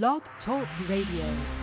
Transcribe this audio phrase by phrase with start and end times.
[0.00, 1.61] Blog Talk Radio.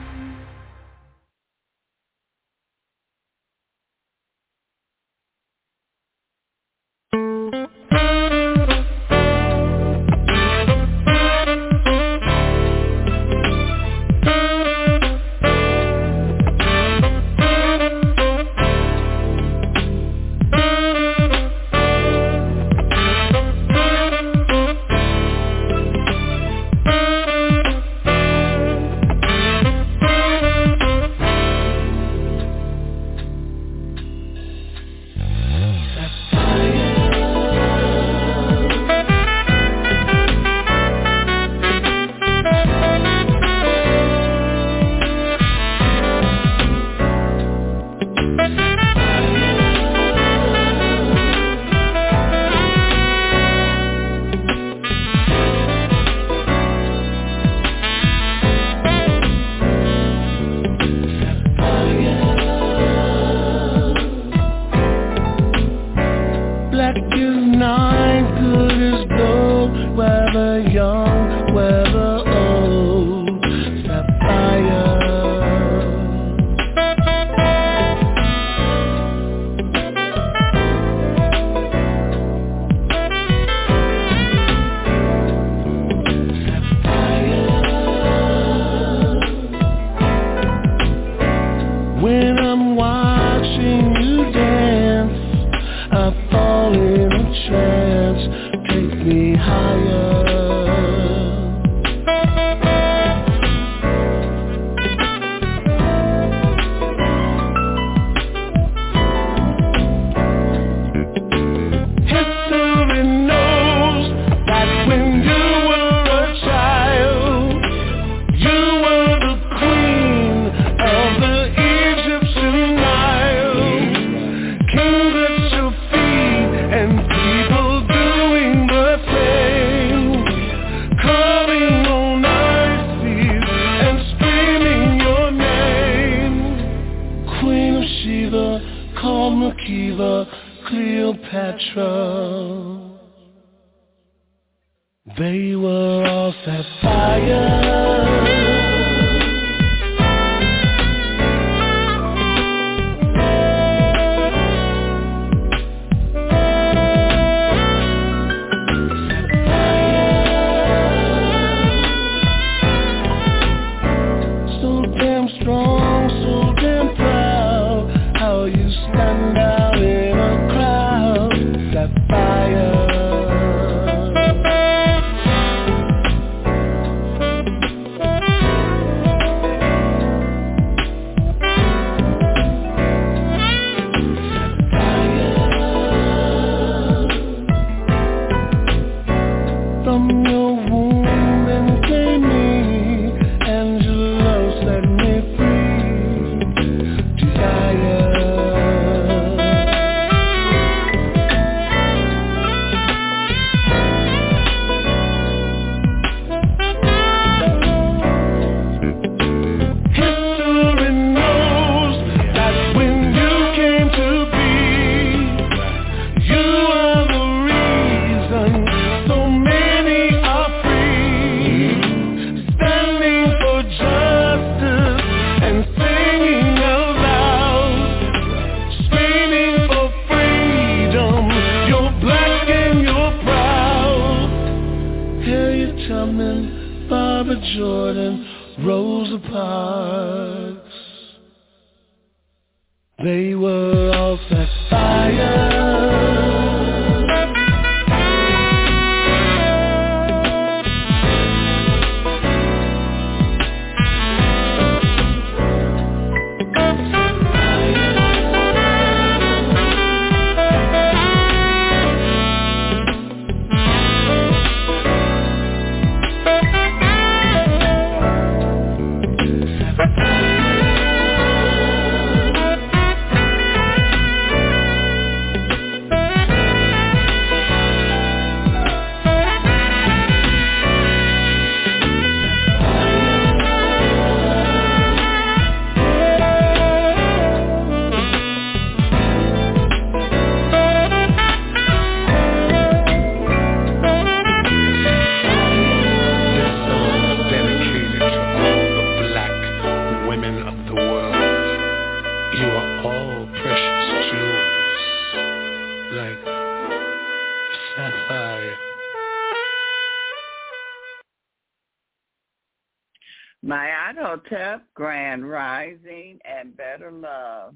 [314.76, 317.56] Grand Rising, and Better Love.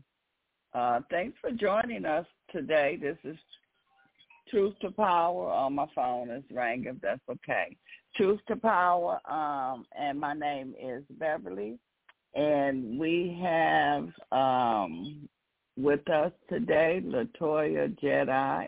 [0.74, 2.98] Uh, thanks for joining us today.
[3.00, 3.38] This is
[4.50, 5.50] Truth to Power.
[5.50, 7.78] On my phone is ringing, if that's okay.
[8.16, 11.78] Truth to Power, um, and my name is Beverly.
[12.34, 15.30] And we have um,
[15.78, 18.68] with us today Latoya Jedi,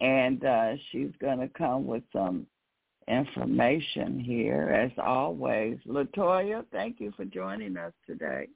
[0.00, 2.46] and uh, she's going to come with some
[3.10, 5.78] information here as always.
[5.86, 8.48] Latoya, thank you for joining us today.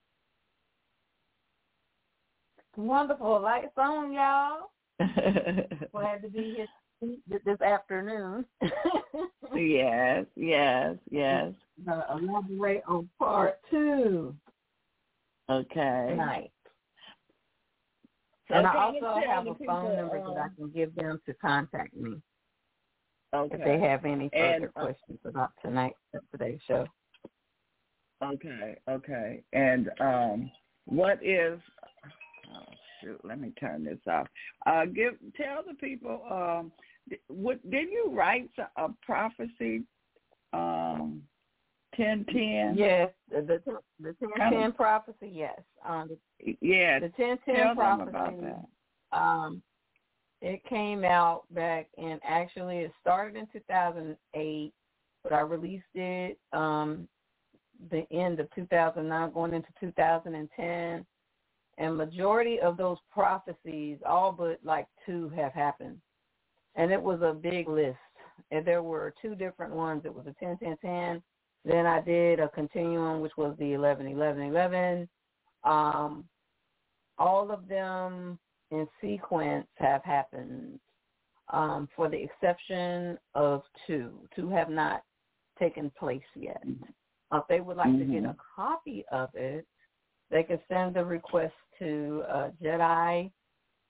[2.77, 3.41] Wonderful.
[3.41, 4.71] Lights on, y'all.
[5.93, 6.67] Glad to be here
[7.45, 8.45] this afternoon.
[9.55, 11.53] yes, yes, yes.
[11.91, 14.35] Uh, elaborate on part two.
[15.51, 16.07] Okay.
[16.11, 16.51] Tonight.
[18.49, 21.95] So and I also have a phone number that I can give them to contact
[21.97, 22.21] me.
[23.35, 23.57] Okay.
[23.57, 25.95] If they have any further and, uh, questions about tonight
[26.31, 26.87] today's show.
[28.23, 29.43] Okay, okay.
[29.53, 30.51] And um
[30.87, 31.59] what is
[32.49, 34.29] oh shoot, let me turn this off.
[34.67, 36.73] Uh give tell the people um
[37.29, 39.83] what did you write a prophecy
[40.53, 41.23] um
[41.97, 42.75] ten ten?
[42.77, 43.61] Yes, the
[44.01, 45.31] the, ten ten prophecy.
[45.33, 46.09] Yes, um,
[46.39, 47.01] the, yeah.
[47.01, 48.53] The ten ten prophecy.
[49.13, 49.63] Um,
[50.45, 54.73] it came out back in actually it started in 2008,
[55.23, 57.09] but I released it um
[57.91, 61.05] the end of 2009, going into 2010,
[61.77, 65.99] and majority of those prophecies, all but like two, have happened,
[66.77, 67.99] and it was a big list.
[68.51, 70.03] And there were two different ones.
[70.05, 71.23] It was a 10 10 10
[71.65, 75.09] then I did a continuum, which was the 11, 11, 11.
[75.65, 76.25] Um,
[77.17, 78.39] all of them
[78.71, 80.79] in sequence have happened,
[81.53, 84.13] um, for the exception of two.
[84.35, 85.03] Two have not
[85.59, 86.63] taken place yet.
[87.31, 88.13] Uh, if they would like mm-hmm.
[88.13, 89.67] to get a copy of it,
[90.31, 93.31] they can send the request to uh, Jedi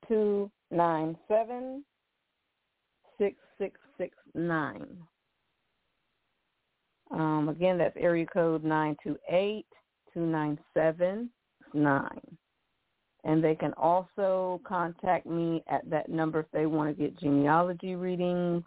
[0.08, 1.84] two nine seven
[3.18, 4.86] six six six nine.
[7.10, 9.66] Um, again, that's area code nine two eight
[10.14, 11.30] two nine seven
[11.74, 12.38] nine.
[13.28, 17.96] And they can also contact me at that number if they want to get genealogy
[17.96, 18.64] readings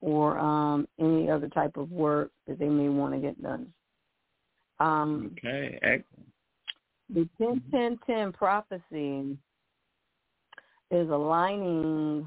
[0.00, 3.72] or um, any other type of work that they may want to get done.
[4.80, 6.28] Um, okay, excellent.
[7.08, 9.38] The 10 10 10 prophecy
[10.90, 12.26] is aligning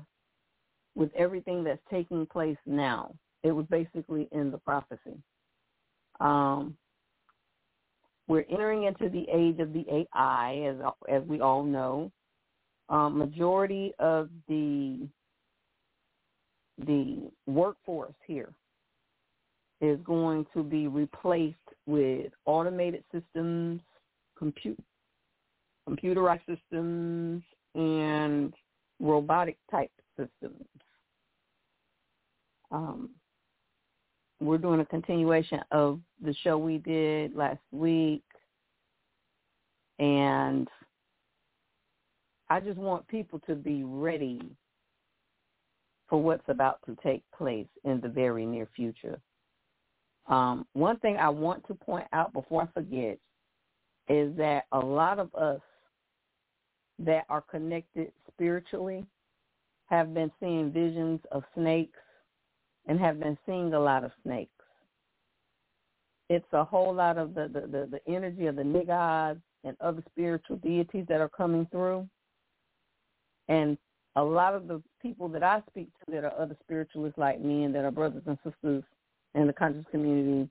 [0.95, 3.13] with everything that's taking place now.
[3.43, 5.19] It was basically in the prophecy.
[6.21, 6.77] Um,
[8.27, 10.75] we're entering into the age of the AI, as
[11.09, 12.11] as we all know.
[12.89, 15.07] Um, majority of the
[16.85, 18.53] the workforce here
[19.81, 23.81] is going to be replaced with automated systems,
[24.37, 24.79] compute,
[25.87, 27.43] computerized systems,
[27.75, 28.53] and
[28.99, 30.65] robotic type systems.
[32.71, 33.09] Um,
[34.45, 38.23] we're doing a continuation of the show we did last week.
[39.99, 40.67] And
[42.49, 44.41] I just want people to be ready
[46.09, 49.19] for what's about to take place in the very near future.
[50.27, 53.17] Um, one thing I want to point out before I forget
[54.07, 55.61] is that a lot of us
[56.99, 59.05] that are connected spiritually
[59.87, 61.99] have been seeing visions of snakes
[62.87, 64.51] and have been seeing a lot of snakes.
[66.29, 70.03] It's a whole lot of the, the, the, the energy of the nagas and other
[70.11, 72.07] spiritual deities that are coming through.
[73.47, 73.77] And
[74.15, 77.63] a lot of the people that I speak to that are other spiritualists like me
[77.63, 78.83] and that are brothers and sisters
[79.35, 80.49] in the conscious community,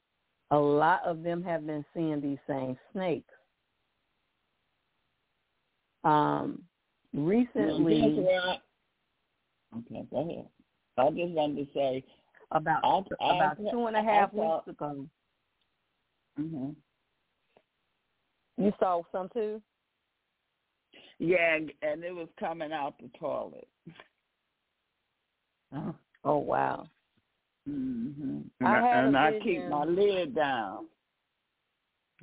[0.50, 3.32] a lot of them have been seeing these same snakes.
[6.04, 6.62] Um,
[7.14, 8.02] recently,
[9.74, 10.46] okay, go ahead.
[10.98, 12.04] I just wanted to say
[12.54, 12.80] about
[13.20, 15.06] I, about I, two and a half weeks ago.
[16.38, 16.74] Mhm.
[18.56, 19.60] You saw some too.
[21.18, 23.68] Yeah, and it was coming out the toilet.
[25.74, 25.94] Oh,
[26.24, 26.88] oh wow.
[27.68, 28.44] Mhm.
[28.60, 30.86] And I, I and I keep my lid down.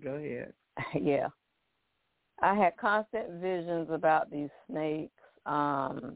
[0.04, 0.54] Go ahead.
[1.00, 1.28] yeah.
[2.42, 5.14] I had constant visions about these snakes.
[5.46, 6.16] Um,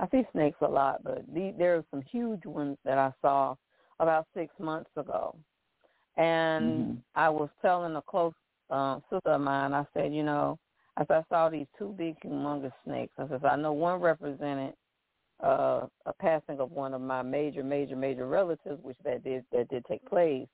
[0.00, 3.54] I see snakes a lot, but the, there are some huge ones that I saw
[3.98, 5.36] about six months ago.
[6.16, 6.94] And Mm-hmm.
[7.14, 8.32] I was telling a close
[8.70, 10.58] uh, sister of mine, I said, you know,
[10.96, 14.74] as I saw these two big, humongous snakes, I said, I know one represented
[15.42, 19.68] uh, a passing of one of my major, major, major relatives, which that did that
[19.68, 20.48] did take place.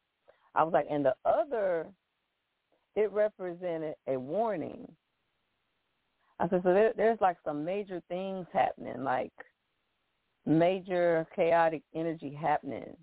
[0.55, 1.87] I was like, and the other,
[2.95, 4.87] it represented a warning.
[6.39, 9.33] I said, so there, there's like some major things happening, like
[10.45, 12.97] major chaotic energy happening.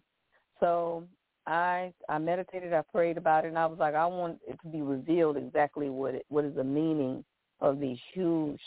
[0.60, 1.04] So
[1.46, 4.68] I I meditated, I prayed about it, and I was like, I want it to
[4.68, 7.24] be revealed exactly what it what is the meaning
[7.60, 8.60] of these huge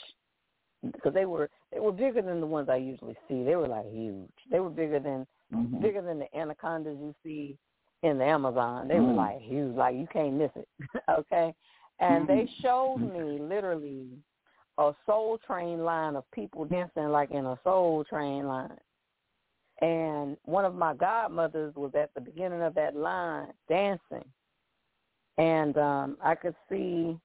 [0.92, 3.44] because they were they were bigger than the ones I usually see.
[3.44, 4.30] They were like huge.
[4.50, 5.80] They were bigger than Mhm.
[5.80, 7.56] bigger than the anacondas you see
[8.02, 8.88] in the Amazon.
[8.88, 9.16] They were Mm.
[9.16, 10.68] like huge, like you can't miss it.
[11.08, 11.54] okay,
[12.00, 14.08] and they showed me literally
[14.78, 18.78] a soul train line of people dancing like in a soul train line.
[19.80, 24.25] And one of my godmothers was at the beginning of that line dancing.
[25.38, 27.18] And um I could see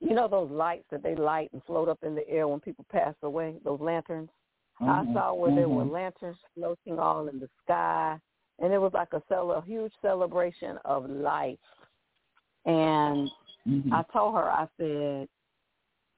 [0.00, 2.86] you know those lights that they light and float up in the air when people
[2.90, 4.30] pass away, those lanterns?
[4.80, 5.12] I Mhm.
[5.12, 5.90] saw where there were Mhm.
[5.90, 8.20] lanterns floating all in the sky,
[8.60, 11.58] and it was like a, cel- a huge celebration of life.
[12.64, 13.28] And
[13.66, 13.92] Mhm.
[13.92, 15.28] I told her, I said,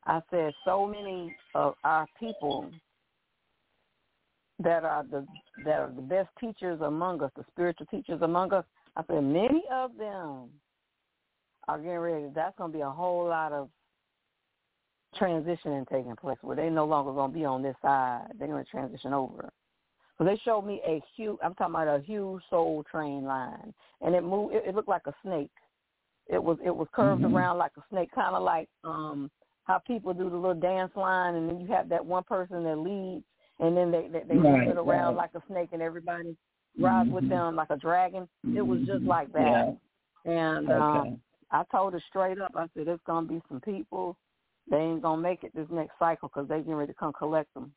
[0.06, 2.70] I said, so many of our people
[4.58, 5.26] that are the
[5.64, 8.64] that are the best teachers among us, the spiritual teachers among us.
[8.96, 10.48] I said, many of them
[11.68, 12.26] are getting ready.
[12.34, 13.68] That's going to be a whole lot of
[15.18, 18.28] transitioning taking place where they no longer going to be on this side.
[18.38, 19.50] They're going to transition over.
[20.18, 21.38] So they showed me a huge.
[21.42, 24.54] I'm talking about a huge soul train line, and it moved.
[24.54, 25.50] It, it looked like a snake.
[26.26, 27.32] It was it was curved Mhm.
[27.32, 29.30] around like a snake, kind of like um
[29.70, 32.76] how people do the little dance line, and then you have that one person that
[32.76, 33.24] leads,
[33.60, 35.16] and then they they, they Right, it around right.
[35.16, 36.36] like a snake, and everybody
[36.78, 37.28] rides with Mhm.
[37.28, 38.28] them like a dragon.
[38.56, 39.76] It was just like that.
[40.24, 40.98] And Okay.
[40.98, 41.20] um
[41.52, 42.52] I told her straight up.
[42.56, 44.16] I said, "There's gonna be some people.
[44.68, 47.52] They ain't gonna make it this next cycle because they getting ready to come collect
[47.54, 47.72] them.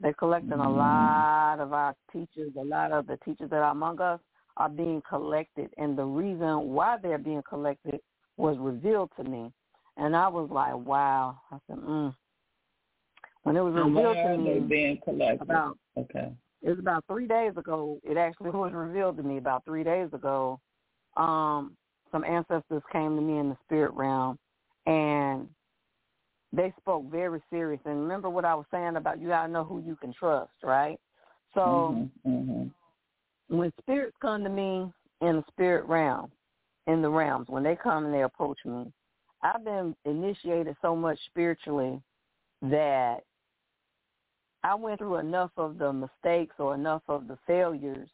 [0.00, 0.76] They're collecting a Mhm.
[0.76, 2.52] lot of our teachers.
[2.56, 4.20] A lot of the teachers that are among us
[4.56, 8.00] are being collected, and the reason why they're being collected
[8.36, 9.52] was revealed to me.
[9.96, 12.14] And I was like, "Wow!" I said, mm.
[13.42, 15.42] "When it was revealed to me being collected?
[15.42, 16.32] about okay.
[16.62, 17.98] it was about three days ago.
[18.04, 20.60] It actually was revealed to me about three days ago.
[21.16, 21.76] Um,
[22.12, 24.38] some ancestors came to me in the spirit realm,
[24.86, 25.48] and
[26.52, 27.80] they spoke very serious.
[27.84, 30.98] And remember what I was saying about you gotta know who you can trust, right?
[31.54, 32.10] So Mhm.
[32.24, 32.70] Mhm.
[33.48, 36.30] when spirits come to me in the spirit realm,
[36.86, 38.92] in the realms, when they come and they approach me,
[39.42, 42.00] I've been initiated so much spiritually
[42.62, 43.18] that
[44.62, 48.08] I went through enough of the mistakes or enough of the failures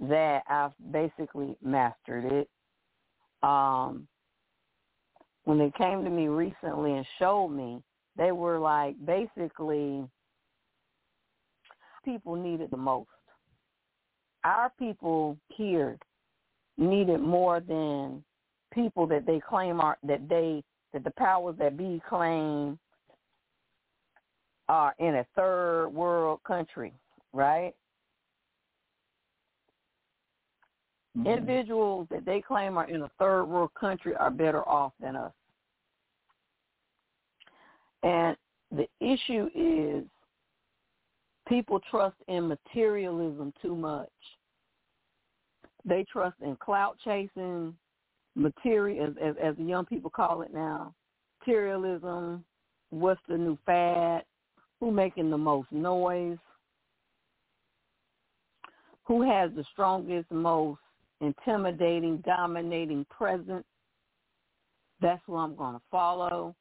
[0.00, 2.48] that I've basically mastered it.
[3.42, 4.06] Um,
[5.44, 7.82] when they came to me recently and showed me,
[8.16, 10.04] they were like basically
[12.04, 13.08] people needed the most.
[14.44, 15.98] Our people here
[16.78, 18.24] needed more than
[18.72, 20.62] people that they claim are that they
[20.92, 22.78] that the powers that be claim
[24.68, 26.92] are in a third world country,
[27.32, 27.74] right?
[31.16, 31.26] Mhm.
[31.26, 35.32] Individuals that they claim are in a third world country are better off than us.
[38.02, 38.36] And
[38.70, 40.04] the issue is
[41.46, 44.08] people trust in materialism too much.
[45.84, 47.76] They trust in clout chasing,
[48.40, 50.94] material as, as as the young people call it now.
[51.40, 52.44] Materialism,
[52.90, 54.24] what's the new fad,
[54.78, 56.38] who making the most noise,
[59.04, 60.80] who has the strongest, most
[61.20, 63.64] intimidating, dominating presence.
[65.00, 66.54] That's who I'm going to follow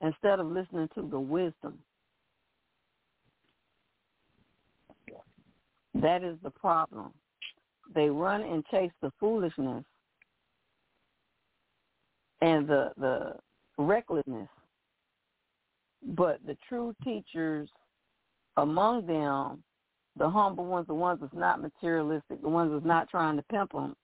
[0.00, 1.78] instead of listening to the wisdom.
[5.94, 7.12] That is the problem.
[7.94, 9.84] They run and chase the foolishness
[12.44, 13.32] and the the
[13.78, 14.48] recklessness.
[16.08, 17.68] But the true teachers
[18.58, 19.62] among them,
[20.18, 23.72] the humble ones, the ones that's not materialistic, the ones that's not trying to pimp
[23.72, 23.96] them,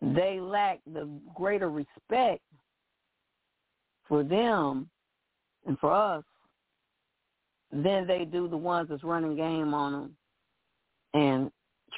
[0.00, 2.40] they lack the greater respect
[4.08, 4.88] for them
[5.66, 6.24] and for us
[7.72, 10.16] than they do the ones that's running game on them
[11.14, 11.50] and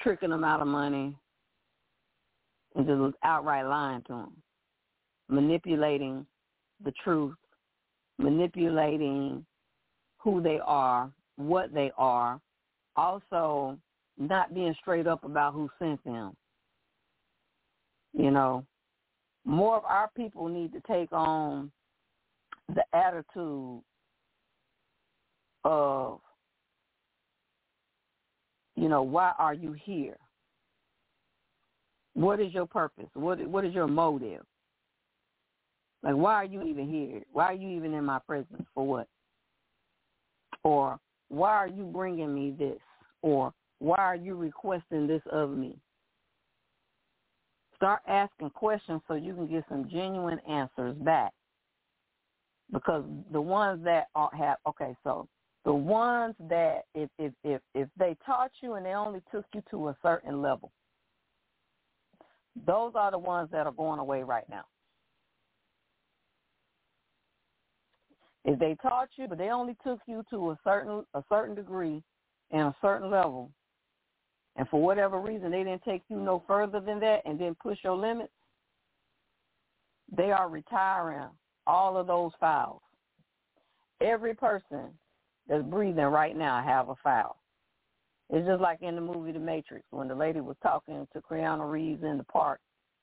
[0.03, 1.15] tricking them out of money
[2.75, 4.42] and just outright lying to them.
[5.33, 6.27] Manipulating
[6.85, 7.35] the truth,
[8.19, 9.45] manipulating
[10.19, 12.39] who they are, what they are,
[12.97, 13.79] also
[14.19, 16.37] not being straight up about who sent them.
[18.13, 18.65] You know,
[19.47, 21.73] more of our people need to take on
[22.75, 23.81] the attitude
[25.65, 26.21] of,
[28.77, 30.17] you know, why are you here?
[32.15, 33.09] What is your purpose?
[33.15, 34.45] What what is your motive?
[36.03, 37.23] Like, why are you even here?
[37.33, 38.67] Why are you even in my presence?
[38.75, 39.09] For what?
[40.65, 42.81] Or why are you bringing me this?
[43.23, 45.77] Or why are you requesting this of me?
[47.77, 51.33] Start asking questions so you can get some genuine answers back.
[52.73, 55.29] Because the ones that have okay, so
[55.65, 59.63] the ones that if if if if they taught you and they only took you
[59.71, 60.73] to a certain level,
[62.67, 64.65] those are the ones that are going away right now.
[68.45, 72.03] If they taught you, but they only took you to a certain a certain degree
[72.51, 73.51] and a certain level,
[74.57, 77.79] and for whatever reason they didn't take you no further than that and then push
[77.85, 78.33] your limits,
[80.15, 81.29] they are retiring
[81.67, 82.83] all of those files.
[84.01, 84.91] Every person
[85.49, 87.37] that's breathing right now have a file.
[88.31, 91.71] It's just like in the movie The Matrix when the lady was talking to Keanu
[91.71, 92.61] Reeves in the park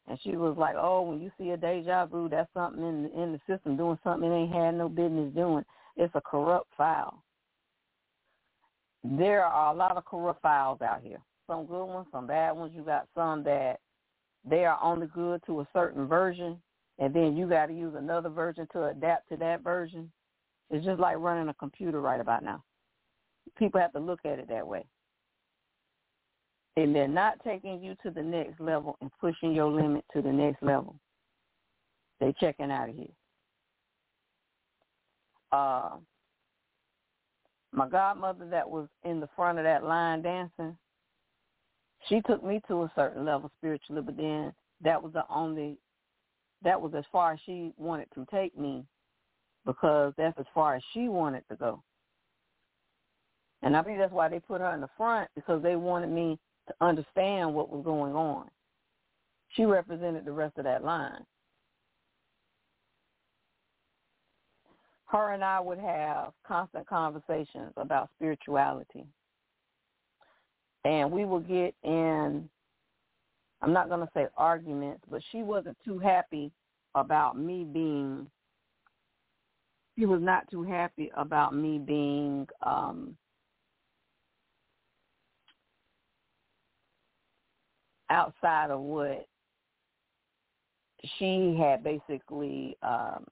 [0.10, 3.22] and she was like, "Oh, when you see a deja vu, that's something in the,
[3.22, 5.64] in the system doing something it ain't had no business doing.
[5.96, 7.24] It's a corrupt file."
[9.04, 11.22] There are a lot of corrupt files out here.
[11.48, 12.74] Some good ones, some bad ones.
[12.76, 13.80] You got some that
[14.44, 16.60] they are only good to a certain version,
[16.98, 20.12] and then you got to use another version to adapt to that version.
[20.70, 22.64] It's just like running a computer right about now.
[23.58, 24.86] People have to look at it that way
[26.84, 30.32] and they're not taking you to the next level and pushing your limit to the
[30.32, 30.96] next level.
[32.20, 33.08] They checking out of here.
[35.52, 35.90] Uh,
[37.72, 40.78] my godmother that was in the front of that line dancing,
[42.08, 45.78] she took me to a certain level spiritually, but then that was the only,
[46.64, 48.84] that was as far as she wanted to take me
[49.66, 51.82] because that's as far as she wanted to go.
[53.62, 56.40] And I think that's why they put her in the front because they wanted me
[56.70, 58.48] to understand what was going on.
[59.56, 61.26] She represented the rest of that line.
[65.06, 69.06] Her and I would have constant conversations about spirituality.
[70.86, 72.48] And we would get in,
[73.62, 76.52] I'm not going to say arguments, but she wasn't too happy
[76.94, 78.28] about me being,
[79.98, 83.18] she was not too happy about me being um,
[88.10, 89.28] outside of what
[91.18, 93.26] she had basically um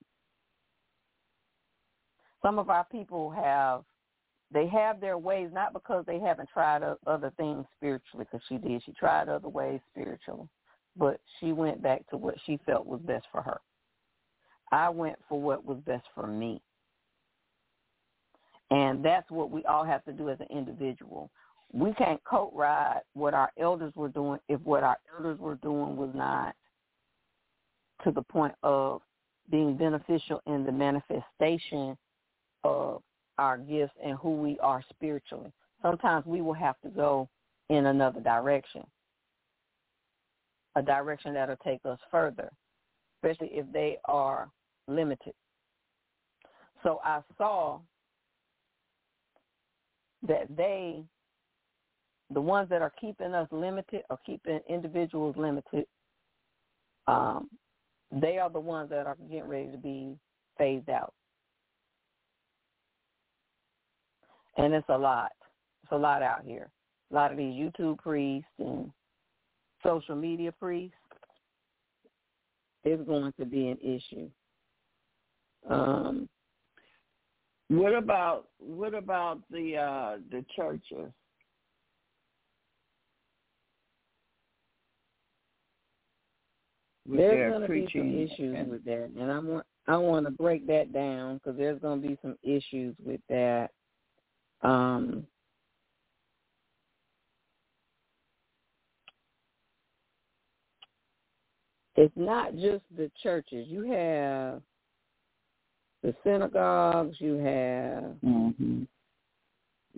[2.41, 3.83] some of our people have
[4.51, 8.81] they have their ways not because they haven't tried other things spiritually because she did.
[8.85, 10.47] She tried other ways spiritually
[10.97, 13.59] but she went back to what she felt was best for her.
[14.71, 16.61] I went for what was best for me.
[18.69, 21.29] And that's what we all have to do as an individual
[21.73, 25.95] we can't coat ride what our elders were doing if what our elders were doing
[25.97, 26.55] was not
[28.03, 29.01] to the point of
[29.49, 31.97] being beneficial in the manifestation
[32.63, 33.01] of
[33.37, 35.51] our gifts and who we are spiritually.
[35.81, 37.29] Sometimes we will have to go
[37.69, 38.83] in another direction,
[40.75, 42.49] a direction that'll take us further,
[43.17, 44.49] especially if they are
[44.87, 45.33] limited.
[46.83, 47.79] So I saw
[50.27, 51.03] that they
[52.33, 55.85] the ones that are keeping us limited or keeping individuals limited,
[57.07, 57.49] um,
[58.11, 60.15] they are the ones that are getting ready to be
[60.57, 61.13] phased out.
[64.57, 65.31] And it's a lot.
[65.83, 66.69] It's a lot out here.
[67.11, 68.91] A lot of these YouTube priests and
[69.83, 70.95] social media priests
[72.83, 74.29] is going to be an issue.
[75.69, 76.27] Um,
[77.69, 81.11] what about what about the uh, the churches?
[87.07, 90.31] There's going to be some issues and, with that, and I want I want to
[90.31, 93.69] break that down because there's going to be some issues with that.
[94.61, 95.25] Um,
[101.95, 103.67] it's not just the churches.
[103.69, 104.61] You have
[106.03, 107.15] the synagogues.
[107.19, 108.83] You have mm-hmm.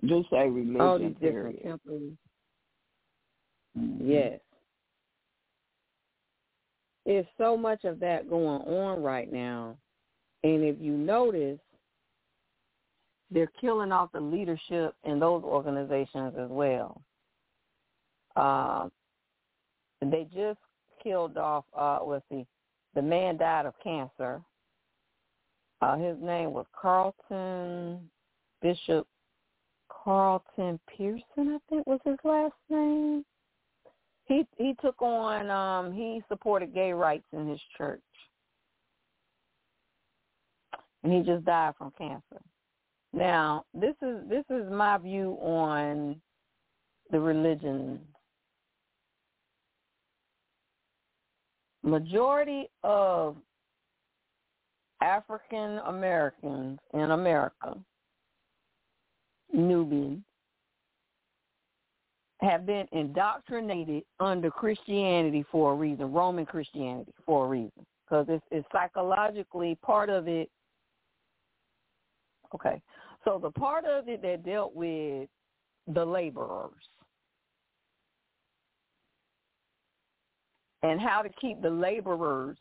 [0.05, 0.81] just a religion.
[0.81, 2.13] All these different temples.
[3.77, 4.11] Mm-hmm.
[4.11, 4.39] Yes.
[7.11, 9.75] It's so much of that going on right now.
[10.43, 11.57] And if you notice,
[13.31, 17.01] they're killing off the leadership in those organizations as well.
[18.35, 18.89] Uh,
[20.01, 20.59] they just
[21.03, 22.45] killed off, uh, let's see,
[22.93, 24.39] the man died of cancer.
[25.81, 28.07] Uh, his name was Carlton
[28.61, 29.07] Bishop
[29.89, 33.25] Carlton Pearson, I think was his last name.
[34.29, 37.99] He he took on um he supported gay rights in his church.
[41.03, 42.41] And he just died from cancer.
[43.11, 46.21] Now, this is this is my view on
[47.11, 47.99] the religion.
[51.81, 53.35] Majority of
[55.01, 57.77] African Americans in America,
[59.51, 60.21] Nubians,
[62.41, 68.43] have been indoctrinated under Christianity for a reason, Roman Christianity for a reason, because it's,
[68.49, 70.49] it's psychologically part of it.
[72.55, 72.81] Okay,
[73.25, 75.27] so the part of it that dealt with
[75.93, 76.71] the laborers
[80.81, 82.57] and how to keep the laborers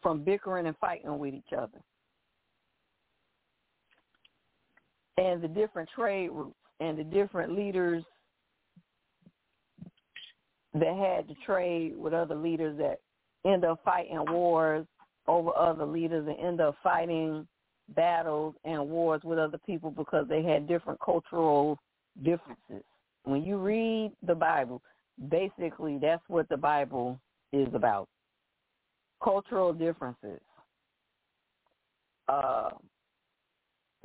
[0.00, 1.80] from bickering and fighting with each other.
[5.16, 8.04] And the different trade routes and the different leaders
[10.74, 12.98] that had to trade with other leaders that
[13.48, 14.86] end up fighting wars
[15.26, 17.46] over other leaders and end up fighting
[17.94, 21.78] battles and wars with other people because they had different cultural
[22.22, 22.84] differences.
[23.24, 24.82] When you read the Bible,
[25.30, 27.18] basically that's what the Bible
[27.52, 28.08] is about.
[29.22, 30.40] Cultural differences.
[32.28, 32.70] Uh,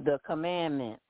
[0.04, 1.02] the commandments,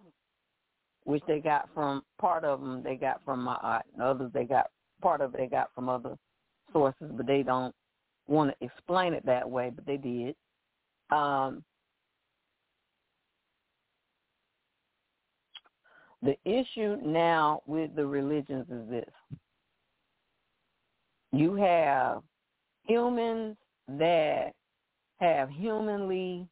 [1.06, 4.68] which they got from part of them they got from Ma'at, and others they got
[5.04, 6.18] part of it they got from other
[6.72, 7.76] sources, but they don't
[8.28, 10.36] want to explain it that way, but they did.
[11.12, 11.64] Um,
[16.24, 19.14] the issue now with the religions is this.
[21.34, 22.24] You have
[22.86, 23.58] humans
[23.90, 24.54] that
[25.20, 26.48] have humanly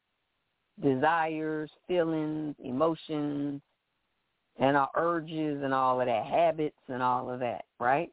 [0.84, 3.62] desires, feelings, emotions,
[4.60, 8.10] and our urges and all of that, habits and all of that, right?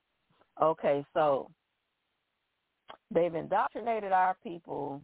[0.61, 1.51] Okay, so
[3.11, 5.01] they've indoctrinated our people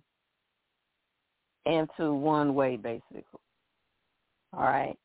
[1.66, 3.24] into one way, basically.
[4.52, 4.96] All right.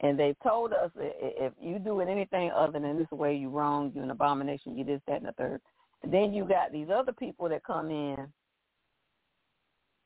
[0.00, 3.92] And they've told us if you do it anything other than this way, you're wrong,
[3.94, 5.60] you're an abomination, you this, that, and the third.
[6.02, 8.16] And then you got these other people that come in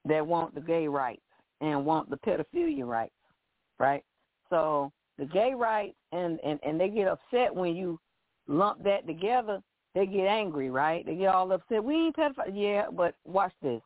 [0.05, 1.23] that want the gay rights
[1.63, 3.15] and want the pedophilia rights,
[3.79, 4.05] right?
[4.51, 7.99] So the gay rights and, and, and they get upset when you
[8.49, 9.61] lump that together,
[9.95, 11.05] they get angry, right?
[11.07, 11.83] They get all upset.
[11.83, 12.53] We ain't pedophile.
[12.53, 13.81] Yeah, but watch this.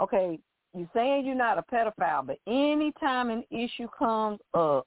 [0.00, 0.38] Okay,
[0.74, 4.86] you saying you're not a pedophile, but anytime an issue comes up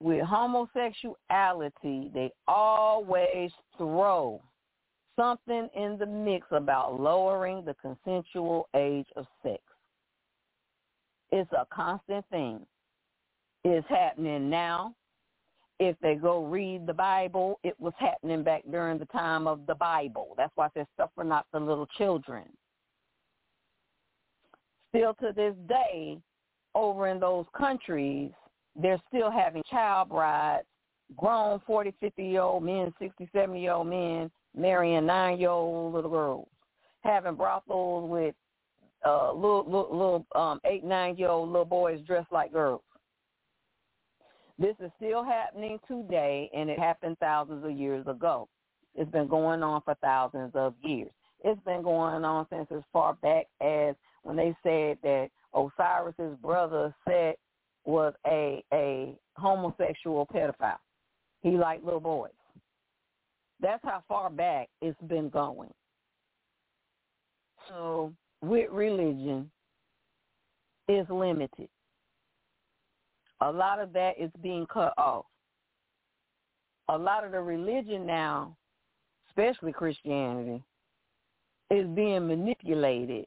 [0.00, 4.40] with homosexuality, they always throw
[5.16, 9.62] something in the mix about lowering the consensual age of sex.
[11.32, 12.60] It's a constant thing.
[13.64, 14.94] It's happening now
[15.78, 19.74] if they go read the Bible, it was happening back during the time of the
[19.74, 20.34] Bible.
[20.36, 22.44] That's why I said suffer not the little children.
[24.90, 26.18] Still to this day,
[26.74, 28.30] over in those countries,
[28.80, 30.66] they're still having child brides,
[31.16, 36.48] grown 40, 50-year-old men, 60, 70-year-old men marrying nine-year-old little girls,
[37.02, 38.34] having brothels with
[39.04, 42.82] uh, little, little, little um, eight, nine-year-old little boys dressed like girls.
[44.58, 48.48] This is still happening today, and it happened thousands of years ago.
[48.94, 51.10] It's been going on for thousands of years.
[51.44, 56.94] It's been going on since as far back as when they said that Osiris's brother
[57.06, 57.38] Set
[57.84, 60.78] was a a homosexual pedophile.
[61.42, 62.30] He liked little boys.
[63.60, 65.72] That's how far back it's been going.
[67.68, 69.50] So with religion,
[70.88, 71.68] is limited
[73.46, 75.24] a lot of that is being cut off.
[76.88, 78.56] A lot of the religion now,
[79.28, 80.62] especially Christianity,
[81.70, 83.26] is being manipulated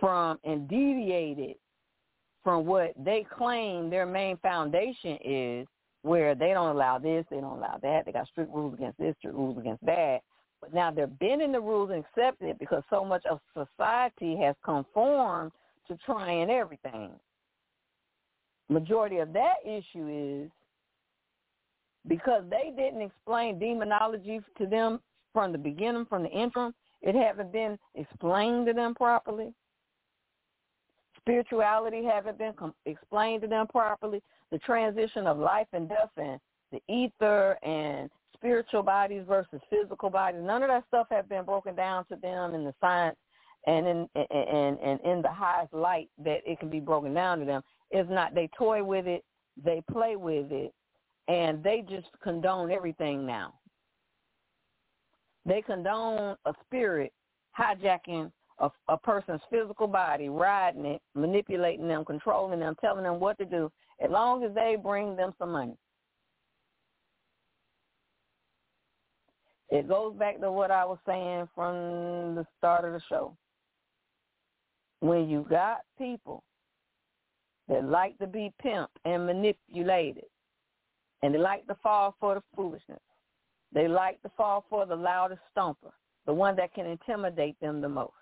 [0.00, 1.56] from and deviated
[2.42, 5.66] from what they claim their main foundation is,
[6.02, 9.14] where they don't allow this, they don't allow that, they got strict rules against this,
[9.18, 10.18] strict rules against that.
[10.60, 14.56] But now they're bending the rules and accepting it because so much of society has
[14.64, 15.52] conformed
[15.92, 17.10] to trying everything.
[18.68, 20.50] Majority of that issue is
[22.08, 25.00] because they didn't explain demonology to them
[25.32, 26.74] from the beginning, from the interim.
[27.00, 29.52] It haven't been explained to them properly.
[31.18, 34.22] Spirituality haven't been com- explained to them properly.
[34.50, 36.40] The transition of life and death and
[36.72, 40.40] the ether and spiritual bodies versus physical bodies.
[40.42, 43.16] None of that stuff have been broken down to them in the science
[43.66, 47.44] and in and and in the highest light that it can be broken down to
[47.44, 47.62] them.
[47.90, 49.24] If not, they toy with it,
[49.62, 50.72] they play with it,
[51.28, 53.54] and they just condone everything now.
[55.44, 57.12] They condone a spirit
[57.58, 63.38] hijacking a, a person's physical body, riding it, manipulating them, controlling them, telling them what
[63.38, 63.70] to do,
[64.02, 65.76] as long as they bring them some money.
[69.70, 73.34] It goes back to what I was saying from the start of the show.
[75.02, 76.44] When you got people
[77.66, 80.26] that like to be pimped and manipulated,
[81.22, 83.00] and they like to fall for the foolishness,
[83.72, 85.90] they like to fall for the loudest stomper,
[86.24, 88.12] the one that can intimidate them the most,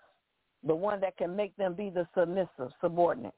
[0.65, 3.35] the one that can make them be the submissive, subordinate.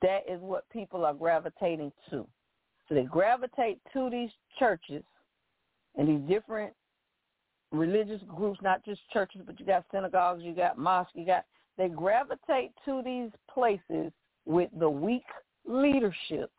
[0.00, 2.26] That is what people are gravitating to.
[2.88, 5.04] So they gravitate to these churches
[5.98, 6.72] and these different
[7.72, 11.44] religious groups, not just churches, but you got synagogues, you got mosques, you got
[11.78, 14.12] they gravitate to these places
[14.44, 15.24] with the weak
[15.66, 16.50] leadership.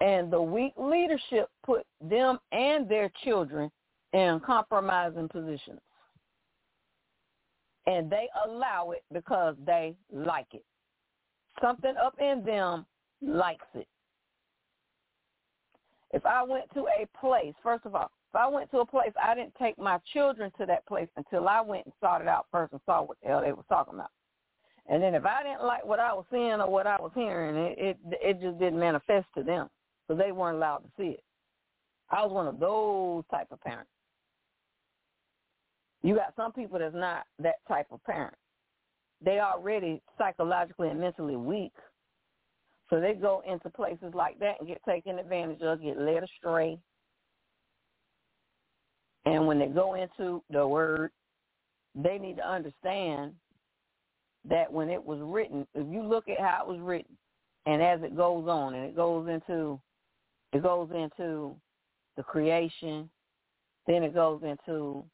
[0.00, 3.70] And the weak leadership put them and their children
[4.12, 5.80] in compromising positions.
[7.86, 10.64] And they allow it because they like it.
[11.60, 12.86] Something up in them
[13.20, 13.88] likes it.
[16.12, 19.12] If I went to a place, first of all, if I went to a place,
[19.22, 22.46] I didn't take my children to that place until I went and sought it out
[22.50, 24.10] first and saw what the hell they were talking about.
[24.88, 27.56] And then if I didn't like what I was seeing or what I was hearing,
[27.56, 29.68] it it, it just didn't manifest to them,
[30.08, 31.24] so they weren't allowed to see it.
[32.10, 33.90] I was one of those type of parents.
[36.02, 38.34] You got some people that's not that type of parent.
[39.24, 41.72] They already psychologically and mentally weak
[42.92, 46.78] so they go into places like that and get taken advantage of, get led astray.
[49.24, 51.10] And when they go into the word,
[51.94, 53.32] they need to understand
[54.48, 57.16] that when it was written, if you look at how it was written,
[57.66, 59.78] and as it goes on, and it goes into,
[60.52, 61.54] it goes into
[62.16, 63.08] the creation,
[63.86, 65.04] then it goes into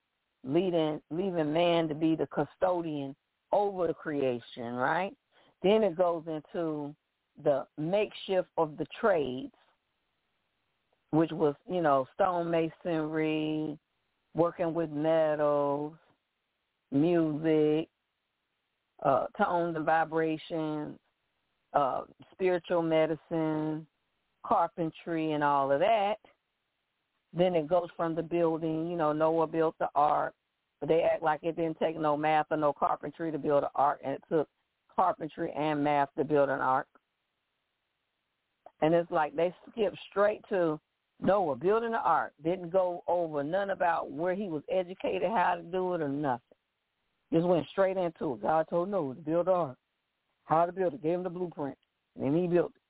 [0.44, 3.14] leading, leaving man to be the custodian
[3.52, 5.14] over the creation, right?
[5.62, 6.94] Then it goes into
[7.44, 9.52] the makeshift of the trades,
[11.10, 13.78] which was, you know, stonemasonry,
[14.34, 15.92] working with metals,
[16.92, 17.88] music,
[19.02, 20.98] uh, tones and vibrations,
[21.74, 23.86] uh, spiritual medicine,
[24.44, 26.16] carpentry, and all of that.
[27.32, 28.90] Then it goes from the building.
[28.90, 30.34] You know, Noah built the ark,
[30.80, 33.70] but they act like it didn't take no math or no carpentry to build an
[33.74, 34.48] ark, and it took
[34.94, 36.86] carpentry and math to build an ark.
[38.80, 40.80] And it's like they skip straight to
[41.20, 42.33] Noah building the ark.
[42.44, 46.40] Didn't go over none about where he was educated, how to do it, or nothing.
[47.33, 48.42] Just went straight into it.
[48.42, 49.76] God told Noah to build the ark,
[50.44, 51.02] how to build it.
[51.02, 51.76] Gave him the blueprint,
[52.20, 52.83] and he built it.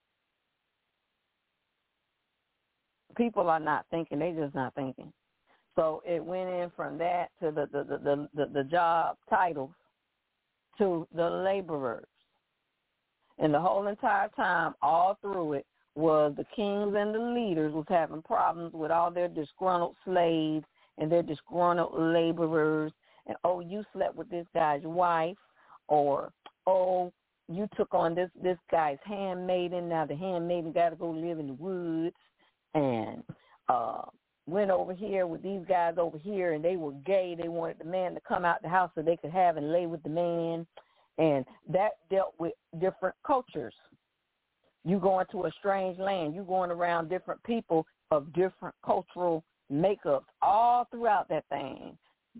[3.16, 5.12] People are not thinking; they just not thinking.
[5.74, 9.70] So it went in from that to the the the the, the job titles
[10.78, 12.06] to the laborers.
[13.40, 15.66] And the whole entire time, all through it,
[15.98, 20.64] was the kings and the leaders was having problems with all their disgruntled slaves
[20.96, 22.92] and their disgruntled laborers.
[23.26, 25.36] And oh you slept with this guy's wife
[25.88, 26.30] or
[26.68, 27.12] oh
[27.48, 29.88] you took on this this guy's handmaiden.
[29.88, 32.16] Now the handmaiden got to go live in the woods
[32.74, 33.24] and
[33.68, 34.02] uh
[34.46, 37.36] went over here with these guys over here and they were gay.
[37.36, 39.86] They wanted the man to come out the house so they could have and lay
[39.86, 40.64] with the man.
[41.18, 43.74] And that dealt with different cultures
[44.84, 46.34] you going to a strange land.
[46.34, 51.96] You going around different people of different cultural makeups all throughout that thing.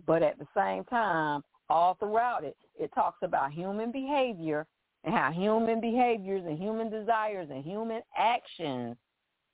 [0.07, 4.65] But at the same time, all throughout it, it talks about human behavior
[5.03, 8.95] and how human behaviors and human desires and human actions,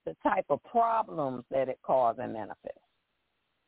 [0.06, 2.80] the type of problems that it causes and manifests.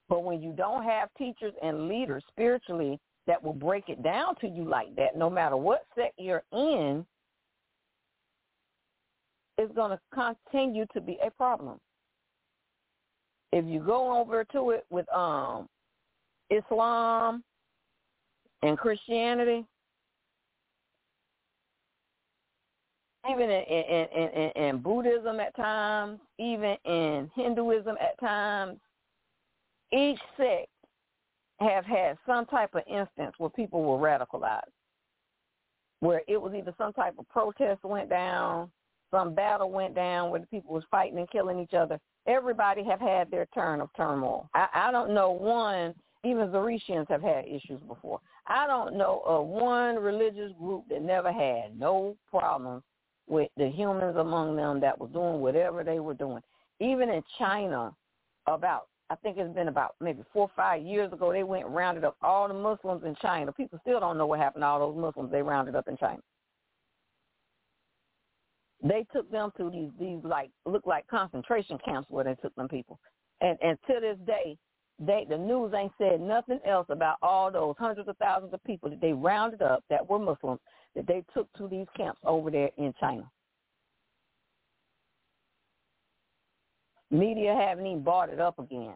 [0.10, 4.48] But when you don't have teachers and leaders spiritually that will break it down to
[4.48, 7.06] you like that, no matter what set you're in,
[9.58, 11.80] is going to continue to be a problem.
[13.52, 15.68] If you go over to it with um,
[16.50, 17.44] Islam
[18.62, 19.66] and Christianity,
[23.30, 28.78] even in, in, in, in, Buddhism at times, even in Hinduism at times,
[29.92, 30.68] each sect
[31.60, 34.62] have had some type of instance where people were radicalized,
[36.02, 38.70] where it was either some type of protest went down,
[39.12, 42.00] some battle went down where the people was fighting and killing each other.
[42.28, 44.50] Everybody have had their turn of turmoil.
[44.54, 45.94] I, I don't know one,
[46.24, 48.20] even Zaretians have had issues before.
[48.48, 52.84] I don't know of one religious group that never had no problems
[53.28, 56.42] with the humans among them that was doing whatever they were doing.
[56.80, 57.94] Even in China,
[58.46, 62.04] about I think it's been about maybe four or five years ago, they went rounded
[62.04, 63.54] up all the Muslims in China.
[63.54, 66.20] People still don't know what happened to all those Muslims they rounded up in China.
[68.84, 72.68] They took them to these these like look like concentration camps where they took them
[72.68, 73.00] people.
[73.42, 74.58] And and to this day,
[75.00, 78.90] they the news ain't said nothing else about all those hundreds of thousands of people
[78.90, 80.60] that they rounded up that were Muslims
[80.96, 83.30] that they took to these camps over there in China.
[87.10, 88.96] Media haven't even brought it up again.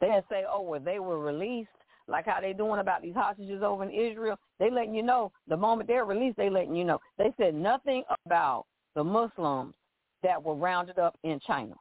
[0.00, 1.68] They say, oh, well, they were released,
[2.08, 4.38] like how they doing about these hostages over in Israel.
[4.58, 6.98] They letting you know the moment they're released, they letting you know.
[7.18, 9.74] They said nothing about the Muslims
[10.22, 11.74] that were rounded up in China.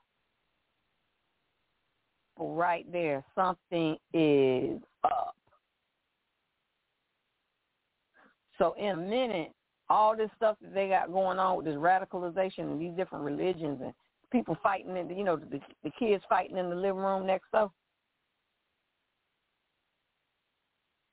[2.37, 5.35] Right there, something is up.
[8.57, 9.51] So in a minute,
[9.89, 13.79] all this stuff that they got going on with this radicalization and these different religions
[13.83, 13.93] and
[14.31, 17.51] people fighting in the, you know, the, the kids fighting in the living room next
[17.51, 17.69] door.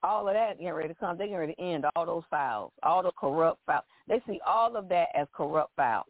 [0.02, 1.18] All of that getting ready to come.
[1.18, 3.84] They're getting ready to end all those files, all the corrupt files.
[4.08, 6.06] They see all of that as corrupt files.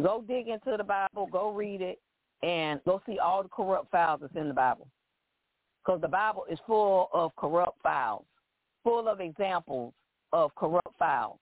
[0.00, 1.98] Go dig into the Bible, go read it,
[2.42, 4.86] and go see all the corrupt files that's in the Bible.
[5.84, 8.24] Because the Bible is full of corrupt files,
[8.84, 9.94] full of examples
[10.32, 11.38] of corrupt files.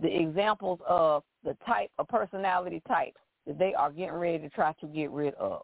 [0.00, 4.72] The examples of the type of personality types that they are getting ready to try
[4.80, 5.62] to get rid of.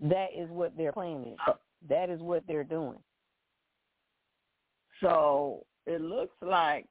[0.00, 1.54] That is what their plan is.
[1.88, 2.98] That is what they're doing.
[5.00, 6.86] So it looks like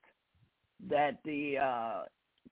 [0.90, 2.02] that the uh,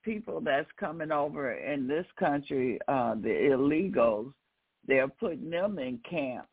[0.04, 4.32] people that's coming over in this country, uh, the illegals,
[4.88, 6.48] they're putting them in camps.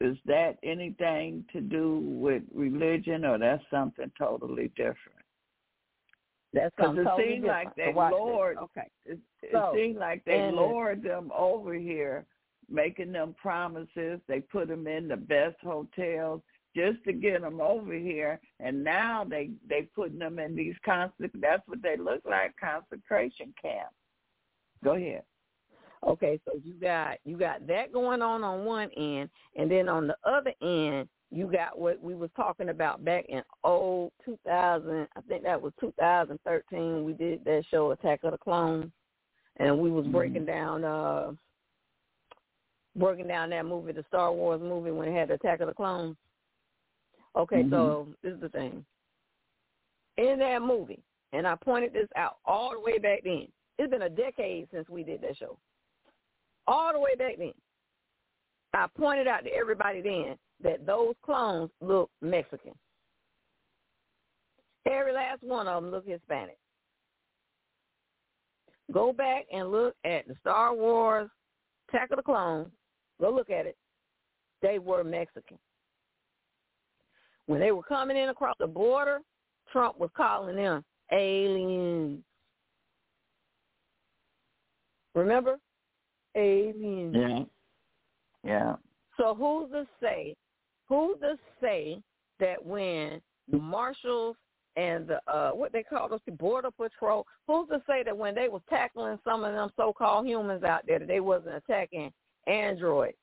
[0.00, 5.24] Is that anything to do with religion, or that's something totally different?
[6.52, 8.58] That's because it totally seems like they lured.
[8.58, 8.88] Okay.
[9.06, 12.26] It, it So, seems like they lured them over here,
[12.70, 14.20] making them promises.
[14.28, 16.42] They put them in the best hotels
[16.74, 21.32] just to get them over here, and now they they putting them in these constant.
[21.40, 23.94] That's what they look like, concentration camps.
[24.84, 25.22] Go ahead.
[26.06, 30.06] Okay, so you got you got that going on on one end, and then on
[30.06, 35.08] the other end, you got what we was talking about back in oh 2000.
[35.14, 37.04] I think that was 2013.
[37.04, 38.90] We did that show Attack of the Clones,
[39.56, 41.32] and we was breaking down uh
[43.00, 46.16] breaking down that movie, the Star Wars movie when it had Attack of the Clones.
[47.36, 47.72] Okay, mm-hmm.
[47.72, 48.84] so this is the thing.
[50.16, 53.48] In that movie, and I pointed this out all the way back then.
[53.78, 55.56] It's been a decade since we did that show
[56.66, 57.52] all the way back then.
[58.72, 62.72] I pointed out to everybody then that those clones look Mexican.
[64.86, 66.56] Every last one of them look Hispanic.
[68.92, 71.28] Go back and look at the Star Wars
[71.88, 72.68] Attack of the Clones.
[73.20, 73.76] Go look at it.
[74.62, 75.58] They were Mexican.
[77.46, 79.20] When they were coming in across the border,
[79.72, 82.22] Trump was calling them aliens.
[85.14, 85.58] Remember?
[86.36, 87.16] aliens.
[87.16, 87.44] Yeah.
[88.44, 88.76] Yeah.
[89.16, 90.36] So who's to say?
[90.88, 92.00] Who's to say
[92.38, 94.36] that when the marshals
[94.76, 98.48] and the uh what they call those border patrol, who's to say that when they
[98.48, 102.12] was tackling some of them so-called humans out there that they wasn't attacking
[102.46, 103.16] androids?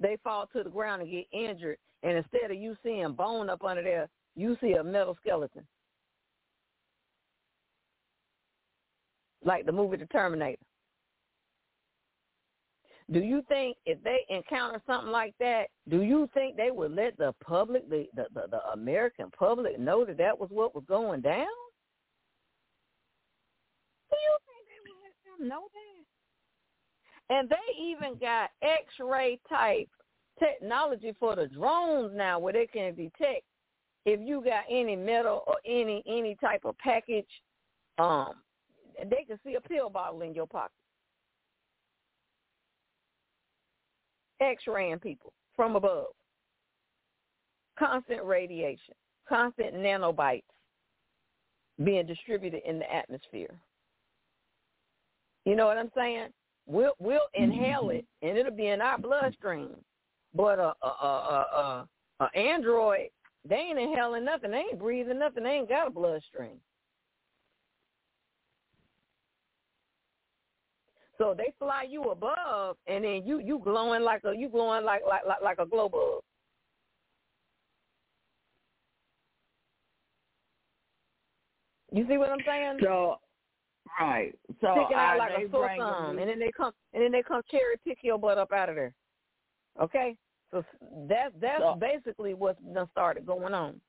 [0.00, 3.64] They fall to the ground and get injured, and instead of you seeing bone up
[3.64, 5.66] under there, you see a metal skeleton.
[9.44, 10.62] like the movie The Terminator.
[13.10, 17.16] Do you think if they encounter something like that, do you think they would let
[17.16, 21.22] the public, the, the, the, the American public know that that was what was going
[21.22, 21.46] down?
[24.10, 24.58] Do you think
[25.38, 27.34] know that?
[27.34, 29.88] And they even got X-ray type
[30.38, 33.44] technology for the drones now where they can detect
[34.06, 37.26] if you got any metal or any any type of package
[37.98, 38.34] um
[39.10, 40.72] they can see a pill bottle in your pocket.
[44.40, 46.06] X-raying people from above.
[47.78, 48.94] Constant radiation,
[49.28, 50.42] constant nanobites
[51.84, 53.54] being distributed in the atmosphere.
[55.48, 56.28] You know what I'm saying?
[56.66, 58.00] We'll we'll inhale mm-hmm.
[58.00, 59.70] it and it'll be in our bloodstream.
[60.34, 61.86] But a a a
[62.20, 63.08] a, a android,
[63.48, 64.50] they ain't inhaling nothing.
[64.50, 65.44] They ain't breathing nothing.
[65.44, 66.60] They ain't got a bloodstream.
[71.16, 75.00] So they fly you above, and then you you glowing like a you glowing like
[75.08, 76.20] like like, like a glow bug.
[81.90, 82.80] You see what I'm saying?
[82.82, 83.16] So,
[84.00, 84.34] right.
[84.60, 87.22] So Sticking out are like a sore thumb, and then they come and then they
[87.22, 88.94] come cherry pick your butt up out of there.
[89.80, 90.16] Okay,
[90.50, 90.64] so
[91.08, 93.80] that that's So- basically what's done started going on.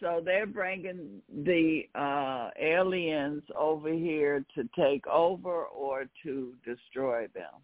[0.00, 7.60] So they're bringing the uh, aliens over here to take over or to destroy them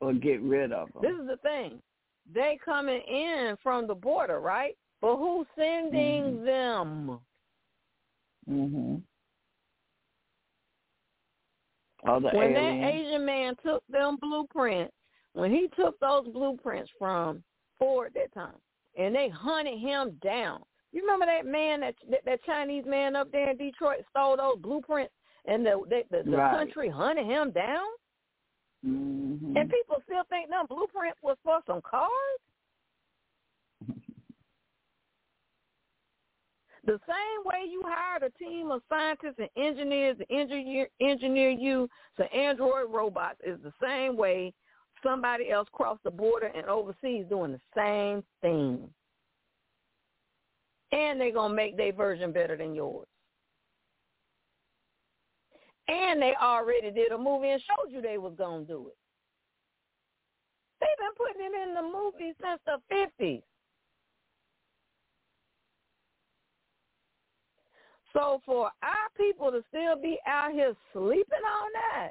[0.00, 1.02] or get rid of them.
[1.02, 1.82] This is the thing.
[2.32, 4.76] They coming in from the border, right?
[5.00, 6.44] But who's sending Mhm.
[6.44, 7.20] them?
[8.48, 9.02] Mhm.
[12.06, 12.94] Oh, the when that.
[12.94, 14.92] Asian man took them blueprints,
[15.32, 17.42] when he took those blueprints from
[17.78, 18.54] Ford that time,
[18.96, 20.62] and they hunted him down.
[20.92, 24.58] You remember that man, that that, that Chinese man up there in Detroit stole those
[24.58, 25.12] blueprints,
[25.46, 26.56] and the the, the, the Right.
[26.56, 27.86] country hunted him down,
[28.86, 29.56] Mhm.
[29.58, 32.10] and people still think them blueprints was for some cars.
[36.84, 41.88] The same way you hired a team of scientists and engineers to engineer, engineer you
[42.16, 44.52] to android robots is the same way
[45.02, 48.88] somebody else crossed the border and overseas doing the same thing.
[50.92, 53.06] And they're going to make their version better than yours.
[55.88, 58.96] And they already did a movie and showed you they was going to do it.
[60.80, 63.42] They've been putting it in the movies since the 50s.
[68.12, 72.10] So for our people to still be out here sleeping on that,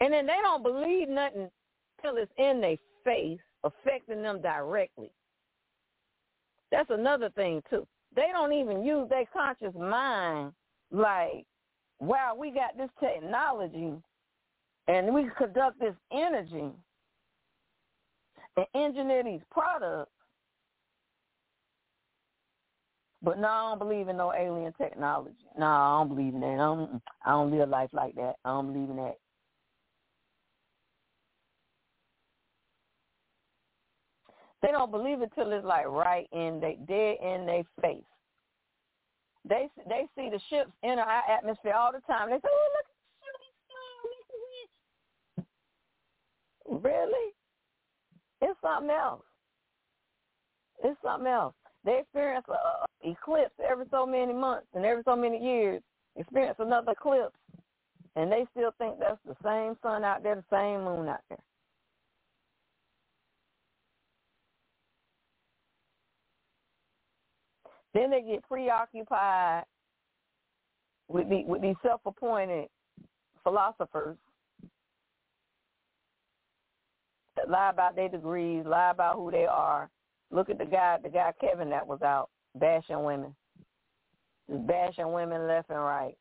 [0.00, 1.50] and then they don't believe nothing
[2.02, 5.10] till it's in their face, affecting them directly.
[6.70, 7.86] That's another thing too.
[8.14, 10.52] They don't even use their conscious mind
[10.90, 11.46] like,
[12.00, 13.92] wow, we got this technology
[14.88, 16.70] and we conduct this energy
[18.56, 20.10] and engineer these products
[23.22, 25.34] but no, I don't believe in no alien technology.
[25.58, 26.46] No, I don't believe in that.
[26.46, 28.36] I don't, I don't live life like that.
[28.44, 29.16] I don't believe in that.
[34.62, 38.04] They don't believe it till it's like right in they dead in their face.
[39.48, 42.28] They they see the ships in our atmosphere all the time.
[42.28, 43.02] They say, "Oh, look at the
[45.38, 45.46] shooting
[46.66, 47.32] star, Really?
[48.42, 49.24] It's something else.
[50.84, 51.54] It's something else.
[51.84, 55.82] They experience a, eclipse every so many months and every so many years.
[56.16, 57.36] Experience another eclipse,
[58.16, 61.38] and they still think that's the same sun out there, the same moon out there.
[67.94, 69.64] Then they get preoccupied
[71.08, 72.68] with the, with these self-appointed
[73.42, 74.16] philosophers
[77.36, 79.90] that lie about their degrees, lie about who they are.
[80.30, 83.34] Look at the guy, the guy Kevin that was out bashing women,
[84.48, 86.16] just bashing women left and right.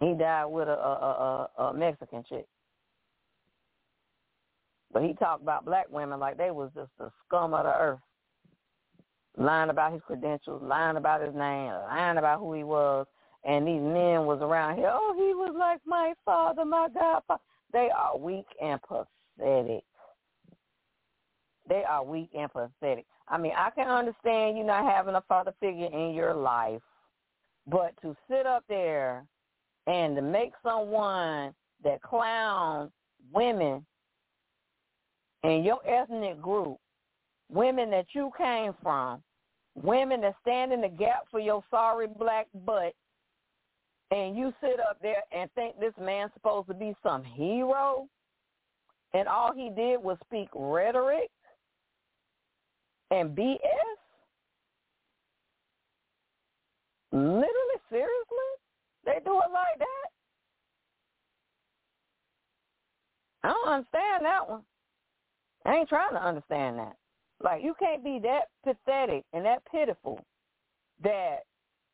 [0.00, 2.46] He died with a, a, a, a Mexican chick.
[4.92, 7.98] But he talked about black women like they was just the scum of the earth.
[9.36, 13.06] Lying about his credentials, lying about his name, lying about who he was.
[13.44, 17.40] And these men was around here, oh, he was like my father, my godfather.
[17.72, 19.84] They are weak and pathetic.
[21.68, 23.06] They are weak and pathetic.
[23.28, 26.80] I mean, I can understand you not having a father figure in your life,
[27.66, 29.26] but to sit up there
[29.86, 31.54] and to make someone
[31.84, 32.90] that clown
[33.32, 33.84] women
[35.44, 36.78] in your ethnic group,
[37.50, 39.22] women that you came from,
[39.74, 42.94] women that stand in the gap for your sorry black butt,
[44.10, 48.08] and you sit up there and think this man's supposed to be some hero,
[49.14, 51.30] and all he did was speak rhetoric
[53.10, 53.58] and BS?
[57.12, 58.50] Literally, seriously?
[59.04, 60.08] They do it like that?
[63.44, 64.62] I don't understand that one.
[65.64, 66.96] I ain't trying to understand that.
[67.40, 70.20] Like you can't be that pathetic and that pitiful
[71.02, 71.38] that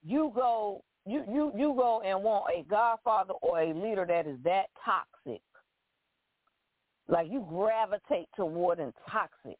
[0.02, 4.38] you go you you you go and want a godfather or a leader that is
[4.44, 5.42] that toxic.
[7.08, 9.58] Like you gravitate toward and toxic.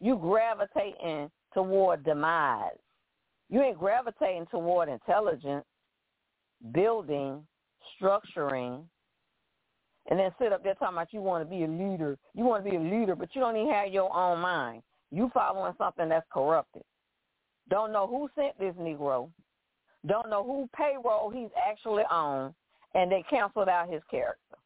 [0.00, 2.72] You gravitate in toward demise.
[3.48, 5.64] You ain't gravitating toward intelligence,
[6.72, 7.46] building,
[8.00, 8.84] structuring,
[10.08, 12.16] and then sit up there talking about you want to be a leader.
[12.34, 14.82] You want to be a leader, but you don't even have your own mind.
[15.10, 16.82] You following something that's corrupted.
[17.68, 19.30] Don't know who sent this Negro.
[20.06, 22.54] Don't know who payroll he's actually on,
[22.94, 24.56] and they canceled out his character.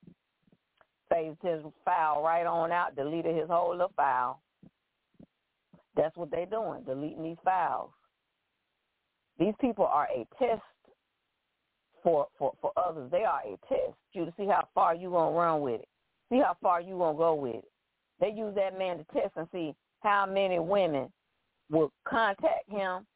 [1.10, 4.40] Phased his file right on out, deleted his whole little file.
[5.96, 7.90] That's what they're doing, deleting these files.
[9.38, 10.62] These people are a test
[12.02, 13.10] for, for, for others.
[13.10, 15.88] They are a test you to see how far you to run with it.
[16.30, 17.70] See how far you to go with it.
[18.20, 21.12] They use that man to test and see how many women
[21.70, 23.06] will contact him,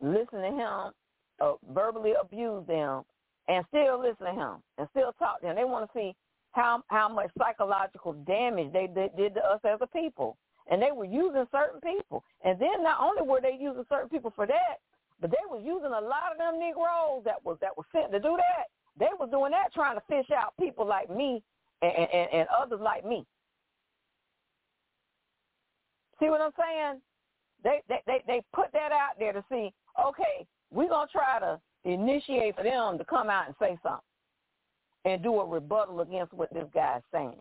[0.00, 0.92] listen to him,
[1.40, 3.02] uh, verbally abuse them,
[3.48, 5.56] and still listen to him and still talk to him.
[5.56, 6.14] They want to see
[6.52, 10.36] how how much psychological damage they did, did to us as a people.
[10.70, 12.22] And they were using certain people.
[12.44, 14.78] And then not only were they using certain people for that,
[15.20, 18.20] but they was using a lot of them Negroes that was that was sent to
[18.20, 18.66] do that.
[18.98, 21.42] They was doing that trying to fish out people like me
[21.82, 23.24] and, and, and others like me.
[26.20, 27.00] See what I'm saying?
[27.64, 29.72] They, they they they put that out there to see,
[30.06, 34.00] okay, we're gonna try to initiate for them to come out and say something
[35.04, 37.40] and do a rebuttal against what this guy's saying.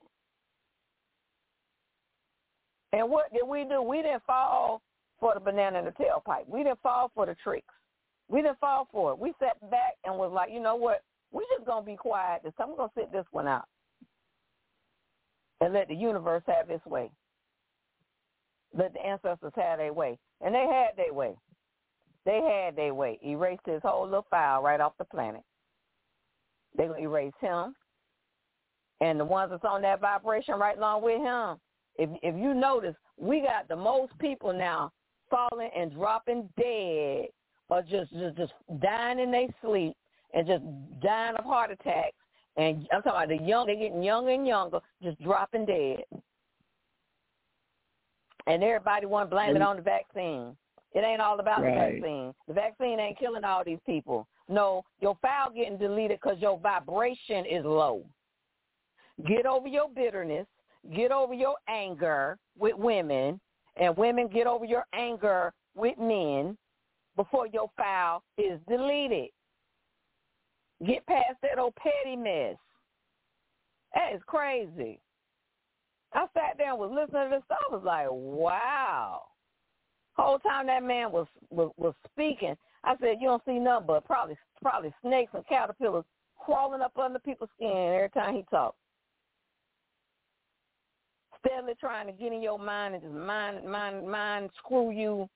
[2.93, 3.81] And what did we do?
[3.81, 4.81] We didn't fall
[5.19, 6.47] for the banana in the tailpipe.
[6.47, 7.73] We didn't fall for the tricks.
[8.29, 9.19] We didn't fall for it.
[9.19, 11.03] We sat back and was like, you know what?
[11.31, 12.41] We're just gonna be quiet.
[12.43, 13.65] This I'm gonna sit this one out
[15.61, 17.11] and let the universe have its way.
[18.75, 21.35] Let the ancestors have their way, and they had their way.
[22.25, 23.19] They had their way.
[23.25, 25.41] Erased his whole little file right off the planet.
[26.77, 27.75] They gonna erase him,
[29.01, 31.57] and the ones that's on that vibration right along with him.
[31.97, 34.91] If if you notice, we got the most people now
[35.29, 37.27] falling and dropping dead
[37.69, 39.95] or just just, just dying in their sleep
[40.33, 40.63] and just
[41.01, 42.15] dying of heart attacks.
[42.57, 46.03] And I'm talking about the young, they're getting younger and younger, just dropping dead.
[48.47, 50.57] And everybody want to blame it on the vaccine.
[50.93, 51.95] It ain't all about right.
[51.95, 52.33] the vaccine.
[52.47, 54.27] The vaccine ain't killing all these people.
[54.47, 58.03] No, your file getting deleted because your vibration is low.
[59.27, 60.47] Get over your bitterness.
[60.95, 63.39] Get over your anger with women
[63.79, 66.57] and women get over your anger with men
[67.15, 69.29] before your file is deleted.
[70.85, 72.55] Get past that old petty mess.
[73.93, 74.99] That is crazy.
[76.13, 77.43] I sat there and was listening to this.
[77.49, 79.23] I was like, wow.
[80.21, 84.05] Whole time that man was, was was speaking, I said, you don't see nothing but
[84.05, 86.05] probably probably snakes and caterpillars
[86.37, 88.77] crawling up under people's skin every time he talked
[91.45, 95.29] steadily trying to get in your mind and just mind mind mind screw you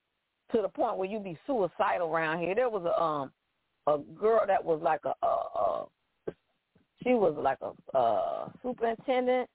[0.51, 2.55] to the point where you be suicidal around here.
[2.55, 3.31] There was a um
[3.88, 5.86] a girl that was like a, a
[7.03, 9.49] she was like a uh superintendent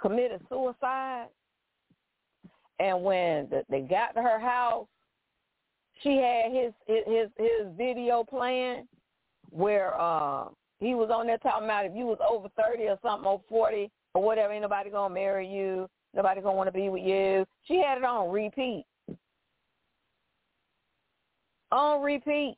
[0.00, 1.26] committed suicide
[2.78, 4.86] and when the, they got to her house
[6.02, 8.86] she had his his his video playing
[9.50, 10.44] where uh
[10.80, 13.90] he was on there talking about if you was over thirty or something or forty
[14.14, 14.52] or whatever.
[14.52, 15.88] Ain't nobody gonna marry you.
[16.14, 17.44] Nobody gonna want to be with you.
[17.66, 18.84] She had it on repeat.
[21.72, 22.56] On repeat.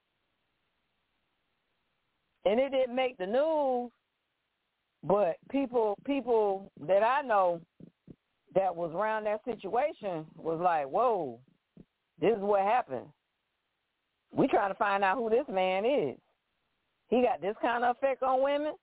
[2.45, 3.91] And it didn't make the news,
[5.03, 7.61] but people people that I know
[8.55, 11.38] that was around that situation was like, Whoa,
[12.20, 13.07] this is what happened.
[14.32, 16.16] We trying to find out who this man is.
[17.09, 18.74] He got this kind of effect on women.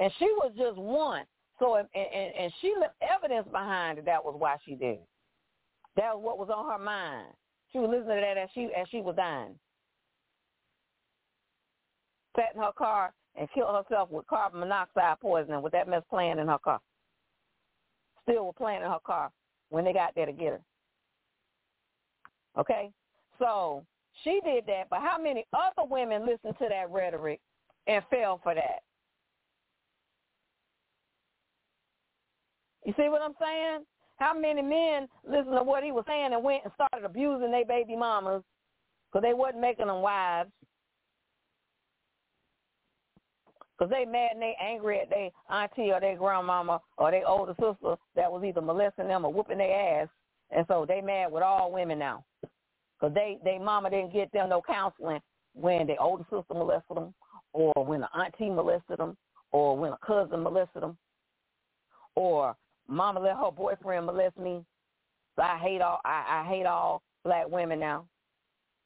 [0.00, 1.24] And she was just one.
[1.58, 4.06] So and, and, and she left evidence behind it.
[4.06, 4.98] That was why she did.
[5.96, 7.28] That was what was on her mind.
[7.70, 9.54] She was listening to that as she as she was dying.
[12.34, 16.38] Sat in her car and killed herself with carbon monoxide poisoning with that mess playing
[16.38, 16.80] in her car.
[18.24, 19.30] Still were playing in her car
[19.70, 20.60] when they got there to get her.
[22.58, 22.90] Okay?
[23.38, 23.84] So
[24.22, 27.40] she did that, but how many other women listened to that rhetoric
[27.86, 28.80] and fell for that?
[32.84, 33.84] You see what I'm saying?
[34.16, 37.64] How many men listened to what he was saying and went and started abusing their
[37.64, 38.42] baby mamas
[39.10, 40.50] because they wasn't making them wives?
[43.76, 47.54] Because they mad and they angry at their auntie or their grandmama or their older
[47.54, 50.08] sister that was either molesting them or whooping their ass.
[50.50, 52.24] And so they mad with all women now.
[52.40, 55.20] Because they, they mama didn't get them no counseling
[55.54, 57.14] when their older sister molested them
[57.52, 59.16] or when an auntie molested them
[59.50, 60.96] or when a cousin molested them
[62.14, 62.56] or
[62.88, 64.64] Mama let her boyfriend molest me.
[65.36, 68.04] So I hate all I, I hate all black women now.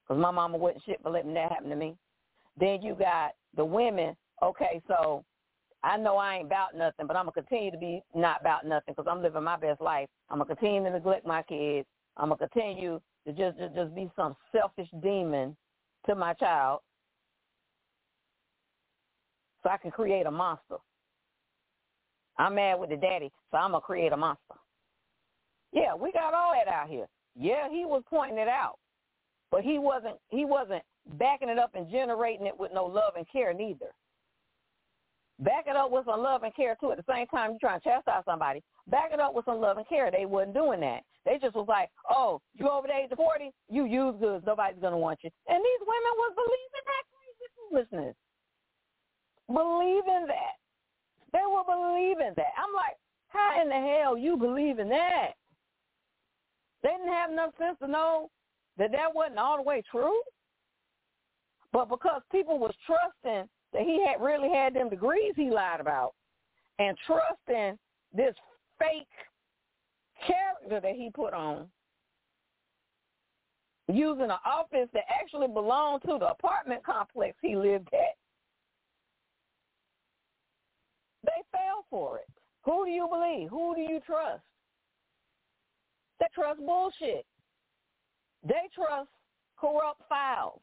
[0.02, 1.96] because my mama wasn't shit for letting that happen to me.
[2.58, 4.16] Then you got the women.
[4.42, 5.24] Okay, so
[5.82, 8.94] I know I ain't about nothing, but I'm gonna continue to be not about nothing
[8.96, 10.08] because I'm living my best life.
[10.30, 11.86] I'm gonna continue to neglect my kids.
[12.16, 15.56] I'm gonna continue to just just, just be some selfish demon
[16.06, 16.80] to my child,
[19.62, 20.76] so I can create a monster.
[22.38, 24.54] I'm mad with the daddy, so I'm gonna create a monster.
[25.72, 27.06] Yeah, we got all that out here.
[27.36, 28.78] Yeah, he was pointing it out,
[29.50, 30.82] but he wasn't he wasn't
[31.18, 33.92] backing it up and generating it with no love and care neither.
[35.40, 36.90] Back it up with some love and care too.
[36.90, 38.62] At the same time, you're trying to chastise somebody.
[38.88, 40.10] Back it up with some love and care.
[40.10, 41.02] They wasn't doing that.
[41.24, 44.44] They just was like, "Oh, you over the age of forty, you use goods.
[44.44, 48.16] Nobody's gonna want you." And these women was believing that crazy foolishness,
[49.46, 50.56] believing that.
[51.32, 52.52] They were believing that.
[52.56, 52.96] I'm like,
[53.28, 55.32] how in the hell you believe in that?
[56.82, 58.30] They didn't have enough sense to know
[58.78, 60.20] that that wasn't all the way true.
[61.72, 66.14] But because people was trusting that he had really had them degrees he lied about
[66.78, 67.78] and trusting
[68.14, 68.34] this
[68.78, 69.06] fake
[70.26, 71.66] character that he put on
[73.88, 78.16] using an office that actually belonged to the apartment complex he lived at.
[81.24, 82.28] They fell for it.
[82.64, 83.48] Who do you believe?
[83.48, 84.42] Who do you trust?
[86.20, 87.24] They trust bullshit.
[88.46, 89.08] They trust
[89.58, 90.60] corrupt files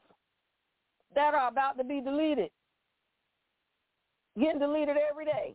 [1.14, 2.50] that are about to be deleted,
[4.38, 5.54] getting deleted every day.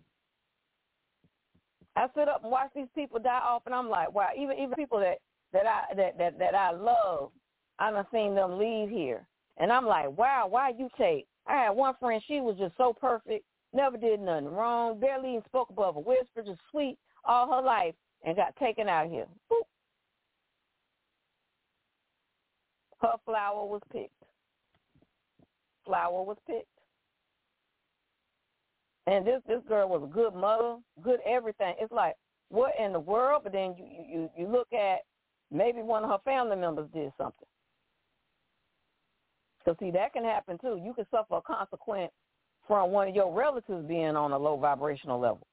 [1.95, 4.29] I sit up and watch these people die off, and I'm like, wow.
[4.37, 5.17] Even even people that
[5.53, 7.31] that I that that that I love,
[7.79, 9.25] I done seen them leave here,
[9.57, 10.47] and I'm like, wow.
[10.49, 11.27] Why you take?
[11.47, 12.21] I had one friend.
[12.27, 16.43] She was just so perfect, never did nothing wrong, barely even spoke above a whisper,
[16.45, 19.27] just sweet all her life, and got taken out here.
[19.51, 19.63] Boop.
[23.01, 24.13] Her flower was picked.
[25.85, 26.67] Flower was picked.
[29.07, 31.75] And this this girl was a good mother, good everything.
[31.79, 32.15] It's like
[32.49, 33.41] what in the world?
[33.43, 34.99] But then you you you look at
[35.51, 37.47] maybe one of her family members did something.
[39.65, 40.79] So see that can happen too.
[40.83, 42.11] You can suffer a consequence
[42.67, 45.45] from one of your relatives being on a low vibrational level.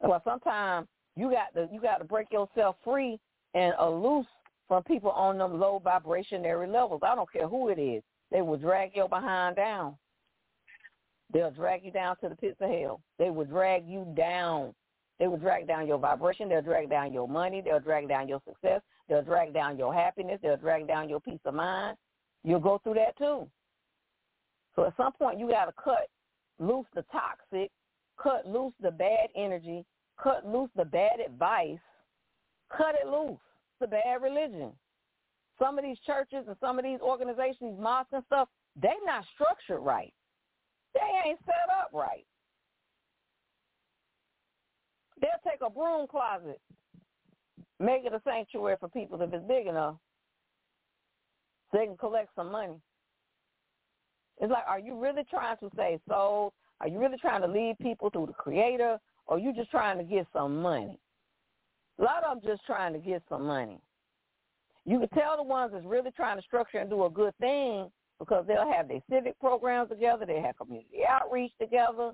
[0.00, 3.18] Well, sometimes you got to you got to break yourself free
[3.54, 4.26] and loose
[4.68, 7.02] from people on them low vibrationary levels.
[7.02, 8.02] I don't care who it is.
[8.30, 9.96] They will drag your behind down.
[11.32, 13.00] They'll drag you down to the pits of hell.
[13.18, 14.74] They will drag you down.
[15.18, 16.48] They will drag down your vibration.
[16.48, 17.62] They'll drag down your money.
[17.62, 18.82] They'll drag down your success.
[19.08, 20.40] They'll drag down your happiness.
[20.42, 21.96] They'll drag down your peace of mind.
[22.44, 23.48] You'll go through that too.
[24.74, 26.08] So at some point you got to cut
[26.58, 27.70] loose the toxic,
[28.20, 29.84] cut loose the bad energy,
[30.22, 31.78] cut loose the bad advice,
[32.76, 33.38] cut it loose.
[33.80, 34.72] It's a bad religion.
[35.58, 38.48] Some of these churches and some of these organizations, mosques and stuff,
[38.80, 40.12] they're not structured right.
[40.94, 42.26] They ain't set up right.
[45.20, 46.60] They'll take a broom closet,
[47.78, 49.96] make it a sanctuary for people if it's big enough,
[51.70, 52.74] so they can collect some money.
[54.40, 56.52] It's like, are you really trying to save souls?
[56.80, 59.98] Are you really trying to lead people to the Creator, or are you just trying
[59.98, 60.98] to get some money?
[62.00, 63.78] A lot of them just trying to get some money.
[64.84, 67.88] You can tell the ones that's really trying to structure and do a good thing
[68.18, 70.24] because they'll have their civic programs together.
[70.26, 72.12] They have community outreach together.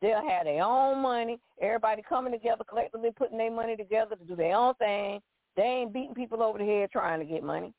[0.00, 1.38] They'll have their own money.
[1.60, 5.20] Everybody coming together collectively, putting their money together to do their own thing.
[5.56, 7.72] They ain't beating people over the head trying to get money.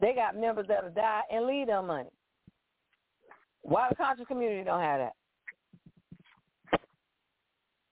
[0.00, 2.10] They got members that'll die and leave their money.
[3.62, 6.80] Why the conscious community don't have that?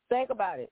[0.08, 0.70] Think about it.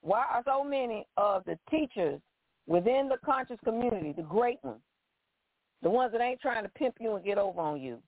[0.00, 2.20] Why are so many of the teachers
[2.66, 4.80] within the conscious community, the great ones,
[5.82, 7.98] the ones that ain't trying to pimp you and get over on you,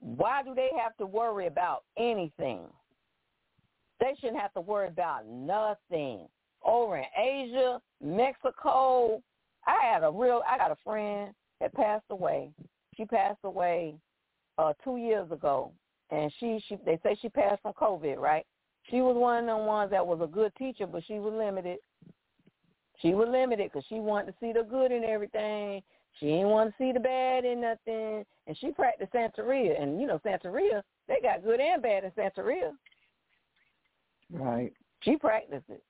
[0.00, 2.60] why do they have to worry about anything?
[4.00, 6.26] They shouldn't have to worry about nothing.
[6.64, 9.22] Over in Asia, Mexico,
[9.66, 12.50] I had a real, I got a friend that passed away.
[12.96, 13.94] She passed away
[14.58, 15.72] uh two years ago,
[16.10, 18.44] and she, she, they say she passed from COVID, right?
[18.90, 21.78] She was one of them ones that was a good teacher, but she was limited.
[23.02, 25.82] She was limited because she wanted to see the good in everything.
[26.18, 28.24] She didn't want to see the bad in nothing.
[28.46, 29.80] And she practiced Santeria.
[29.80, 32.72] And, you know, Santeria, they got good and bad in Santeria.
[34.32, 34.72] Right.
[35.02, 35.82] She practiced it.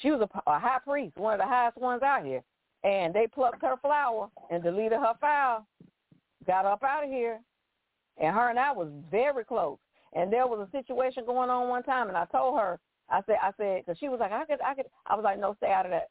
[0.00, 2.42] She was a, a high priest, one of the highest ones out here.
[2.82, 5.66] And they plucked her flower and deleted her file,
[6.46, 7.40] got up out of here.
[8.18, 9.78] And her and I was very close.
[10.14, 12.78] And there was a situation going on one time, and I told her,
[13.10, 14.86] I said, I said, because she was like, I could, I could.
[15.06, 16.08] I was like, no, stay out of that.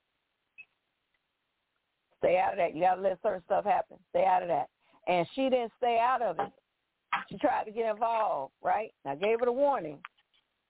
[2.24, 2.74] Stay out of that.
[2.74, 3.97] You got to let certain stuff happen.
[4.11, 4.69] Stay out of that.
[5.09, 6.51] And she didn't stay out of it.
[7.30, 8.93] She tried to get involved, right?
[9.05, 9.99] I gave her the warning,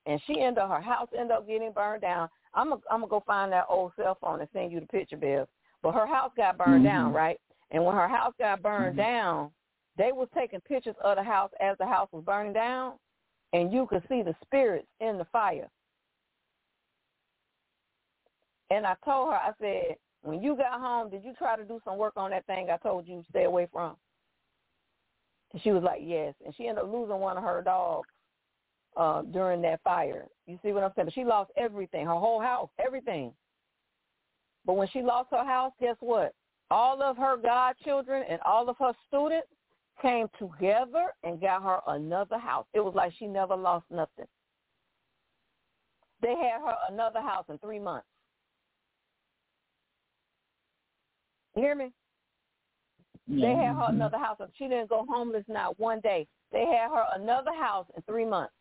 [0.05, 2.27] and she ended up her house ended up getting burned down.
[2.53, 5.15] I'm gonna I'm gonna go find that old cell phone and send you the picture,
[5.17, 5.47] Bill.
[5.81, 6.85] But her house got burned Mm-hmm.
[6.85, 7.39] down, right?
[7.71, 8.97] And when her house got burned Mhm.
[8.97, 9.51] down,
[9.97, 12.99] they was taking pictures of the house as the house was burning down,
[13.53, 15.69] and you could see the spirits in the fire.
[18.69, 21.79] And I told her, I said, when you got home, did you try to do
[21.83, 23.95] some work on that thing I told you to stay away from?
[25.51, 26.33] And she was like, yes.
[26.45, 28.07] And she ended up losing one of her dogs
[28.95, 30.25] uh, during that fire.
[30.47, 31.11] You see what I'm saying?
[31.13, 33.33] She lost everything, her whole house, everything.
[34.65, 36.33] But when she lost her house, guess what?
[36.71, 39.47] All of her godchildren and all of her students
[40.01, 42.65] came together and got her another house.
[42.73, 44.25] It was like she never lost nothing.
[46.21, 48.07] They had her another house in three months.
[51.55, 51.91] You hear me?
[53.27, 53.89] They had her Mhm.
[53.89, 54.39] another house.
[54.55, 56.27] She didn't go homeless not one day.
[56.51, 58.53] They had her another house in three months.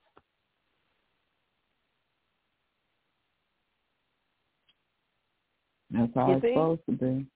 [5.90, 6.50] That's how You it's see?
[6.50, 7.26] supposed to be.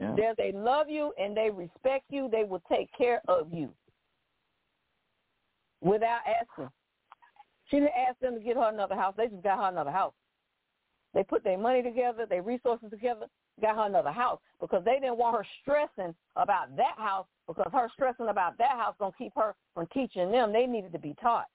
[0.00, 0.14] Yeah.
[0.16, 2.28] There they love you and they respect you.
[2.28, 3.72] They will take care of you
[5.80, 6.70] without asking.
[7.66, 9.14] She didn't ask them to get her another house.
[9.16, 10.14] They just got her another house.
[11.14, 13.26] They put their money together, their resources together,
[13.60, 17.88] got her another house because they didn't want her stressing about that house because her
[17.94, 20.52] stressing about that house to keep her from teaching them.
[20.52, 21.46] They needed to be taught.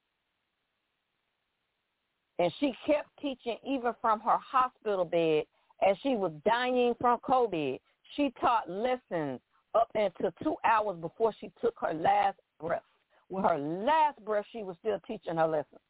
[2.38, 5.44] And she kept teaching even from her hospital bed
[5.86, 7.80] as she was dying from COVID.
[8.14, 9.40] She taught lessons
[9.74, 12.82] up until two hours before she took her last breath.
[13.28, 15.80] With her last breath, she was still teaching her lessons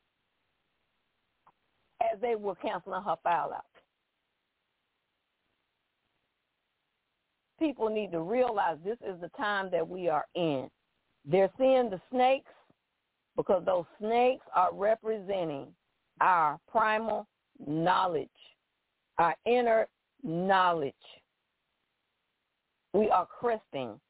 [2.00, 3.64] as they were canceling her file out.
[7.58, 10.68] People need to realize this is the time that we are in.
[11.24, 12.52] They're seeing the snakes
[13.36, 15.68] because those snakes are representing
[16.20, 17.26] our primal
[17.66, 18.28] knowledge,
[19.18, 19.86] our inner
[20.22, 20.94] knowledge.
[22.92, 24.00] We are cresting.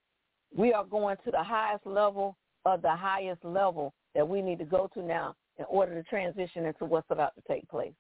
[0.57, 4.65] We are going to the highest level of the highest level that we need to
[4.65, 7.93] go to now in order to transition into what's about to take place.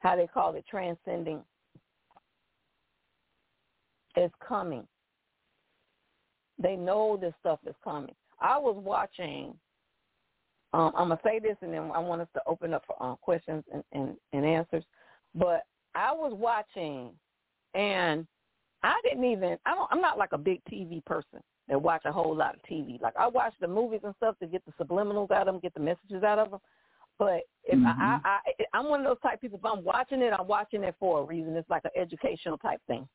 [0.00, 1.40] How they call it transcending.
[4.16, 4.86] It's coming.
[6.58, 8.14] They know this stuff is coming.
[8.40, 9.54] I was watching.
[10.74, 13.16] Um, I'm gonna say this, and then I want us to open up for uh,
[13.16, 14.84] questions and, and, and answers.
[15.34, 17.10] But I was watching,
[17.74, 18.26] and
[18.82, 19.58] I didn't even.
[19.66, 19.88] I don't.
[19.90, 23.00] I'm not like a big TV person that watch a whole lot of TV.
[23.00, 25.74] Like I watch the movies and stuff to get the subliminals out of them, get
[25.74, 26.60] the messages out of them.
[27.18, 27.86] But if Mhm.
[27.86, 29.58] I, I, I, I'm one of those type people.
[29.58, 31.54] If I'm watching it, I'm watching it for a reason.
[31.56, 33.06] It's like an educational type thing.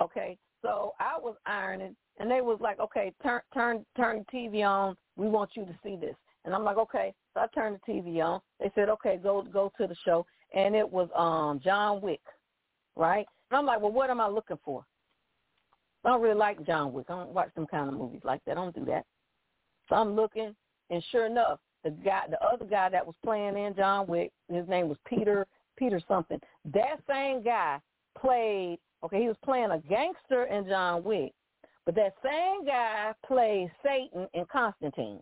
[0.00, 4.62] Okay, so I was ironing, and they was like, "Okay, turn turn turn the TV
[4.66, 4.96] on.
[5.16, 8.20] We want you to see this." And I'm like, "Okay." So I turned the TV
[8.20, 8.40] on.
[8.58, 12.22] They said, "Okay, go go to the show," and it was um John Wick,
[12.96, 13.26] right?
[13.50, 14.84] And I'm like, "Well, what am I looking for?"
[16.04, 17.06] I don't really like John Wick.
[17.10, 18.52] I don't watch them kind of movies like that.
[18.52, 19.04] I don't do that.
[19.88, 20.54] So I'm looking,
[20.88, 24.66] and sure enough, the guy, the other guy that was playing in John Wick, his
[24.68, 25.46] name was Peter
[25.76, 26.38] Peter something.
[26.66, 27.80] That same guy
[28.18, 28.78] played.
[29.04, 31.32] Okay, he was playing a gangster in John Wick,
[31.86, 35.20] but that same guy played Satan in Constantine.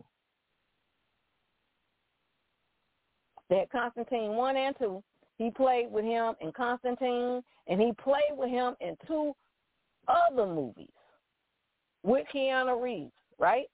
[3.49, 5.01] Had Constantine one and two.
[5.37, 9.33] He played with him in Constantine, and he played with him in two
[10.07, 10.89] other movies
[12.03, 13.65] with Keanu Reeves, right?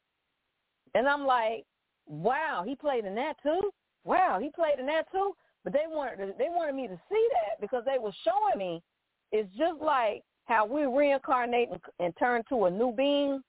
[0.94, 1.66] And I'm like,
[2.08, 3.72] wow, he played in that too.
[4.06, 5.36] Wow, he played in that too.
[5.64, 8.84] But they wanted they wanted me to see that because they were showing me
[9.32, 13.42] it's just like how we reincarnate and, and turn to a new being,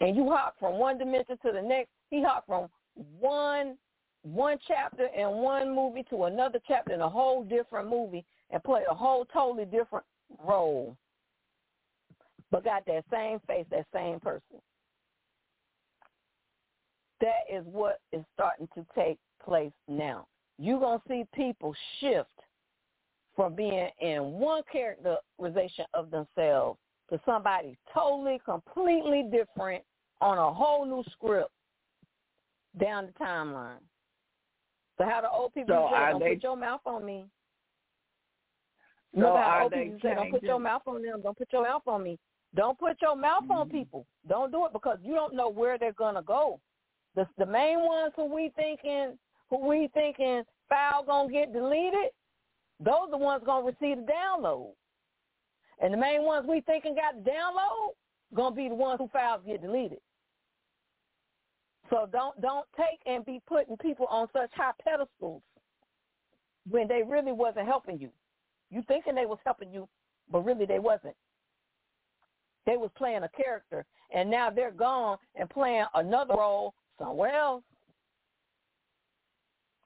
[0.00, 1.90] and you hop from one dimension to the next.
[2.10, 2.68] He hopped from
[3.18, 3.76] one
[4.22, 8.82] one chapter in one movie to another chapter in a whole different movie and play
[8.90, 10.04] a whole totally different
[10.44, 10.96] role,
[12.50, 14.60] but got that same face, that same person.
[17.20, 20.26] That is what is starting to take place now.
[20.58, 22.28] You're going to see people shift
[23.38, 26.76] from being in one characterization of themselves
[27.08, 29.84] to somebody totally, completely different
[30.20, 31.52] on a whole new script
[32.80, 33.78] down the timeline.
[34.98, 37.26] So how the old people So say, don't they- put your mouth on me.
[39.14, 41.62] So Remember how old people say, don't put your mouth on them, don't put your
[41.62, 42.18] mouth on me.
[42.56, 43.70] Don't put your mouth on Mhm.
[43.70, 44.04] people.
[44.26, 46.60] Don't do it because you don't know where they're gonna go.
[47.14, 49.16] The the main ones who we thinking
[49.48, 52.10] who we thinking file gonna get deleted,
[52.80, 54.72] those are the ones gonna receive the download.
[55.80, 57.90] And the main ones we thinking got the download
[58.34, 60.00] gonna be the ones who files get deleted.
[61.90, 65.42] So don't don't take and be putting people on such high pedestals
[66.68, 68.10] when they really wasn't helping you.
[68.70, 69.88] You thinking they was helping you,
[70.30, 71.16] but really they wasn't.
[72.66, 77.64] They was playing a character, and now they're gone and playing another role somewhere else.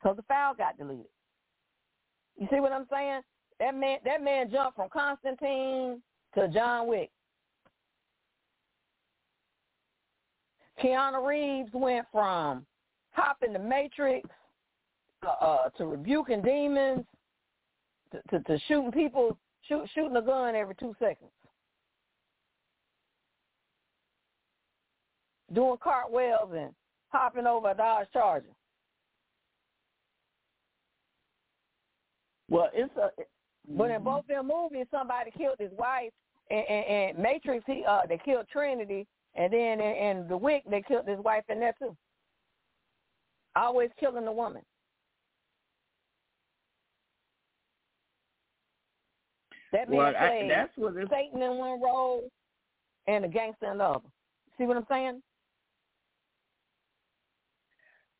[0.02, 1.06] So the file got deleted.
[2.42, 3.20] You see what I'm saying?
[3.60, 6.02] That man, that man jumped from Constantine
[6.34, 7.08] to John Wick.
[10.82, 12.66] Keanu Reeves went from
[13.12, 14.28] hopping the Matrix
[15.24, 17.04] uh, uh, to rebuking demons
[18.10, 19.38] to, to, to shooting people,
[19.68, 21.30] shoot, shooting a gun every two seconds.
[25.54, 26.70] Doing cartwheels and
[27.10, 28.46] hopping over a Dodge Charger.
[32.52, 33.08] Well, it's a.
[33.66, 36.10] But in both them movies, somebody killed his wife,
[36.50, 40.62] and, and, and Matrix, he uh, they killed Trinity, and then in, in the Wick,
[40.68, 41.96] they killed his wife in there too.
[43.56, 44.62] Always killing the woman.
[49.72, 52.28] That man well, played I, that's what it's, Satan in one role
[53.06, 54.08] and a gangster in the other.
[54.58, 55.22] See what I'm saying?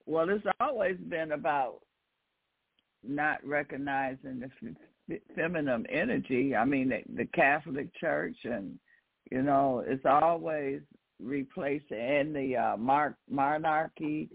[0.07, 1.81] Well, it's always been about
[3.07, 4.51] not recognizing the
[5.11, 6.55] f- feminine energy.
[6.55, 8.79] I mean, the, the Catholic Church, and
[9.31, 10.81] you know, it's always
[11.21, 14.29] replacing and the uh, mar- monarchy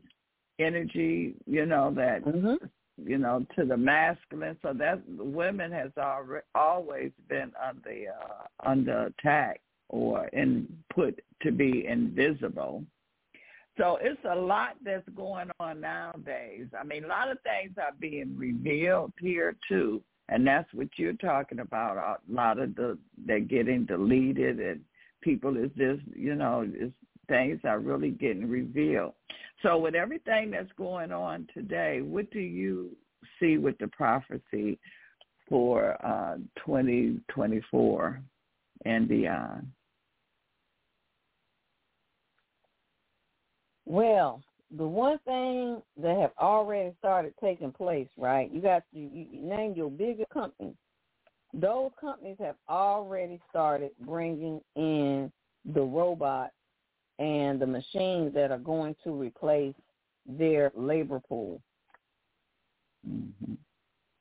[0.60, 1.36] energy.
[1.46, 2.66] You know that Mm-hmm.
[2.98, 4.58] you know to the masculine.
[4.62, 11.52] So that women has already always been under uh, under attack or in put to
[11.52, 12.84] be invisible.
[13.78, 16.68] So it's a lot that's going on nowadays.
[16.80, 21.14] I mean, a lot of things are being revealed here too, and that's what you're
[21.14, 21.98] talking about.
[21.98, 24.82] A lot of the they're getting deleted, and
[25.22, 26.92] people is just you know, is
[27.28, 29.14] things are really getting revealed.
[29.62, 32.96] So with everything that's going on today, what do you
[33.40, 34.80] see with the prophecy
[35.48, 38.22] for uh, 2024
[38.86, 39.68] and beyond?
[43.88, 44.42] Well,
[44.76, 48.52] the one thing that have already started taking place, right?
[48.52, 50.76] You got you, you name your bigger companies.
[51.54, 55.32] Those companies have already started bringing in
[55.74, 56.52] the robots
[57.18, 59.74] and the machines that are going to replace
[60.26, 61.62] their labor pool.
[63.10, 63.54] Mm-hmm.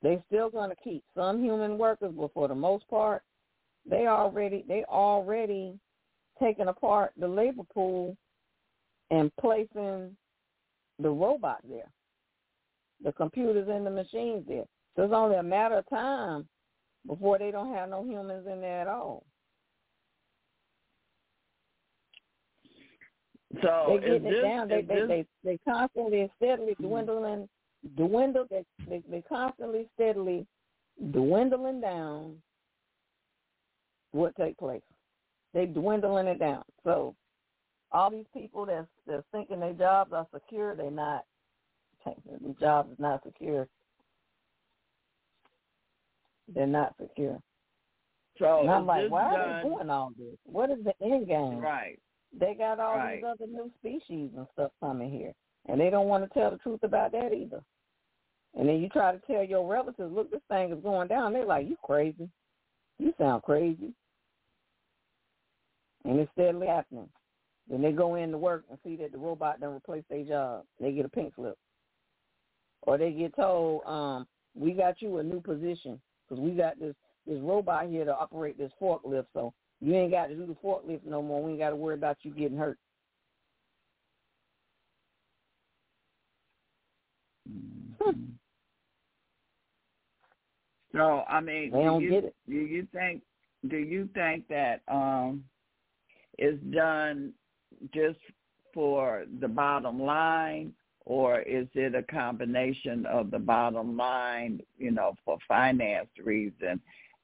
[0.01, 3.21] They're still going to keep some human workers, but for the most part,
[3.85, 5.77] they already they already
[6.41, 8.15] taking apart the labor pool
[9.11, 10.15] and placing
[10.99, 11.89] the robot there,
[13.03, 14.65] the computers and the machines there.
[14.95, 16.47] So it's only a matter of time
[17.05, 19.23] before they don't have no humans in there at all.
[23.61, 24.67] So they getting it down.
[24.67, 27.47] They they, they they constantly and steadily dwindling,
[27.95, 28.45] dwindle.
[28.49, 30.45] They they they constantly steadily
[31.11, 32.35] dwindling down.
[34.11, 34.81] What take place?
[35.53, 36.63] They dwindling it down.
[36.83, 37.15] So
[37.91, 41.25] all these people that's that's thinking their jobs are secure, they're not.
[42.05, 43.67] The job is not secure.
[46.53, 47.39] They're not secure.
[48.39, 50.37] so and I'm like, why are they doing all this?
[50.45, 51.59] What is the end game?
[51.59, 51.99] Right.
[52.37, 53.15] They got all Right.
[53.17, 55.33] these other new species and stuff coming here,
[55.67, 57.61] and they don't want to tell the truth about that either.
[58.57, 61.33] And then you try to tell your relatives, look, this thing is going down.
[61.33, 62.29] They're like, you crazy.
[62.97, 63.93] You sound crazy.
[66.05, 67.09] And it's steadily happening.
[67.69, 70.63] Then they go in to work and see that the robot done replace their job.
[70.79, 71.57] They get a pink slip.
[72.83, 76.95] Or they get told, um, we got you a new position because we got this,
[77.25, 79.25] this robot here to operate this forklift.
[79.33, 81.43] So you ain't got to do the forklift no more.
[81.43, 82.77] We ain't got to worry about you getting hurt.
[90.93, 92.31] So I mean, They do you.
[92.47, 93.21] Do you think?
[93.67, 95.43] Do you think that um,
[96.39, 97.33] is done
[97.93, 98.19] just
[98.73, 100.73] for the bottom line,
[101.05, 106.79] or is it a combination of the bottom line, you know, for finance reasons,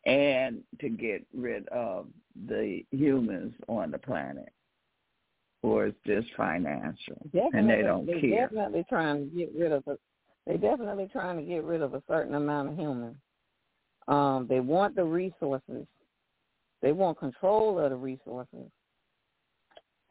[0.06, 2.08] and to get rid of
[2.48, 4.52] the humans on the planet,
[5.62, 8.48] or is this financial Definitely, and they don't they care?
[8.48, 9.98] definitely trying to get rid of a,
[10.48, 13.16] they definitely trying to get rid of a certain amount of humans.
[14.08, 15.86] Um, they want the resources.
[16.82, 18.70] They want control of the resources.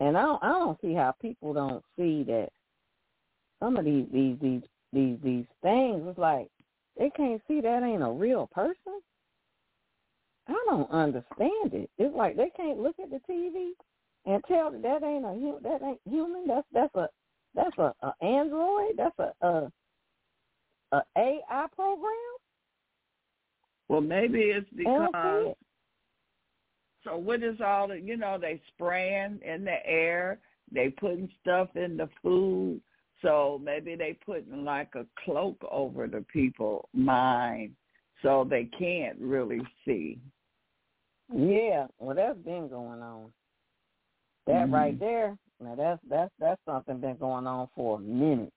[0.03, 2.49] And I don't, I don't see how people don't see that
[3.61, 6.03] some of these these these these these things.
[6.09, 6.49] It's like
[6.99, 9.01] they can't see that ain't a real person.
[10.49, 11.89] I don't understand it.
[11.99, 13.71] It's like they can't look at the TV
[14.27, 16.49] and tell that that ain't a that ain't human.
[16.49, 17.09] That's that's a
[17.55, 18.95] that's a, a android.
[18.97, 19.73] That's a, a
[20.91, 22.13] a AI program.
[23.89, 25.55] Well, maybe it's because.
[27.05, 30.39] So what is all the you know they spraying in the air,
[30.71, 32.81] they putting stuff in the food.
[33.23, 37.73] So maybe they putting like a cloak over the people mind,
[38.23, 40.19] so they can't really see.
[41.35, 43.33] Yeah, well, that's been going on.
[44.47, 44.75] That mm-hmm.
[44.75, 48.53] right there, now that's that's that's something been going on for a minute.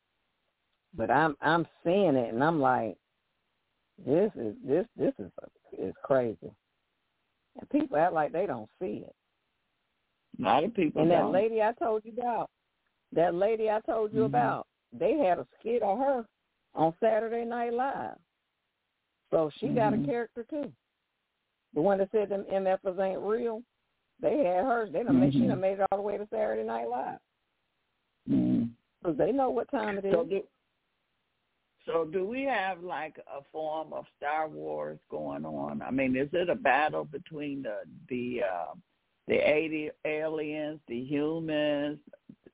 [0.96, 2.98] But I'm I'm seeing it, and I'm like,
[4.06, 5.32] this is this this is
[5.78, 6.52] is crazy.
[7.60, 9.16] And people act like they don't see it.
[10.40, 11.02] A lot of people.
[11.02, 11.32] And don't.
[11.32, 12.50] that lady I told you about,
[13.14, 14.26] that lady I told you mm-hmm.
[14.26, 16.26] about, they had a skit on her
[16.74, 18.18] on Saturday Night Live.
[19.32, 19.76] So she mm-hmm.
[19.76, 20.06] got a mm-hmm.
[20.06, 20.72] character too.
[21.74, 23.62] The one that said them MFers ain't real,
[24.22, 24.88] they had her.
[24.92, 25.20] They done mm-hmm.
[25.20, 25.62] made, she done mm-hmm.
[25.62, 27.20] made it all the way to Saturday Night Live.
[28.30, 28.66] Mm-hmm.
[29.02, 30.14] Because they know what time it is.
[30.14, 30.42] So do,
[31.86, 35.82] so do we have like a form of Star Wars going on?
[35.82, 37.80] I mean, is it a battle between the
[38.10, 38.74] the uh,
[39.28, 42.00] the eighty aliens, the humans,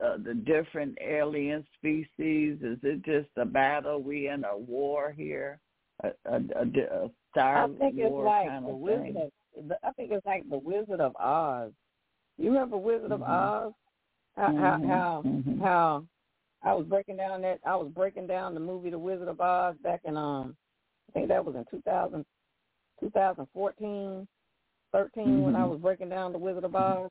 [0.03, 2.57] uh, the different alien species?
[2.61, 4.01] Is it just a battle?
[4.01, 5.59] We in a war here?
[6.03, 9.31] A, a, a, a Star I think it's like kind the of Wizard thing.
[9.57, 9.71] of.
[9.83, 11.71] I think it's like the Wizard of Oz.
[12.37, 13.23] You remember Wizard mm-hmm.
[13.23, 13.73] of Oz?
[14.35, 14.59] How mm-hmm.
[14.59, 15.61] how how, mm-hmm.
[15.61, 16.03] how
[16.63, 19.75] I was breaking down that I was breaking down the movie The Wizard of Oz
[19.83, 20.55] back in um
[21.09, 22.25] I think that was in 2000,
[23.01, 24.27] 2014,
[24.93, 25.41] 13 mm-hmm.
[25.41, 27.09] when I was breaking down The Wizard of Oz.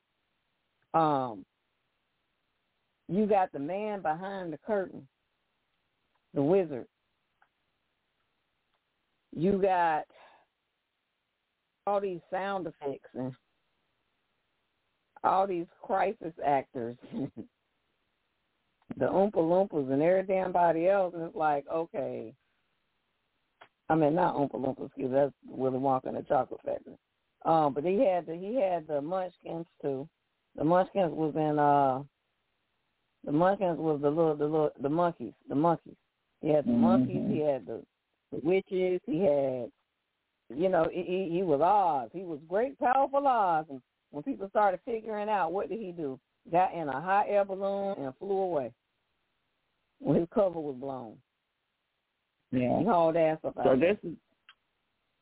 [0.95, 1.45] Um,
[3.09, 5.07] you got the man behind the curtain,
[6.33, 6.87] the wizard.
[9.37, 10.05] You got
[11.87, 13.33] all these sound effects and
[15.25, 16.97] all these crisis actors
[18.97, 22.33] the Oompa Loompas and every damn body else, and it's like, okay.
[23.89, 26.97] I mean, not Oompa Loompas, excuse me, that's Willy Wonka and the Chocolate Factory.
[27.45, 30.07] Um, but he had the he had the Munchkins too.
[30.57, 32.03] The Munchkins was in uh,
[33.25, 35.97] the Munchkins was the little the little the monkeys, the monkeys.
[36.43, 36.81] He had the mm-hmm.
[36.81, 37.31] monkeys.
[37.31, 37.83] He had the,
[38.33, 39.01] the witches.
[39.07, 39.71] He had,
[40.55, 42.11] you know, he he was Oz.
[42.13, 43.65] He was great, powerful Oz.
[43.71, 43.81] And
[44.11, 46.21] when people started figuring out what did he do,
[46.53, 48.73] got in a hot air balloon and flew away
[50.01, 51.17] when his cover was blown.
[52.53, 52.81] Yeah.
[52.81, 54.17] He hauled ass up So this is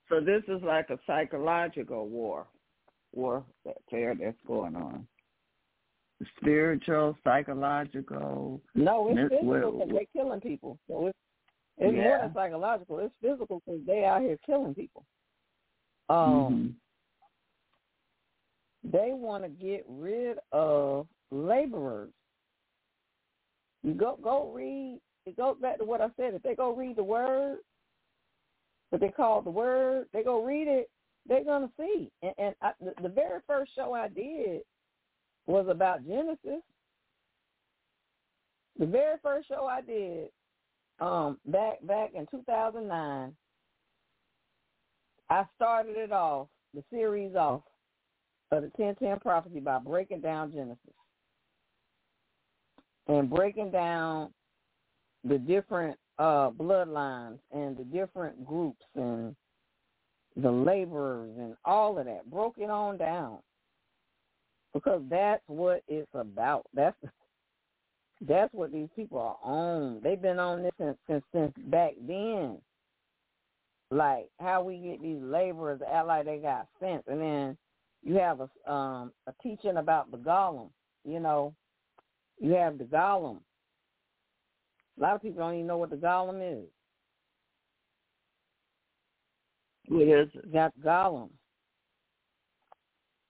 [0.09, 2.47] so this is like a psychological war,
[3.13, 5.07] warfare that's going on.
[6.41, 8.61] Spiritual, psychological.
[8.75, 10.79] No, it's physical because they're killing people.
[10.89, 11.19] So it's
[11.77, 12.03] it's yeah.
[12.03, 12.99] more than psychological.
[13.01, 15.05] It's physical because they out here killing people.
[16.09, 16.75] Um,
[18.83, 18.91] mm-hmm.
[18.91, 22.11] they want to get rid of laborers.
[23.83, 25.01] You go go read.
[25.27, 26.35] It goes back to what I said.
[26.35, 27.59] If they go read the word,
[28.91, 30.91] what they call the word, they go read it.
[31.29, 32.11] They're gonna see.
[32.23, 34.63] And, and I, the, the very first show I did
[35.47, 36.63] was about Genesis.
[38.79, 40.29] The very first show I did,
[41.01, 43.33] um, back back in 2009,
[45.31, 47.63] I started it off the series off
[48.51, 50.79] of the 1010 prophecy by breaking down Genesis
[53.09, 54.31] and breaking down
[55.25, 59.35] the different uh, bloodlines and the different groups and
[60.37, 63.39] the laborers and all of that, broke it on down
[64.73, 66.67] because that's what it's about.
[66.75, 66.97] That's
[68.27, 70.01] that's what these people are on.
[70.03, 72.59] They've been on this since since, since back then.
[73.91, 77.57] Like how we get these laborers act like they got sense, and then
[78.03, 80.69] you have a um a teaching about the golem.
[81.05, 81.55] You know,
[82.41, 83.41] you have the golem.
[84.99, 86.69] A lot of people don't even know what the golem is.
[89.89, 90.45] What is it?
[90.47, 91.31] You got golem.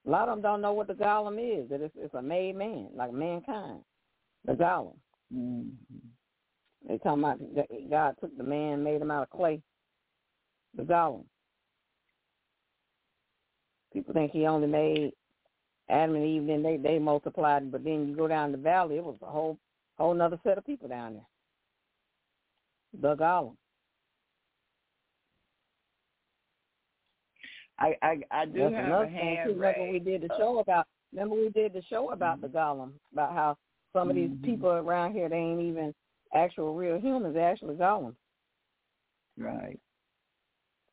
[0.07, 1.69] A lot of them don't know what the golem is.
[1.69, 3.81] That it's, it's a made man, like mankind.
[4.45, 4.95] The golem.
[5.33, 5.67] Mm-hmm.
[6.87, 7.39] They talking about
[7.89, 9.61] God took the man, made him out of clay.
[10.75, 11.25] The golem.
[13.93, 15.11] People think he only made
[15.89, 19.03] Adam and Eve, then they they multiplied, but then you go down the valley, it
[19.03, 19.57] was a whole
[19.97, 21.27] whole another set of people down there.
[23.01, 23.55] The golem.
[27.79, 29.59] I I, I do That's have another a hand thing too.
[29.59, 30.85] Remember we did the show about.
[31.11, 32.53] Remember we did the show about mm-hmm.
[32.53, 33.57] the golem, about how
[33.93, 34.45] some of these mm-hmm.
[34.45, 35.93] people around here they ain't even
[36.35, 37.33] actual real humans.
[37.33, 38.15] They're actually golems.
[39.37, 39.79] Right.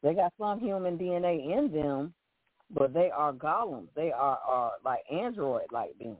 [0.02, 2.14] They got some human DNA in them,
[2.70, 3.88] but they are golems.
[3.94, 6.18] They are are like android like beings.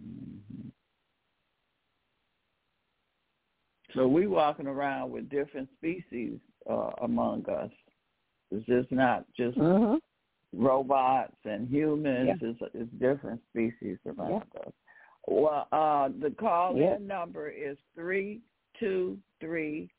[0.00, 0.72] Mhm.
[3.94, 7.70] So we walking around with different species uh, among us.
[8.50, 9.96] It's just not just Mm-hmm.
[10.52, 12.38] robots and humans.
[12.40, 12.48] Yeah.
[12.48, 14.60] It's, it's different species around Yeah.
[14.60, 14.72] us.
[15.26, 16.98] Well, uh, the call in Yeah.
[16.98, 18.40] number is three
[18.78, 19.90] two three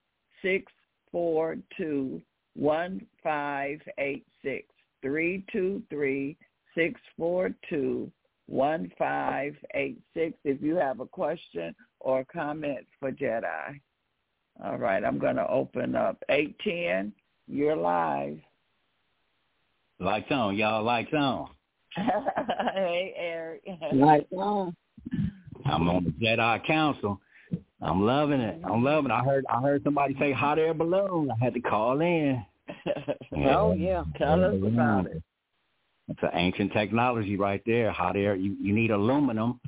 [0.41, 0.71] six
[1.11, 2.21] four two
[2.55, 4.67] one five eight six.
[5.01, 6.37] Three two three
[6.75, 8.11] six four two
[8.47, 10.37] one five eight six.
[10.43, 13.79] If you have a question or comment for Jedi.
[14.63, 17.13] All right, I'm going to open up eight ten.
[17.47, 18.39] You're live.
[19.99, 20.83] Lights on, y'all.
[20.83, 21.49] Lights on.
[21.95, 23.63] hey, Eric.
[23.93, 24.75] Right on.
[25.65, 27.19] I'm on the Jedi Council.
[27.81, 28.61] I'm loving it.
[28.65, 29.13] I'm loving it.
[29.13, 31.31] I heard I heard somebody say hot air balloon.
[31.31, 32.43] I had to call in.
[33.47, 34.03] Oh yeah.
[34.17, 35.21] Tell us about it.
[36.07, 37.91] It's an ancient technology right there.
[37.91, 38.35] Hot air.
[38.35, 39.59] You you need aluminum,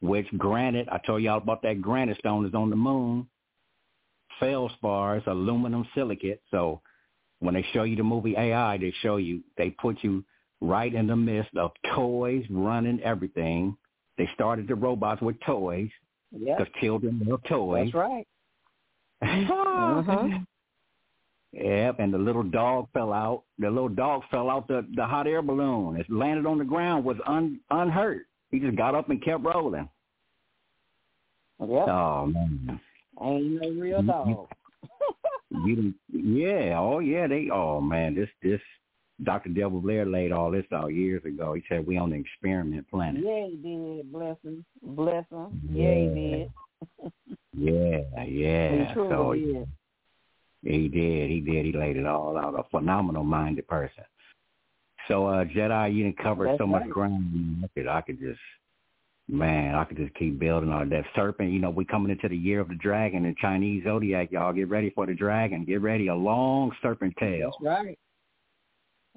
[0.00, 0.88] which granite.
[0.90, 3.28] I told y'all about that granite stone is on the moon.
[4.40, 6.42] Feldspar is aluminum silicate.
[6.50, 6.80] So
[7.40, 10.24] when they show you the movie AI, they show you they put you
[10.60, 13.76] right in the midst of toys running everything.
[14.18, 15.90] They started the robots with toys
[16.32, 16.56] Yeah.
[16.58, 17.90] because children love toys.
[17.92, 18.26] That's right.
[19.22, 20.46] Mhm.
[21.54, 23.44] Yep, and the little dog fell out.
[23.58, 25.96] The little dog fell out the the hot air balloon.
[25.96, 28.26] It landed on the ground, was un, unhurt.
[28.50, 29.88] He just got up and kept rolling.
[31.60, 31.88] Yep.
[31.88, 32.80] Oh man,
[33.22, 34.48] Ain't no real dog.
[35.64, 38.60] you yeah, oh yeah, they oh man, this this
[39.22, 39.50] Dr.
[39.50, 41.54] Delbert Blair laid all this out years ago.
[41.54, 43.22] He said we on the experiment planet.
[43.24, 44.12] Yeah, he did.
[44.12, 44.64] Bless him.
[44.82, 45.60] Bless him.
[45.70, 46.52] Yeah, he did.
[47.56, 48.88] Yeah, yeah.
[48.88, 49.68] he so did.
[50.64, 51.30] He did.
[51.30, 51.66] He did.
[51.66, 52.58] He laid it all out.
[52.58, 54.04] A phenomenal minded person.
[55.08, 56.90] So, uh, Jedi, you didn't cover That's so much right.
[56.90, 57.62] ground.
[57.64, 58.40] I could, I could just,
[59.28, 61.52] man, I could just keep building on that serpent.
[61.52, 64.32] You know, we coming into the year of the dragon and Chinese zodiac.
[64.32, 65.66] Y'all get ready for the dragon.
[65.66, 66.06] Get ready.
[66.08, 67.52] A long serpent tail.
[67.62, 67.98] That's right.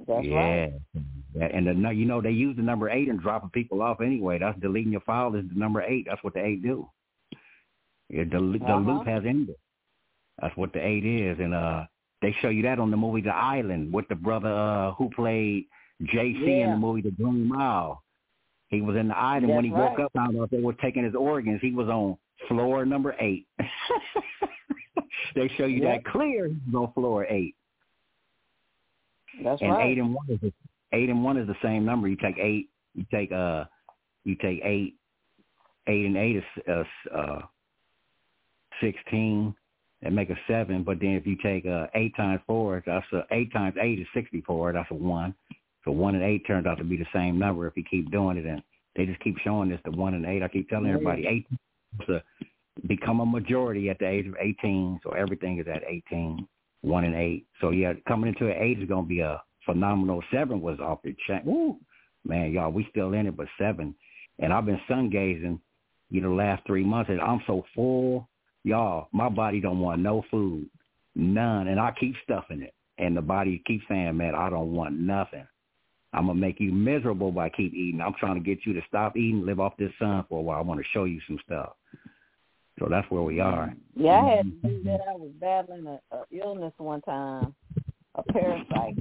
[0.06, 0.36] That's yeah.
[0.36, 0.74] right.
[1.34, 4.40] Yeah, and the you know they use the number eight and dropping people off anyway.
[4.40, 6.06] That's deleting your file is the number eight.
[6.10, 6.90] That's what the eight do.
[8.10, 8.78] The the Uh-huh.
[8.78, 9.56] loop has ended.
[10.42, 11.86] That's what the eight is, and uh,
[12.22, 15.66] they show you that on the movie The Island with the brother uh, who played
[16.04, 18.04] JC in the movie The Green Mile.
[18.70, 20.06] He was in the island when he That's woke right.
[20.06, 21.62] up, found out they were taking his organs.
[21.62, 22.18] He was on
[22.48, 23.48] floor number eight.
[25.36, 26.04] they show you Yep.
[26.04, 26.48] that clear.
[26.50, 27.56] He's on floor eight
[29.44, 29.88] That's and right.
[29.88, 30.52] eight and one is the,
[30.92, 32.08] eight and one is the same number.
[32.08, 33.66] You take eight, you take uh,
[34.26, 34.96] you take eight,
[35.88, 36.84] eight and eight is uh,
[37.16, 37.42] uh
[38.82, 39.56] sixteen,
[40.04, 40.84] and make a seven.
[40.84, 44.08] But then if you take uh eight times four, that's a, eight times eight is
[44.14, 44.72] sixty four.
[44.74, 45.34] That's a one.
[45.86, 48.38] So one and eight turns out to be the same number if you keep doing
[48.38, 48.62] it, and
[48.96, 50.44] they just keep showing this the one and eight.
[50.44, 51.48] I keep telling everybody eight
[52.08, 52.22] to
[52.88, 55.00] become a majority at the age of eighteen.
[55.04, 56.48] So everything is at eighteen
[56.82, 57.46] one and eight.
[57.62, 60.24] So yeah, coming into an eight is gonna be a phenomenal.
[60.32, 61.42] Seven was off the chain.
[61.46, 61.78] Woo,
[62.26, 63.96] man, y'all, we still in it, but seven.
[64.40, 65.60] And I've been sun gazing,
[66.10, 68.30] you know, last three months, and I'm so full,
[68.68, 69.08] y'all.
[69.12, 70.70] My body don't want no food,
[71.16, 75.00] none, and I keep stuffing it, and the body keeps saying, man, I don't want
[75.00, 75.48] nothing.
[76.14, 78.02] I'm gonna make you miserable by keep eating.
[78.02, 80.58] I'm trying to get you to stop eating, live off this sun for a while.
[80.58, 81.74] I want to show you some stuff.
[82.80, 83.74] So that's where we are.
[83.96, 85.00] Yeah, I had to do that.
[85.10, 87.56] I was battling a, a illness one time,
[88.16, 88.98] a parasite,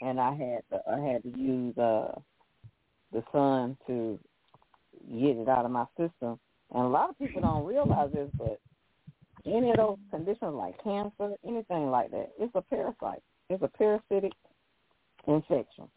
[0.00, 2.12] and I had to, I had to use uh
[3.12, 4.18] the sun to
[5.10, 6.38] get it out of my system.
[6.74, 8.60] And a lot of people don't realize this, but
[9.46, 13.22] any of those conditions like cancer, anything like that, it's a parasite.
[13.50, 14.32] It's a parasitic
[15.26, 15.88] infection.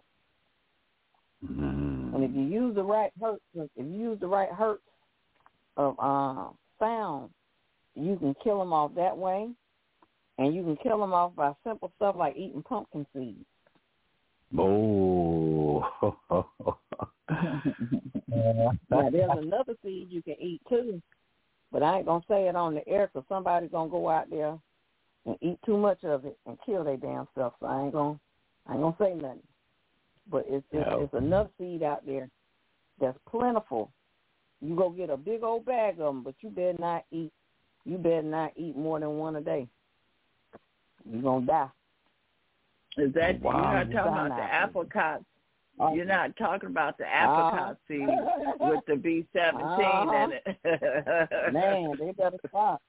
[1.45, 2.15] Mm.
[2.15, 4.83] And if you use the right hertz, if you use the right hertz
[5.77, 7.29] of um, sound,
[7.95, 9.49] you can kill them off that way,
[10.37, 13.45] and you can kill them off by simple stuff like eating pumpkin seeds.
[14.57, 15.85] Oh.
[18.89, 21.01] Now, there's another seed you can eat too,
[21.71, 24.57] but I ain't gonna say it on the air because somebody's gonna go out there
[25.25, 27.53] and eat too much of it and kill their damn self.
[27.59, 28.19] So I ain't gonna,
[28.67, 29.43] I ain't gonna say nothing.
[30.29, 31.01] But it's it's, No.
[31.01, 32.29] it's enough seed out there
[32.99, 33.91] that's plentiful.
[34.61, 37.31] You go get a big old bag of them, but you better not eat.
[37.85, 39.67] You better not eat more than one a day.
[41.09, 41.69] You're gonna die.
[42.97, 43.53] Is that Wow.
[43.53, 44.69] you're not talking about the that.
[44.69, 45.23] apricot?
[45.83, 45.93] Oh.
[45.95, 48.07] You're not talking about the apricot seed
[48.59, 51.53] with the B seventeen in it.
[51.53, 52.81] Man, they better stop.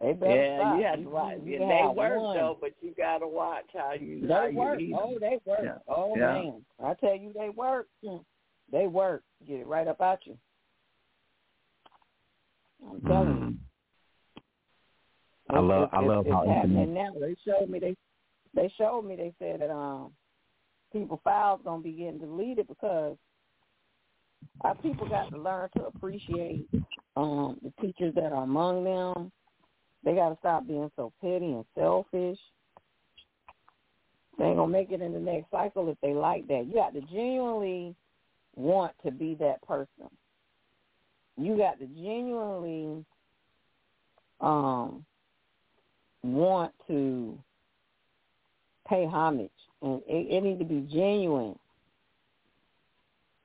[0.00, 0.78] They better yeah, stop.
[0.78, 1.38] you have to watch.
[1.42, 2.36] You Yeah, they work one.
[2.36, 4.78] though, but you gotta watch how you They how work.
[4.80, 5.00] you eat them.
[5.02, 5.60] Oh, they work.
[5.62, 5.78] Yeah.
[5.88, 6.32] Oh Yeah.
[6.34, 7.86] man, I tell you, they work.
[8.70, 9.22] They work.
[9.46, 10.36] Get it right up out you.
[12.86, 13.34] I'm telling you.
[13.34, 13.58] Mhm.
[15.48, 17.14] I love It's- I love it's how happening internet.
[17.14, 17.20] now.
[17.20, 17.96] They showed me they
[18.52, 20.12] they showed me they said that um
[21.00, 23.16] people files gonna be getting deleted because
[24.62, 26.66] our people got to learn to appreciate
[27.16, 29.30] um the teachers that are among them.
[30.04, 32.38] They got to stop being so petty and selfish.
[34.38, 36.66] They ain't gonna make it in the next cycle if they like that.
[36.66, 37.94] You got to genuinely
[38.54, 40.08] want to be that person.
[41.36, 43.04] You got to genuinely
[44.40, 45.04] um
[46.22, 47.38] want to
[48.88, 49.50] pay homage
[50.06, 51.58] it, it needs to be genuine.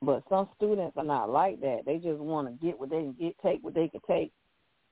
[0.02, 1.82] But some students are not like that.
[1.86, 4.32] They just want to get what they can get, take what they can take.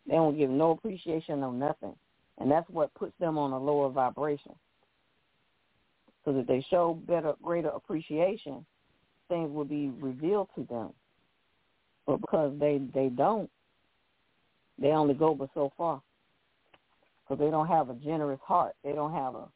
[0.07, 1.95] They don't give no appreciation or nothing.
[2.39, 4.53] And that's what puts them on a lower vibration.
[6.25, 8.65] So that they show better, greater appreciation,
[9.29, 10.91] things will be revealed to them.
[12.07, 13.51] But because they they don't,
[14.79, 16.01] they only go but so far.
[17.23, 18.75] Because they don't have a generous heart.
[18.85, 19.49] They don't have a,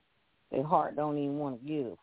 [0.55, 1.97] their heart don't even want to give.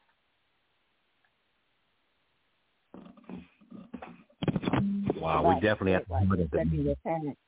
[5.15, 7.39] Wow, we definitely have like to look at respecting your parents.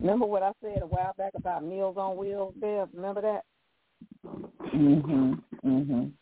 [0.00, 2.88] Remember what I said a while back about Meals on Wheels, Bev?
[2.92, 3.44] Remember that?
[4.74, 5.42] Mhm.
[5.64, 6.12] Mhm.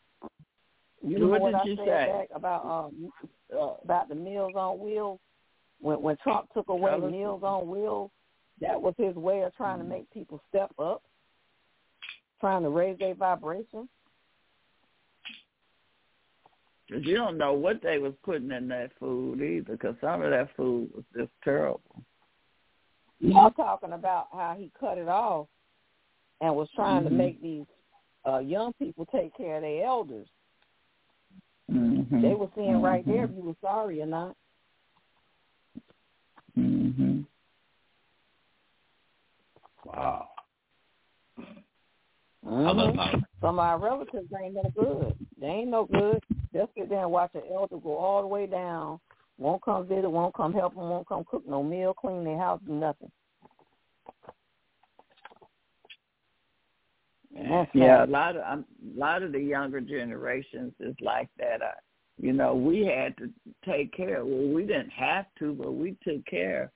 [1.03, 2.07] You know What what, did I you said say?
[2.07, 3.13] back about um
[3.53, 5.19] uh, about the Meals on Wheels?
[5.81, 7.11] When when Trump took away Tell.
[7.11, 8.11] Meals on Wheels,
[8.61, 11.03] that was his way of trying to make people step up,
[12.41, 13.89] trying to raise their vibration.
[16.91, 20.31] 'Cause you don't know what they was putting in that food either, because some of
[20.31, 22.05] that food was just terrible.
[23.23, 25.47] I'm talking about how he cut it off
[26.41, 27.17] and was trying to Mhm.
[27.17, 27.67] make these
[28.27, 30.29] uh young people take care of their elders.
[31.71, 32.23] Mhm.
[32.23, 33.37] They were seeing right there if Mhm.
[33.37, 34.37] you were sorry or not.
[36.57, 37.27] Mhm.
[39.85, 40.30] Wow.
[42.51, 42.97] Mhm.
[42.97, 45.15] love Some of our relatives ain't no good.
[45.41, 46.23] They ain't no good.
[46.53, 49.01] They'll sit there and watch an elder go all the way down.
[49.39, 52.61] Won't come visit, won't come help them, won't come cook no meal, clean their house,
[52.67, 53.11] do nothing.
[57.35, 58.65] And Yeah, a lot of um,
[58.95, 61.63] a lot of the younger generations is like that.
[61.63, 61.73] I,
[62.19, 63.31] you know, we had to
[63.65, 64.25] take care.
[64.25, 66.71] Well, we didn't have to, but we took care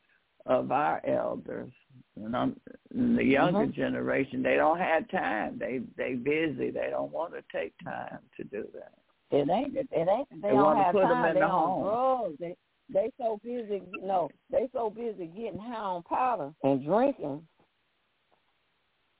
[0.47, 1.73] of our elders.
[2.16, 2.61] And, I'm,
[2.91, 3.74] and the younger Mhm.
[3.74, 5.59] generation, they don't have time.
[5.59, 6.70] They they busy.
[6.70, 8.93] They don't want to take time to do that.
[9.31, 9.77] It ain't.
[9.77, 10.28] It ain't.
[10.31, 11.24] They, They don't have time.
[11.27, 11.82] in they the on home.
[11.82, 12.36] drugs.
[12.39, 12.57] They
[12.89, 13.82] they so busy.
[14.01, 17.47] No, they so busy getting high on powder and drinking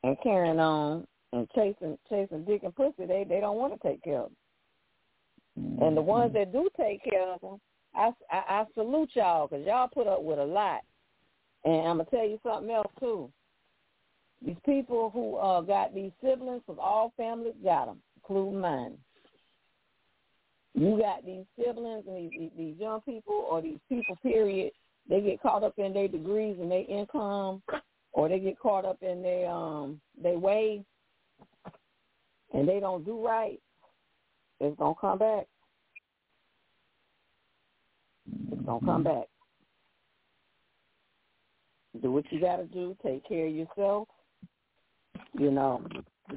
[0.05, 3.07] and carrying on and chasing chasing dick and pussy.
[3.07, 4.31] They they don't want to take care of
[5.57, 5.79] them.
[5.81, 7.61] And the ones that do take care of them,
[7.95, 10.83] I, I, I salute y'all because y'all put up with a lot.
[11.65, 13.31] And I'm gonna tell you something else too.
[14.45, 18.99] These people who uh, got these siblings, because all families got them, including mine.
[20.75, 24.73] You got these siblings and these, these, these young people or these people, period,
[25.09, 27.63] they get caught up in their degrees and their income
[28.13, 30.81] or they get caught up in their um their ways
[32.53, 33.61] and they don't do right,
[34.61, 35.47] it's gonna come back.
[38.53, 39.25] It's gonna come back.
[42.03, 44.09] Do what you gotta do, take care of yourself.
[45.39, 45.83] You know,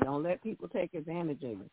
[0.04, 1.70] don't let people take advantage of you.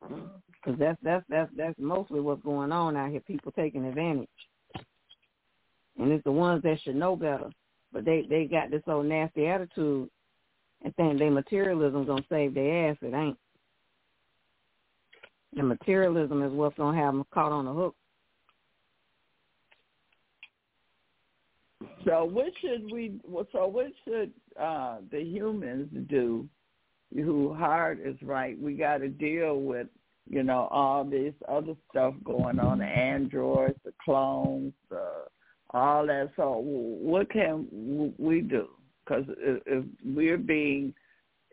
[0.00, 3.20] Because that's that's that's that's mostly what's going on out here.
[3.20, 4.28] People taking advantage,
[5.98, 7.50] and it's the ones that should know better,
[7.92, 10.10] but they they got this old nasty attitude
[10.82, 12.96] and think their materialism gonna save their ass.
[13.00, 13.38] It ain't.
[15.54, 17.94] The materialism is what's gonna have them caught on the hook.
[22.04, 23.20] So what should we?
[23.52, 26.48] So what should uh, the humans do?
[27.14, 28.58] Who heart is right?
[28.58, 29.88] We got to deal with
[30.28, 35.24] you know all this other stuff going on, the androids, the clones, uh,
[35.70, 36.30] all that.
[36.36, 38.68] So what can we do?
[39.04, 40.94] Because if, if we're being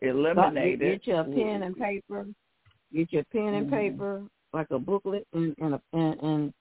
[0.02, 2.28] eliminated, Get, your pen and paper.
[2.94, 3.72] Get your pen and Mhm.
[3.72, 6.54] paper, like a booklet, and and, a, and and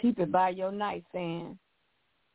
[0.00, 1.58] keep it by your nightstand.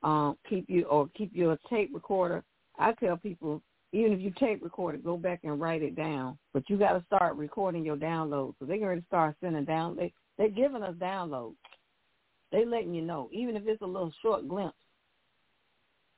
[0.01, 2.43] Um, keep you or keep your tape recorder.
[2.77, 3.61] I tell people,
[3.91, 6.37] even if you tape record it, go back and write it down.
[6.53, 8.53] But you got to start recording your downloads.
[8.59, 9.95] So they're going to start sending down.
[9.95, 11.55] They they're giving us downloads.
[12.51, 14.75] They letting you know, even if it's a little short glimpse.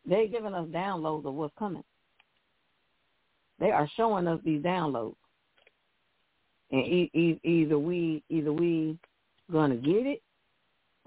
[0.05, 1.83] They're giving us downloads of what's coming.
[3.59, 5.15] They are showing us these downloads,
[6.71, 8.97] and e- e- either we either we
[9.51, 10.23] gonna get it,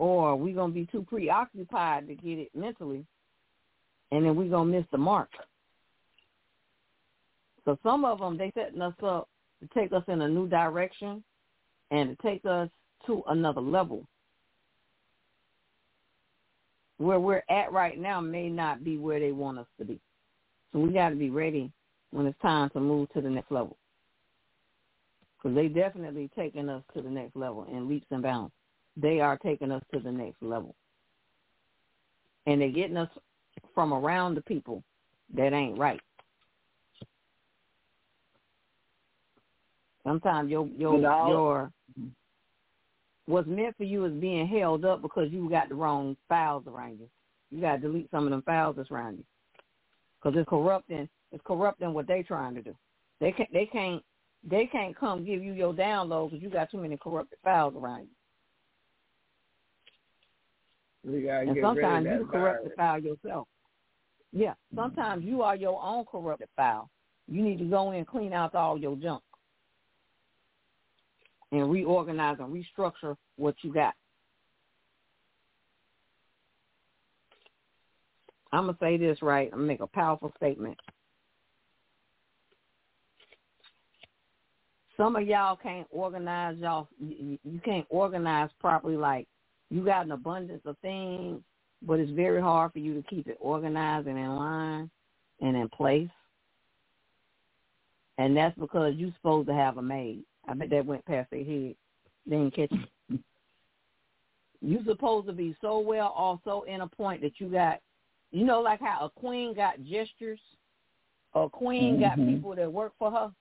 [0.05, 3.06] or we're gonna be too preoccupied to get it mentally,
[4.12, 5.31] and then we're gonna miss the mark.
[7.64, 11.24] So some of them they setting us up to take us in a new direction,
[11.90, 12.68] and to take us
[13.06, 14.06] to another level.
[16.98, 19.98] Where we're at right now may not be where they want us to be.
[20.72, 21.72] So we got to be ready
[22.10, 23.76] when it's time to move to the next level.
[25.36, 28.52] Because they definitely taking us to the next level in leaps and bounds.
[28.96, 30.74] They are taking us to the next level.
[32.46, 33.08] And they're getting us
[33.74, 34.82] from around the people
[35.34, 36.00] that ain't right.
[40.06, 41.72] Sometimes your your your
[43.26, 46.98] what's meant for you is being held up because you got the wrong files around
[47.00, 47.08] you.
[47.50, 49.24] You got to delete some of them files that's around you
[50.22, 51.08] because it's corrupting.
[51.32, 52.74] It's corrupting what they're trying to do.
[53.20, 53.52] They can't.
[53.52, 54.02] They can't.
[54.48, 58.02] They can't come give you your download because you got too many corrupted files around
[58.02, 58.08] you.
[61.48, 63.48] And sometimes you corrupt the file yourself.
[64.32, 66.90] Yeah, sometimes you are your own corrupted file.
[67.28, 69.22] You need to go in and clean out all your junk
[71.52, 73.94] and reorganize and restructure what you got.
[78.52, 79.51] I'm gonna say this right.
[79.52, 80.78] I'm gonna make a powerful statement.
[84.97, 86.89] Some of y'all can't organize y'all.
[87.01, 88.97] You you can't organize properly.
[88.97, 89.26] Like
[89.70, 91.40] you got an abundance of things,
[91.82, 94.90] but it's very hard for you to keep it organized and in line
[95.40, 96.08] and in place.
[98.18, 100.24] And that's because you're supposed to have a maid.
[100.46, 101.74] I bet that went past their head.
[102.26, 102.88] They didn't catch it.
[104.60, 107.80] You're supposed to be so well also in a point that you got,
[108.30, 110.40] you know, like how a queen got gestures.
[111.34, 112.26] A queen got Mhm.
[112.26, 113.34] people that work for her.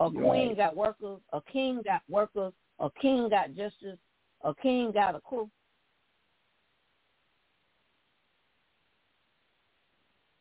[0.00, 0.56] A queen Right.
[0.56, 1.20] got workers.
[1.32, 2.52] A king got workers.
[2.80, 3.98] A king got gestures.
[4.44, 5.48] A king got a crew.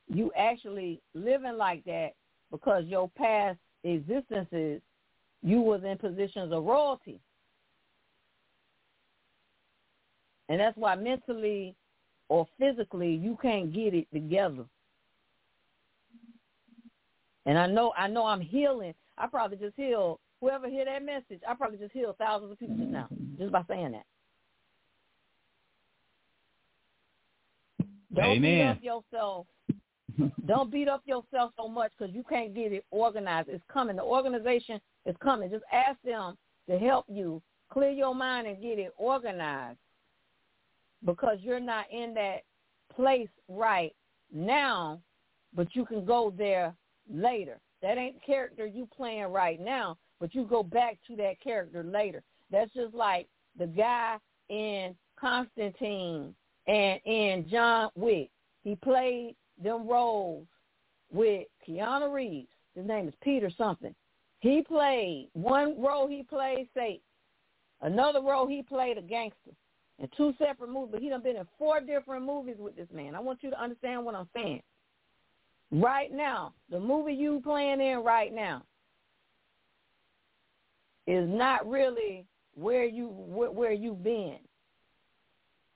[0.08, 2.12] You actually living like that
[2.52, 4.82] because your past existences,
[5.42, 7.20] you was in positions of royalty.
[10.50, 11.76] And that's why mentally
[12.28, 14.66] or physically you can't get it together.
[17.46, 18.94] And I know I know I'm healing.
[19.18, 22.76] I probably just healed whoever hear that message, I probably just healed thousands of people
[22.76, 23.08] just now,
[23.38, 24.06] just by saying that.
[28.14, 28.78] Don't Amen.
[28.82, 29.48] beat up yourself.
[30.46, 33.48] Don't beat up yourself so much because you can't get it organized.
[33.48, 33.96] It's coming.
[33.96, 35.50] The organization is coming.
[35.50, 36.38] Just ask them
[36.70, 37.42] to help you
[37.72, 39.78] clear your mind and get it organized
[41.06, 42.42] because you're not in that
[42.94, 43.94] place right
[44.34, 45.00] now,
[45.56, 46.76] but you can go there
[47.12, 47.60] later.
[47.82, 51.84] That ain't the character you playing right now, but you go back to that character
[51.84, 52.22] later.
[52.52, 53.28] That's just like
[53.58, 54.18] the guy
[54.50, 56.36] in Constantine
[56.68, 58.30] and in John Wick.
[58.64, 60.46] He played them roles
[61.12, 62.48] with Keanu Reeves.
[62.76, 63.96] His name is Peter something.
[64.40, 66.08] He played one role.
[66.08, 67.02] He played Satan.
[67.82, 69.52] Another role he played a gangster.
[69.98, 73.16] In two separate movies, but he done been in four different movies with this man.
[73.16, 74.62] I want you to understand what I'm saying.
[75.72, 78.64] Right now, the movie you playing in right now
[81.08, 82.26] is not really
[82.56, 84.38] where you where, you've been.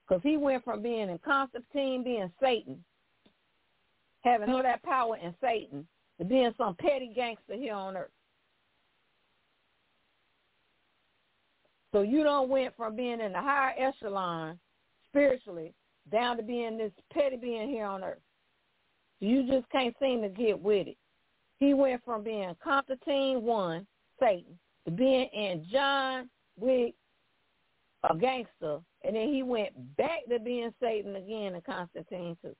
[0.07, 2.83] Because he went from being in Constantine, being Satan,
[4.21, 5.87] having all that power in Satan,
[6.19, 8.11] to being some petty gangster here on earth.
[11.91, 14.59] So you don't went from being in the higher echelon
[15.09, 15.73] spiritually
[16.11, 18.19] down to being this petty being here on earth.
[19.21, 20.97] You just can't seem to get with it.
[21.57, 23.87] He went from being Constantine one,
[24.19, 24.59] Satan,
[24.91, 26.29] being in John
[26.59, 26.93] Wick,
[28.09, 32.55] a gangster, and then he went back to being Satan again in Constantine too.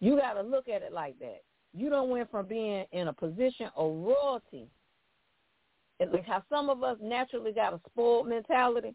[0.00, 1.42] You got to look at it like that.
[1.74, 4.68] You don't went from being in a position of royalty.
[5.98, 8.94] It's like how some of us naturally got a spoiled mentality.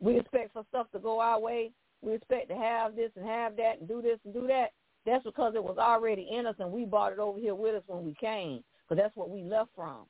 [0.00, 1.70] We expect for stuff to go our way.
[2.02, 4.72] We expect to have this and have that and do this and do that.
[5.06, 7.82] That's because it was already in us and we brought it over here with us
[7.86, 8.62] when we came.
[8.88, 10.06] Because that's what we left from.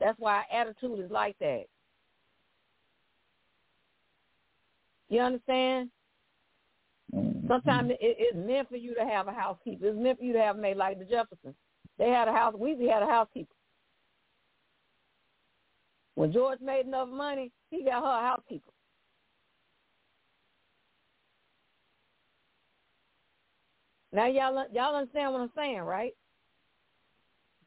[0.00, 1.64] That's why our attitude is like that.
[5.08, 5.90] You understand?
[7.14, 7.48] Mm-hmm.
[7.48, 9.86] Sometimes it, it's meant for you to have a housekeeper.
[9.88, 11.54] It's meant for you to have a maid like the Jeffersons.
[11.98, 12.54] They had a house.
[12.54, 13.52] Weezy had a housekeeper.
[16.14, 18.70] When George made enough money, he got her a housekeeper.
[24.12, 26.14] Now y'all y'all understand what I'm saying, right?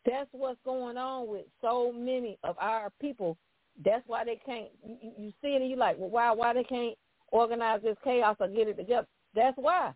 [0.06, 3.38] That's what's going on with so many of our people.
[3.84, 4.70] That's why they can't.
[4.86, 6.32] You, you see it and you're like, well, why?
[6.32, 6.96] Why they can't
[7.32, 9.08] organize this chaos or get it together?
[9.34, 9.94] That's why.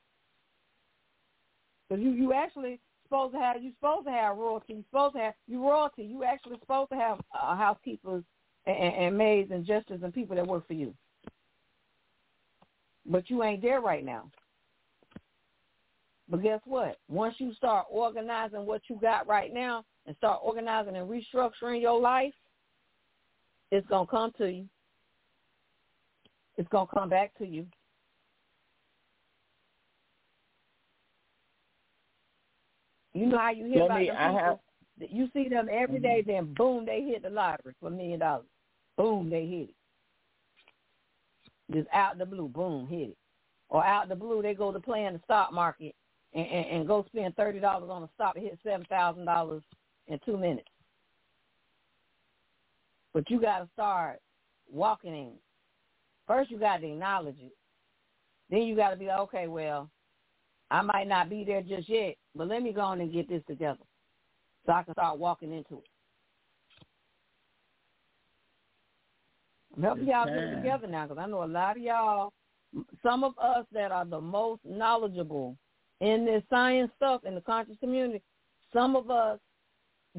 [1.87, 4.73] Because you you actually supposed to have you supposed to have royalty.
[4.73, 6.03] You supposed to have you royalty.
[6.03, 8.23] You actually supposed to have uh, housekeepers
[8.65, 10.93] and, and maids and jesters and people that work for you.
[13.05, 14.29] But you ain't there right now.
[16.29, 16.97] But guess what?
[17.07, 21.99] Once you start organizing what you got right now and start organizing and restructuring your
[21.99, 22.33] life,
[23.71, 24.65] it's going to come to you.
[26.57, 27.67] It's going to come back to you.
[33.13, 34.59] You know how you hear about me, I have-
[34.99, 36.31] that You see them every day, mm-hmm.
[36.31, 38.47] then boom, they hit the lottery for a million dollars.
[38.95, 39.75] Boom, they hit it.
[41.73, 43.17] Just out the blue, boom, hit it.
[43.69, 45.93] Or out the blue, they go to play in the stock market
[46.33, 49.61] and, and, and go spend thirty dollars on a stock to hit seven thousand dollars
[50.07, 50.67] in two minutes.
[53.13, 54.19] But you got to start
[54.71, 55.27] walking in.
[55.27, 55.41] it.
[56.27, 57.53] First, you got to acknowledge it.
[58.49, 59.89] Then you got to be like, okay, well,
[60.69, 63.43] I might not be there just yet, but let me go on and get this
[63.47, 63.83] together
[64.65, 65.89] so I can start walking into it.
[69.75, 72.33] I'm helping y'all get it together now because I know a lot of y'all,
[73.03, 75.55] some of us that are the most knowledgeable
[76.01, 78.21] in this science stuff in the conscious community,
[78.73, 79.39] some of us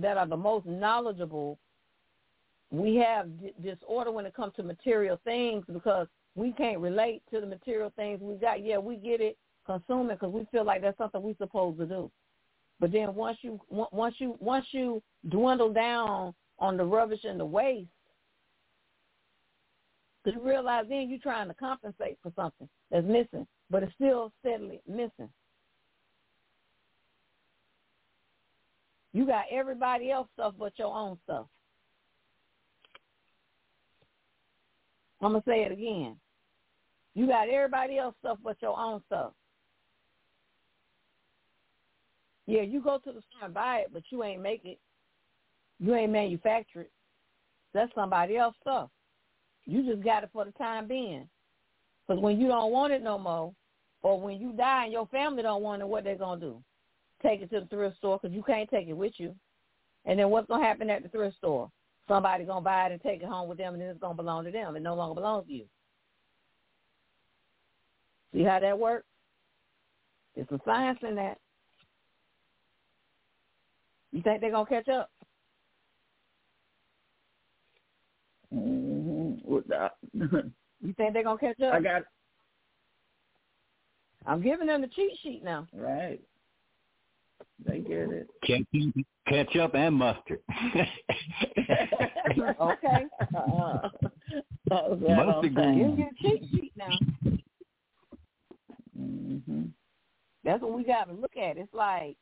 [0.00, 1.58] that are the most knowledgeable,
[2.70, 7.40] we have d- disorder when it comes to material things because we can't relate to
[7.40, 8.64] the material things we got.
[8.64, 11.86] Yeah, we get it, consume it because we feel like that's something we're supposed to
[11.86, 12.10] do.
[12.80, 17.40] But then once you on- once you once you dwindle down on the rubbish and
[17.40, 17.88] the waste,
[20.24, 24.80] you realize then you're trying to compensate for something that's missing, but it's still steadily
[24.86, 25.28] missing.
[29.12, 31.46] You got everybody else stuff but your own stuff.
[35.20, 36.16] I'm gonna say it again.
[37.14, 39.32] You got everybody else stuff but your own stuff.
[42.46, 44.78] Yeah, you go to the store and buy it, but you ain't make it.
[45.80, 46.92] You ain't manufacture it.
[47.74, 48.90] That's somebody else's stuff.
[49.64, 51.28] You just got it for the time being.
[52.06, 53.52] Because when you don't want it no more,
[54.02, 56.62] or when you die and your family don't want it, what they going to do?
[57.22, 59.34] Take it to the thrift store because you can't take it with you.
[60.04, 61.70] And then what's going to happen at the thrift store?
[62.06, 64.14] Somebody's going to buy it and take it home with them, and then it's going
[64.16, 64.76] to belong to them.
[64.76, 65.64] It no longer belongs to you.
[68.32, 69.06] See how that works?
[70.34, 71.38] There's some science in that.
[74.12, 75.10] You think they're going to catch up?
[78.54, 79.42] Mhm.
[79.66, 79.92] The-
[80.80, 81.74] You think they're going to catch up?
[81.74, 82.06] I got it.
[84.26, 85.66] I'm giving them the cheat sheet now.
[85.74, 86.20] right.
[87.64, 88.28] They get it.
[88.44, 88.94] Ketchup,
[89.26, 90.40] ketchup and mustard.
[92.60, 93.04] okay.
[93.36, 93.88] Uh,
[94.70, 95.54] that was Must what I'm agree.
[95.54, 95.98] Give saying.
[95.98, 96.98] you a cheat sheet now.
[98.96, 99.64] hmm
[100.44, 101.56] That's what we got to look at.
[101.56, 102.16] It's like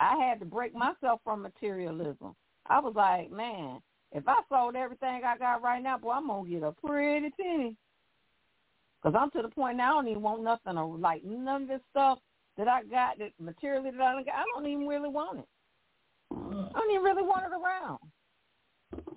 [0.00, 2.34] I had to break myself from materialism.
[2.66, 3.80] I was like, man,
[4.12, 7.76] if I sold everything I got right now, boy, I'm gonna get a pretty penny.
[9.02, 11.68] Cause I'm to the point now I don't even want nothing or like none of
[11.68, 12.18] this stuff
[12.56, 14.34] that I got, that materially that I got.
[14.34, 15.48] I don't even really want it.
[16.32, 16.70] Mm.
[16.74, 17.98] I don't even really want it around.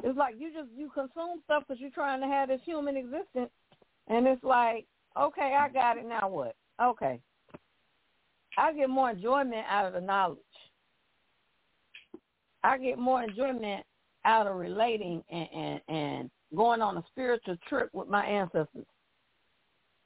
[0.04, 3.52] It's like you just you consume stuff because you're trying to have this human existence,
[4.08, 4.86] and it's like,
[5.20, 6.06] okay, I got it.
[6.08, 6.56] Now what?
[6.82, 7.20] Okay,
[8.58, 10.40] I get more enjoyment out of the knowledge.
[12.64, 13.86] I get more enjoyment
[14.26, 18.86] out of relating and, and, and going on a spiritual trip with my ancestors,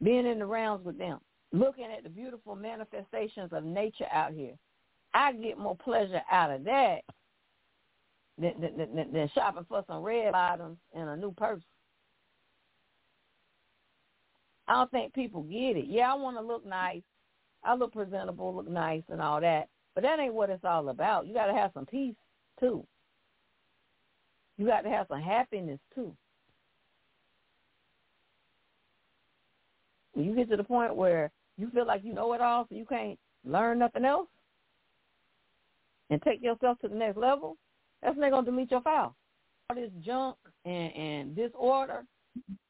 [0.04, 1.20] being in the realms with them,
[1.52, 4.54] looking at the beautiful manifestations of nature out here.
[5.14, 7.02] I get more pleasure out of that
[8.38, 11.64] than, than, than, than shopping for some red bottoms and a new purse.
[14.68, 15.86] I don't think people get it.
[15.88, 17.02] Yeah, I want to look nice.
[17.64, 19.68] I look presentable, look nice and all that.
[19.94, 21.28] But that ain't what it's all about.
[21.28, 22.16] You got to have some peace
[22.60, 22.86] too.
[24.58, 26.16] You got to have some happiness too.
[30.14, 31.32] When you get to the point where
[31.62, 34.28] you feel like you know it all, so you can't learn nothing else
[36.10, 37.58] and take yourself to the next level,
[38.02, 39.16] that's when they're going to delete your file.
[39.70, 40.36] All this junk
[40.66, 42.04] and, and disorder,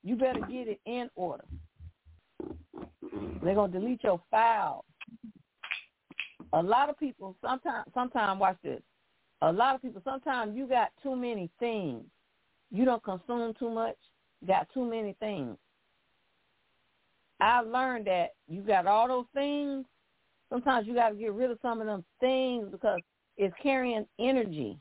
[0.04, 1.46] you better get it in order.
[3.44, 4.86] They're going to delete your file.
[6.54, 8.82] A lot of people, sometimes, sometimes, watch this.
[9.42, 12.04] A lot of people, sometimes you got too many things.
[12.72, 13.96] You don't consume too much,
[14.46, 15.58] got too many things.
[17.42, 19.86] I learned that you got all those things.
[20.50, 23.00] Sometimes you got to get rid of some of them things because
[23.38, 24.78] is carrying energy.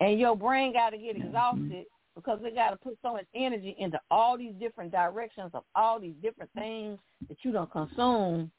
[0.00, 1.28] And your brain got to get mm-hmm.
[1.28, 1.84] exhausted
[2.14, 6.00] because it got to put so much energy into all these different directions of all
[6.00, 6.98] these different things
[7.28, 8.50] that you don't consume.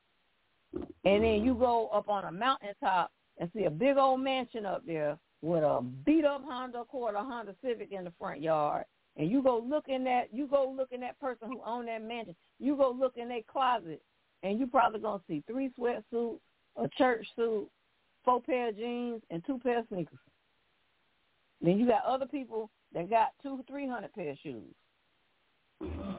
[1.05, 4.83] And then you go up on a mountaintop and see a big old mansion up
[4.85, 8.85] there with a beat up Honda Accord or Honda Civic in the front yard.
[9.17, 12.03] And you go look in that you go look in that person who owned that
[12.03, 12.35] mansion.
[12.59, 14.01] You go look in their closet
[14.43, 16.39] and you probably gonna see three sweatsuits,
[16.75, 17.67] a church suit,
[18.23, 20.19] four pair of jeans, and two pair of sneakers.
[21.61, 24.63] Then you got other people that got two, three hundred pair of shoes.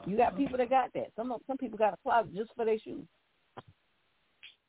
[0.05, 1.11] You got people that got that.
[1.15, 3.05] Some some people got a closet just for their shoes.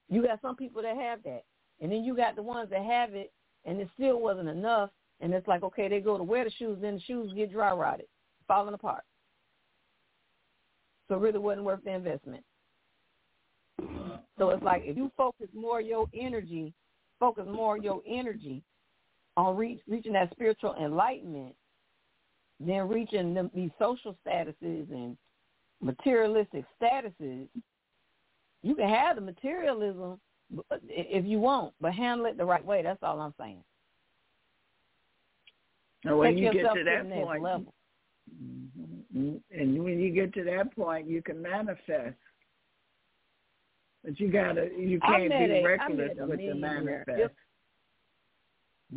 [0.08, 1.44] You got some people that have that,
[1.80, 3.32] and then you got the ones that have it,
[3.64, 4.90] and it still wasn't enough.
[5.20, 7.72] And it's like, okay, they go to wear the shoes, then the shoes get dry
[7.72, 8.06] rotted,
[8.50, 9.04] falling apart.
[11.08, 12.42] So it really wasn't worth the investment.
[14.38, 16.72] So it's like if you focus more your energy,
[17.20, 18.64] focus more your energy
[19.36, 21.54] on reach, reaching that spiritual enlightenment,
[22.58, 25.16] then reaching them, these social statuses and
[25.80, 27.46] materialistic statuses,
[28.62, 30.18] you can have the materialism
[30.88, 32.82] if you want, but handle it the right way.
[32.82, 33.62] That's all I'm saying.
[36.04, 37.74] And when Take you get yourself to that next point, level.
[39.14, 42.16] And when you get to that point, you can manifest.
[44.04, 47.34] But you gotta, you can't be a- reckless with the manifest.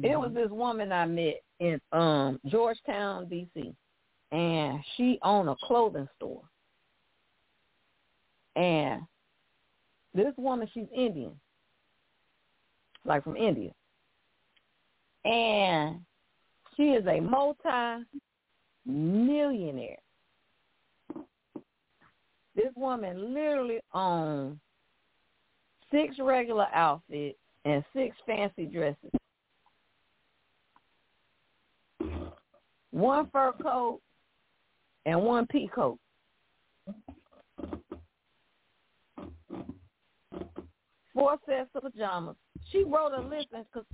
[0.01, 3.75] It was this woman I met in um Georgetown, DC,
[4.31, 6.41] and she owned a clothing store.
[8.55, 9.01] And
[10.15, 11.33] this woman, she's Indian,
[13.05, 13.71] like from India,
[15.25, 15.99] and
[16.75, 17.19] she is a
[18.85, 19.97] multi-millionaire.
[22.55, 24.57] This woman literally owns
[25.91, 29.11] six regular outfits and six fancy dresses.
[32.93, 33.99] one fur coat
[35.05, 35.97] and one pea coat.
[41.13, 42.35] Four sets of pajamas.
[42.71, 43.85] She wrote a list because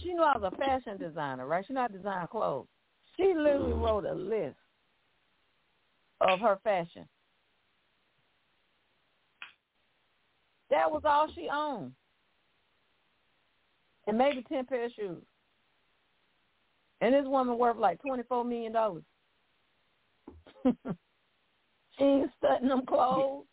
[0.00, 1.64] she knew I was a fashion designer, right?
[1.66, 2.66] She not design clothes.
[3.18, 4.56] She literally wrote a list
[6.20, 7.08] of her fashion.
[10.70, 11.92] That was all she owned.
[14.06, 15.22] And maybe ten pair of shoes.
[17.00, 19.02] And this woman worth like twenty four million dollars.
[20.64, 23.44] she ain't studying them clothes.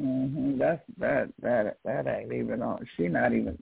[0.00, 2.84] hmm That's that that that ain't even on.
[2.96, 3.58] She not even.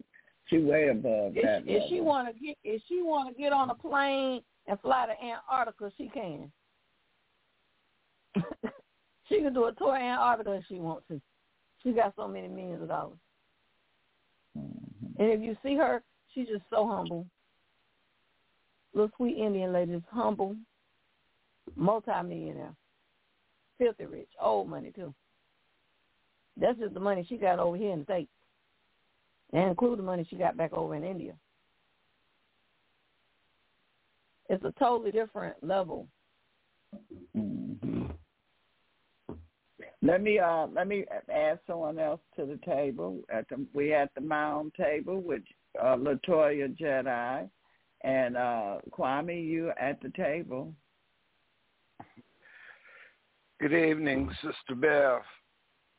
[0.47, 1.63] She way above If, that.
[1.67, 5.91] if she wanna get if she wanna get on a plane and fly to Antarctica,
[5.97, 6.51] she can.
[9.29, 11.21] she can do a tour of Antarctica if she wants to.
[11.83, 13.19] She got so many millions of dollars.
[14.57, 15.19] Mhm.
[15.19, 16.03] And if you see her,
[16.33, 17.27] she's just so humble.
[18.95, 20.55] Little sweet Indian lady, just humble,
[21.77, 22.75] multi-millionaire,
[23.79, 25.15] filthy rich, old money too.
[26.57, 28.31] That's just the money she got over here in the States.
[29.53, 31.35] And include the money she got back over in India.
[34.53, 36.07] It's a totally different level.
[37.35, 38.15] Mhm.
[40.03, 43.23] Let me uh let me add someone else to the table.
[43.31, 45.43] At the we at the mound table with
[45.81, 47.49] uh, Latoya Jedi
[48.03, 49.43] and uh Kwame.
[49.43, 50.75] You at the table.
[53.59, 55.23] Good evening, Sister Beth,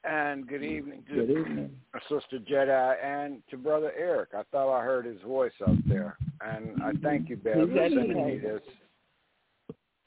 [0.04, 1.76] and good evening to Good evening.
[2.08, 4.30] Sister Jedi and to Brother Eric.
[4.38, 7.90] I thought I heard his voice out there, and I thank you, Beth, He's for
[7.90, 8.62] sending me this.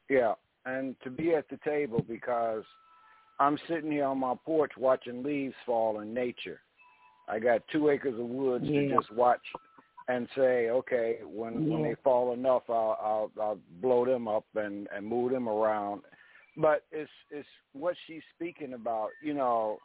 [0.09, 0.35] Yeah,
[0.65, 2.65] and to be at the table because
[3.41, 6.61] I'm sitting here on my porch watching leaves fall in nature.
[7.29, 9.41] I got two acres of woods to just watch
[10.09, 14.89] and say, okay, when when they fall enough, I'll I'll, I'll blow them up and
[14.95, 16.03] and move them around.
[16.57, 19.09] But it's it's what she's speaking about.
[19.23, 19.79] You know,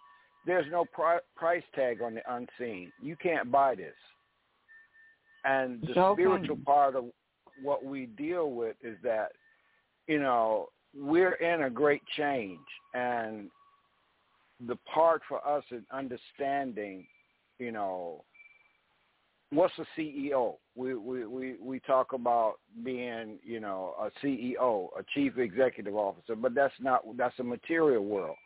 [0.45, 2.91] there's no pri- price tag on the unseen.
[3.02, 3.95] You can't buy this.
[5.43, 6.65] And the Sure spiritual can.
[6.65, 7.05] part of
[7.61, 9.31] what we deal with is that,
[10.07, 12.59] you know, we're in a great change,
[12.93, 13.49] and
[14.68, 17.07] the part for us is understanding,
[17.59, 18.23] you know,
[19.51, 20.55] what's a CEO?
[20.76, 26.35] We we we we talk about being, you know, a CEO, a chief executive officer,
[26.35, 28.38] but that's not that's a material world.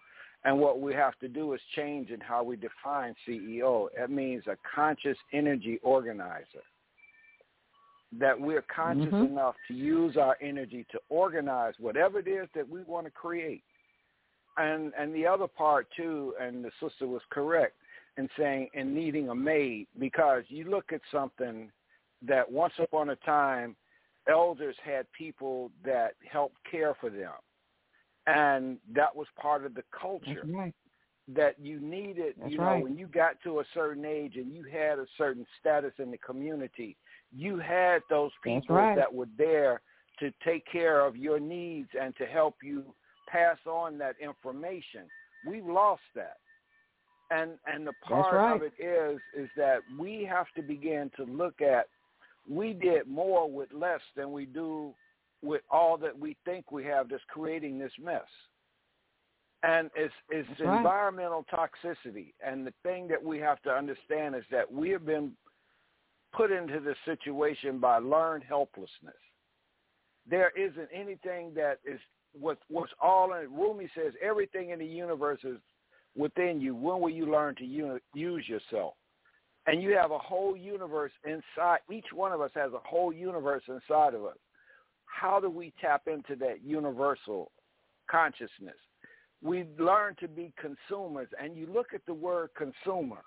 [0.44, 3.88] And what we have to do is change in how we define CEO.
[3.98, 6.62] It means a conscious energy organizer.
[8.20, 9.26] That we're conscious Mhm.
[9.30, 13.64] enough to use our energy to organize whatever it is that we want to create.
[14.58, 17.76] And and the other part too, and the sister was correct,
[18.18, 21.72] in saying in needing a maid because you look at something
[22.22, 23.76] that once upon a time
[24.28, 27.34] elders had people that helped care for them
[28.26, 30.74] and that was part of the culture right.
[31.28, 32.84] that you needed That's you know right.
[32.84, 36.18] when you got to a certain age and you had a certain status in the
[36.18, 36.98] community
[37.34, 38.96] you had those people right.
[38.96, 39.82] that were there
[40.20, 42.84] to take care of your needs and to help you
[43.28, 45.02] pass on that information
[45.46, 46.38] we've lost that
[47.32, 48.56] and and the part right.
[48.56, 51.88] of it is is that we have to begin to look at
[52.50, 54.94] we did more with less than we do
[55.42, 58.22] with all that we think we have that's creating this mess
[59.64, 60.78] and it's it's That's right.
[60.78, 65.32] environmental toxicity and the thing that we have to understand is that we have been
[66.36, 69.16] put into this situation by learned helplessness
[70.30, 72.00] there isn't anything that is
[72.34, 73.50] what what's all in it.
[73.50, 75.58] Rumi says everything in the universe is
[76.18, 76.76] within you.
[76.76, 78.94] When will you learn to use yourself?
[79.68, 81.80] And you have a whole universe inside.
[81.92, 84.38] Each one of us has a whole universe inside of us.
[85.06, 87.52] How do we tap into that universal
[88.10, 88.76] consciousness?
[89.42, 93.22] We learn to be consumers, and you look at the word consumer.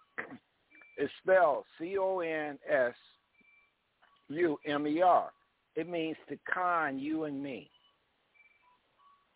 [0.98, 2.52] It's spelled C-O-N-S-U-M-E-R.
[5.76, 7.70] It means to con you and me.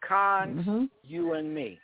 [0.02, 0.90] Cons Mhm.
[1.04, 1.78] you and me.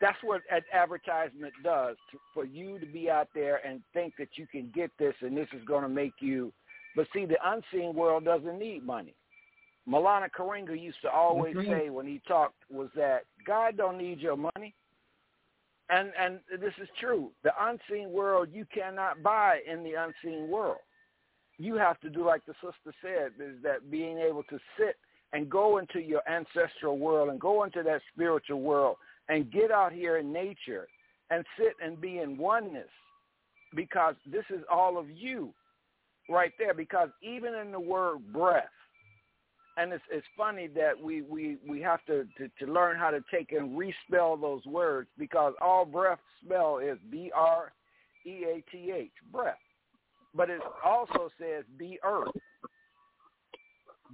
[0.00, 4.38] That's what an advertisement does to, for you to be out there and think that
[4.38, 6.52] you can get this and this is going to make you.
[6.94, 9.14] But see, the unseen world doesn't need money.
[9.88, 14.36] Maulana Karenga used to always say when he talked was that God don't need your
[14.36, 14.74] money.
[15.90, 17.30] And and this is true.
[17.42, 20.78] The unseen world you cannot buy in the unseen world.
[21.58, 24.96] You have to do like the sister said, is that being able to sit
[25.32, 28.96] and go into your ancestral world and go into that spiritual world
[29.28, 30.86] and get out here in nature
[31.30, 32.88] and sit and be in oneness
[33.74, 35.52] because this is all of you
[36.28, 38.64] right there because even in the word breath
[39.76, 43.22] and it's it's funny that we we we have to, to to learn how to
[43.30, 47.72] take and respell those words because all breath spell is b r
[48.26, 49.56] e a t h breath.
[50.34, 52.34] But it also says be earth.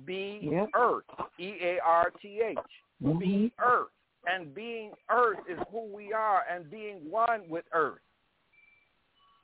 [0.04, 0.68] Be Yep.
[0.74, 1.04] earth
[1.38, 2.58] e a r t h.
[3.02, 3.18] Mhm.
[3.18, 3.88] be earth.
[4.26, 8.00] And being earth is who we are and being one with earth.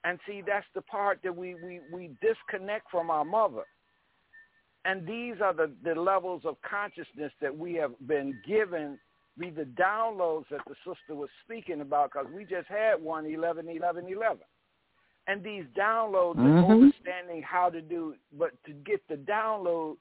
[0.05, 3.65] And see that's the part that we we we disconnect from our mother
[4.85, 8.98] and these are the the levels of consciousness that we have been given
[9.39, 13.69] be the downloads that the sister was speaking about because we just had one eleven
[13.69, 14.44] eleven eleven
[15.27, 16.65] and these downloads Mhm.
[16.65, 19.97] of understanding how to do but to get the download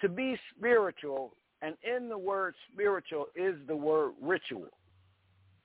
[0.00, 4.68] to be spiritual and in the word spiritual is the word ritual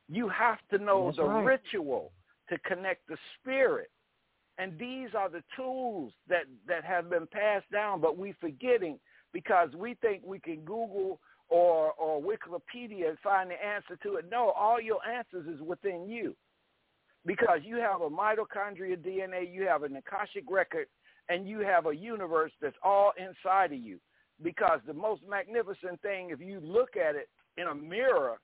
[0.09, 1.45] you have to know That's the right.
[1.45, 2.11] ritual
[2.49, 3.89] to connect the spirit
[4.57, 8.99] and these are the tools that that have been passed down but we're forgetting
[9.33, 11.19] because we think we can google
[11.49, 14.25] or or wikipedia and find the answer to it.
[14.29, 16.35] No all your answers is within you.
[17.25, 20.87] Because you have a mitochondria dna you have an akashic record
[21.29, 23.99] and you have a universe that's all inside of you.
[24.43, 28.39] Because the most magnificent thing if you look at it in a mirror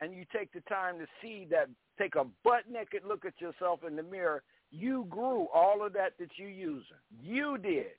[0.00, 1.68] and you take the time to see that
[1.98, 4.42] take a butt naked look at yourself in the mirror
[4.74, 6.96] you grew all of that that you using.
[7.22, 7.92] You did.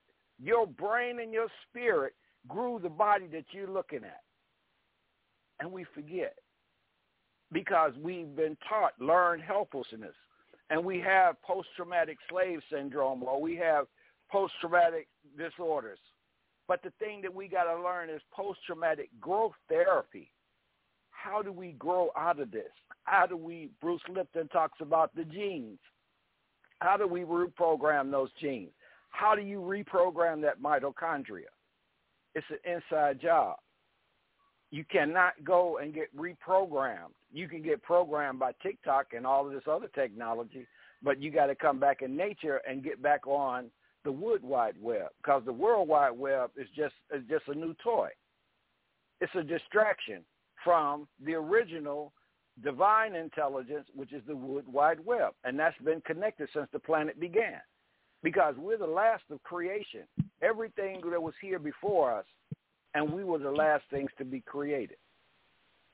[0.43, 2.13] Your brain and your spirit
[2.49, 4.23] grew the body that you're looking at.
[5.59, 6.35] And we forget
[7.53, 10.15] because we've been taught learned helplessness.
[10.69, 13.85] And we have post-traumatic slave syndrome or we have
[14.29, 15.07] post-traumatic
[15.37, 15.99] disorders.
[16.67, 20.31] But the thing that we got to learn is post-traumatic growth therapy.
[21.11, 22.71] How do we grow out of this?
[23.05, 25.79] How do we bruce lipton talks about the genes
[26.81, 28.71] how do we reprogram those genes
[29.09, 31.51] how do you reprogram that mitochondria
[32.33, 33.57] it's an inside job
[34.75, 37.13] you cannot go and get reprogrammed.
[37.31, 40.67] You can get programmed by TikTok and all of this other technology,
[41.01, 43.71] but you got to come back in nature and get back on
[44.03, 47.73] the wood wide web because the world wide web is just is just a new
[47.81, 48.09] toy.
[49.21, 50.23] It's a distraction
[50.63, 52.11] from the original
[52.63, 57.19] divine intelligence, which is the wood wide web, and that's been connected since the planet
[57.19, 57.59] began.
[58.23, 60.01] Because we're the last of creation.
[60.41, 62.25] Everything that was here before us
[62.95, 64.97] and we were the last things to be created.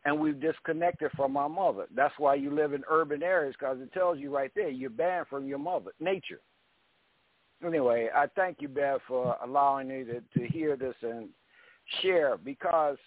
[0.05, 1.87] And we've disconnected from our mother.
[1.93, 5.27] That's why you live in urban areas because it tells you right there you're banned
[5.27, 6.39] from your mother, nature.
[7.65, 11.29] Anyway, I thank you, Bev, for allowing me to, to hear this and
[12.01, 12.97] share because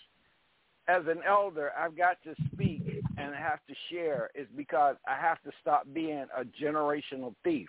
[0.87, 2.74] as an elder, I've got to speak
[3.19, 7.69] and I have to share is because I have to stop being a generational thief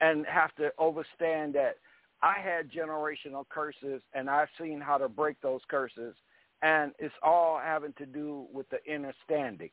[0.00, 1.76] and have to understand that
[2.22, 6.14] I had generational curses and I've seen how to break those curses
[6.62, 9.70] and it's all having to do with the understanding.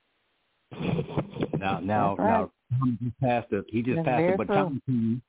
[1.59, 2.25] Now, now, right.
[2.25, 5.21] now, Kwame just passed the he just That's passed very the baton to you.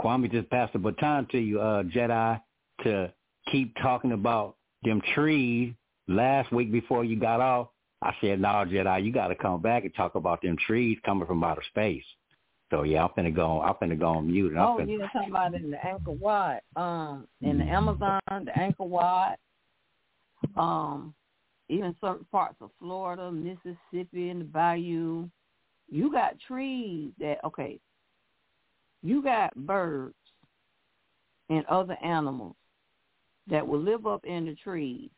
[0.00, 2.40] Kwame just passed the baton to you, uh, Jedi,
[2.82, 3.12] to
[3.50, 5.74] keep talking about them trees.
[6.06, 7.68] Last week before you got off,
[8.04, 11.26] I said, "No, Jedi, you got to come back and talk about them trees coming
[11.26, 12.04] from outer space."
[12.70, 13.62] So yeah, I'm finna go.
[13.62, 14.52] I'm finna go on mute.
[14.52, 18.50] And Oh, finna, you're talking about in the Angkor Wat, um, in the Amazon, the
[18.56, 19.38] Angkor Wat,
[20.56, 21.14] um,
[21.68, 25.28] even certain parts of Florida, Mississippi, and the Bayou.
[25.88, 27.80] You got trees that okay.
[29.02, 30.14] You got birds
[31.48, 32.56] and other animals
[33.46, 35.10] that will live up in the trees.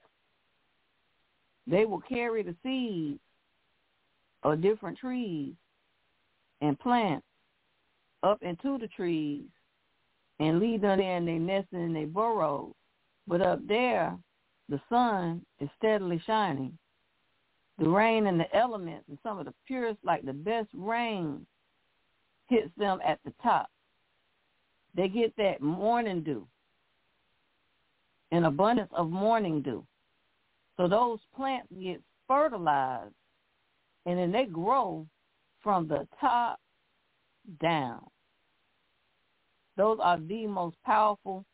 [1.66, 3.20] They will carry the seeds
[4.42, 5.54] of different trees
[6.60, 7.26] and plants
[8.22, 9.44] up into the trees
[10.38, 12.72] and leave them there in their nests and their burrows.
[13.26, 14.16] But up there,
[14.68, 16.76] the sun is steadily shining.
[17.78, 21.46] The rain and the elements and some of the purest, like the best rain,
[22.48, 23.68] hits them at the top.
[24.94, 26.46] They get that morning dew,
[28.30, 29.84] an abundance of morning dew.
[30.76, 33.14] So those plants get fertilized
[34.04, 35.06] and then they grow
[35.62, 36.60] from the top
[37.60, 38.04] down.
[39.76, 41.44] Those are the most powerful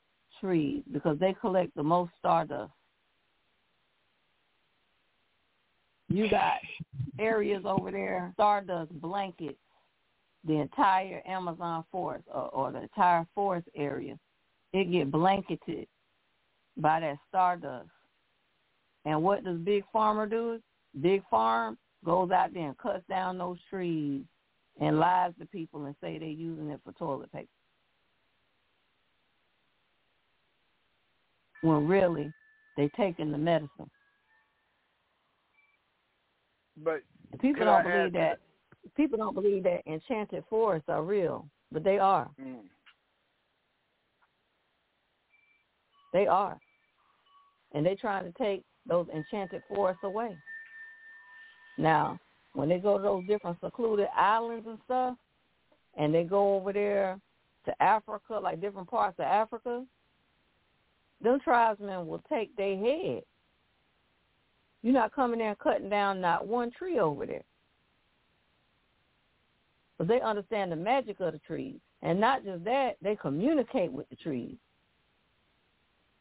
[0.41, 2.73] trees because they collect the most stardust.
[6.09, 6.59] You got
[7.19, 9.59] areas over there, stardust blankets,
[10.47, 14.19] the entire Amazon forest or, or the entire forest area.
[14.73, 15.87] It get blanketed
[16.77, 17.89] by that stardust.
[19.05, 20.61] And what does Big Pharma do?
[21.01, 24.23] Big Farm goes out there and cuts down those trees
[24.81, 27.49] and lies to people and say they're using it for toilet paper.
[31.63, 32.33] When really
[32.77, 33.91] they taking the medicine.
[36.83, 37.03] But
[37.41, 38.39] People don't believe add- that
[38.97, 42.29] people don't believe that enchanted forests are real, but they are.
[42.41, 42.61] mm,
[46.13, 46.59] They are.
[47.75, 50.37] And they're trying to take those enchanted forests away.
[51.79, 52.19] Now,
[52.55, 55.17] when they go to those different secluded islands and stuff,
[55.97, 57.19] and they go over there
[57.65, 59.85] to Africa, like different parts of Africa,
[61.23, 63.23] them tribesmen will take their head.
[64.83, 67.45] You're not coming there and cutting down not one tree over there.
[69.99, 71.79] But they understand the magic of the trees.
[72.03, 74.57] And not just that, they communicate with the trees.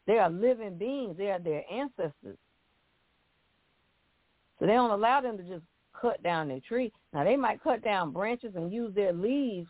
[0.06, 1.18] They are living beings.
[1.18, 2.38] They are their ancestors.
[4.62, 5.64] So they don't allow them to just
[6.00, 6.94] cut down their tree.
[7.14, 9.68] Now they might cut down branches and use their leaves,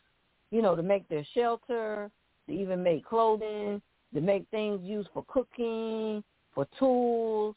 [0.51, 2.11] you know, to make their shelter,
[2.47, 3.81] to even make clothing,
[4.13, 6.21] to make things used for cooking,
[6.53, 7.55] for tools,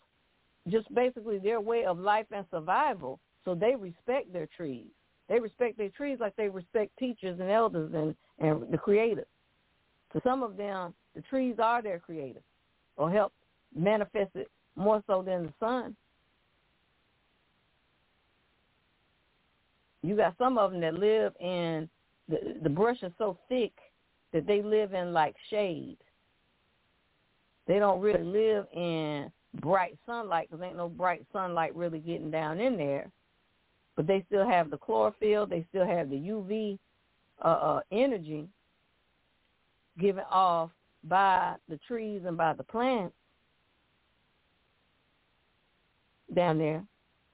[0.69, 3.19] just basically their way of life and survival.
[3.45, 4.87] So they respect their trees.
[5.29, 9.27] They respect their trees like they respect teachers and elders and, and the creator.
[10.13, 12.43] To some of them, the trees are their creator
[12.97, 13.33] or help
[13.77, 15.97] manifest it more so than the sun.
[20.05, 21.89] You got some of them that live in
[22.29, 23.73] the the brush is so thick
[24.35, 25.97] that they live in like shade.
[27.67, 29.33] They don't really live in
[29.63, 33.11] bright sunlight because ain't no bright sunlight really getting down in there.
[33.97, 35.47] But they still have the chlorophyll.
[35.47, 36.79] They still have the UV
[37.43, 38.47] uh, uh, energy
[39.99, 40.71] given off
[41.05, 43.15] by the trees and by the plants
[46.35, 46.85] down there.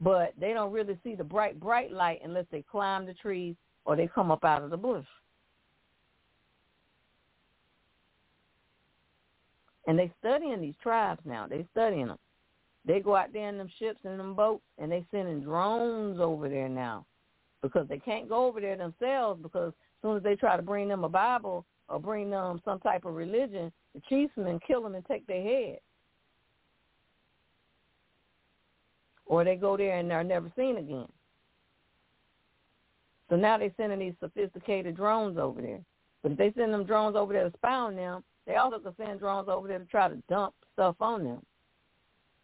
[0.00, 3.54] But they don't really see the bright, bright light unless they climb the trees
[3.84, 5.04] or they come up out of the bush.
[9.86, 11.46] And they studying these tribes now.
[11.48, 12.18] They studying them.
[12.86, 16.48] They go out there in them ships and them boats, and they sending drones over
[16.48, 17.04] there now
[17.62, 20.88] because they can't go over there themselves because as soon as they try to bring
[20.88, 25.04] them a Bible or bring them some type of religion, the chiefsmen kill them and
[25.06, 25.78] take their head.
[29.30, 31.06] Or they go there and they're never seen again.
[33.28, 35.78] So now they're sending these sophisticated drones over there.
[36.20, 38.92] But if they send them drones over there to spy on them, they also can
[38.96, 41.40] send drones over there to try to dump stuff on them.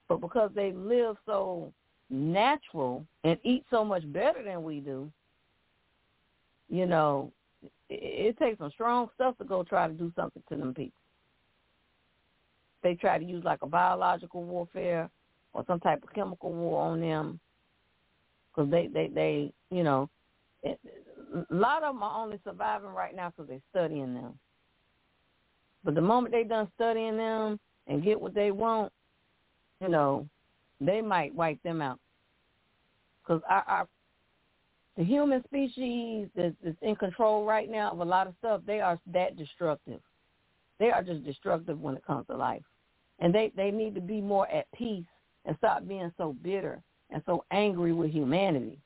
[0.08, 1.72] But because they live so
[2.08, 5.10] natural and eat so much better than we do,
[6.68, 7.32] you know,
[7.90, 11.00] it, it takes some strong stuff to go try to do something to them people.
[12.84, 15.10] They try to use like a biological warfare
[15.57, 17.41] or some type of chemical war on them.
[18.55, 20.09] because they, they, they, you know,
[20.62, 20.78] it,
[21.51, 24.39] a lot of them are only surviving right now because they're studying them.
[25.83, 28.93] But the moment they done studying them and get what they want,
[29.81, 30.28] you know,
[30.81, 31.99] they might wipe them out.
[33.23, 33.89] Because our, our
[34.99, 38.81] the human species is, that's in control right now of a lot of stuff, they
[38.81, 40.01] are that destructive.
[40.78, 42.62] They are just destructive when it comes to life.
[43.20, 45.05] And they, they need to be more at peace
[45.47, 48.78] and stop being so bitter and so angry with humanity.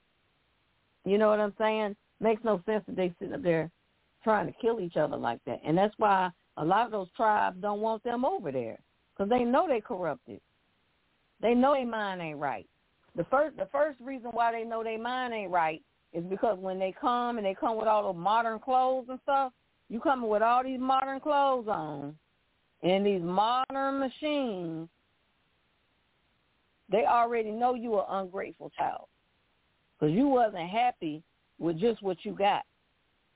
[1.04, 1.96] You know what I'm saying?
[2.20, 3.70] Makes no sense that they sitting up there
[4.22, 5.60] trying to kill each other like that.
[5.64, 8.78] And that's why a lot of those tribes don't want them over there
[9.16, 10.40] because they know they corrupted.
[11.40, 12.66] They know their mind ain't right.
[13.16, 15.82] The first the first reason why they know their mind ain't right
[16.12, 19.52] is because when they come and they come with all the modern clothes and stuff,
[19.88, 22.14] you coming with all these modern clothes on
[22.82, 24.88] and these modern machines,
[26.90, 29.06] they already know you an ungrateful child
[29.98, 31.22] because you wasn't happy
[31.58, 32.62] with just what you got.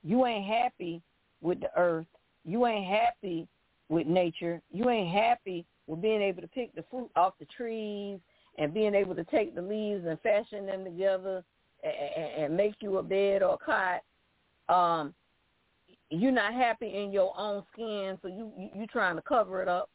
[0.03, 1.01] You ain't happy
[1.41, 2.07] with the earth.
[2.45, 3.47] You ain't happy
[3.89, 4.61] with nature.
[4.73, 8.19] You ain't happy with being able to pick the fruit off the trees
[8.59, 11.45] and being able to take the leaves and fashion them together
[11.83, 14.03] and, and make you a bed or a cot.
[14.75, 15.15] Um,
[16.11, 19.69] you're not happy in your own skin, so you, you you trying to cover it
[19.69, 19.91] up.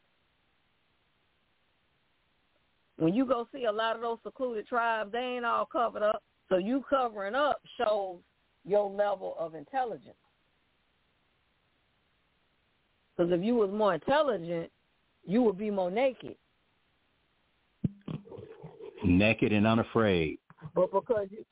[3.00, 6.22] When you go see a lot of those secluded tribes, they ain't all covered up.
[6.50, 8.18] So you covering up shows
[8.66, 10.18] your level of intelligence.
[13.16, 14.70] Because if you was more intelligent,
[15.26, 16.36] you would be more naked.
[19.06, 20.40] Naked and unafraid.
[20.76, 21.46] But because you,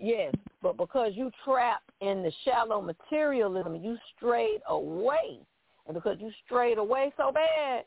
[0.00, 5.40] yes, but because you trapped in the shallow materialism, you strayed away.
[5.86, 7.84] And because you strayed away so bad,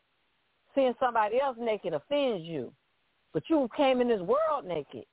[0.73, 2.73] seeing somebody else naked offends you.
[3.35, 5.03] But you came in this world naked.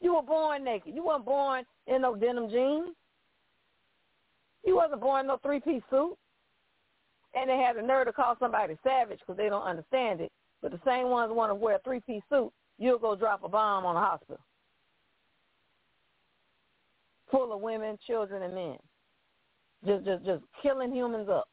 [0.00, 0.94] You were born naked.
[0.94, 2.94] You weren't born in no denim jeans.
[4.64, 6.16] You wasn't born in no three-piece suit.
[7.34, 10.30] And they had the nerve to call somebody savage because they don't understand it.
[10.62, 13.84] But the same ones want to wear a three-piece suit, you'll go drop a bomb
[13.84, 14.40] on a hospital
[17.28, 18.76] full of women, children, and men.
[19.84, 21.48] Just, just, just killing humans up.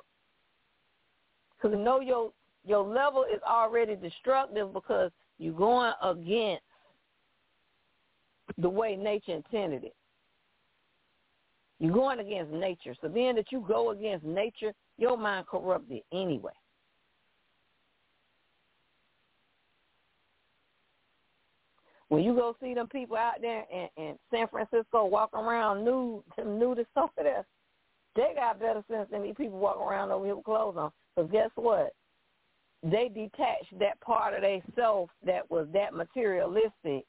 [1.57, 2.31] Because you know your
[2.63, 6.63] your level is already destructive because you're going against
[8.57, 9.95] the way nature intended it.
[11.79, 12.95] You're going against nature.
[13.01, 16.53] So being that you go against nature, your mind corrupted anyway.
[22.09, 26.21] When you go see them people out there in, in San Francisco walking around nude,
[26.37, 27.45] them nudist over there,
[28.15, 30.91] they got better sense than these people walking around over here with clothes on.
[31.15, 31.93] Because guess what?
[32.83, 37.05] They detached that part of their self that was that materialistic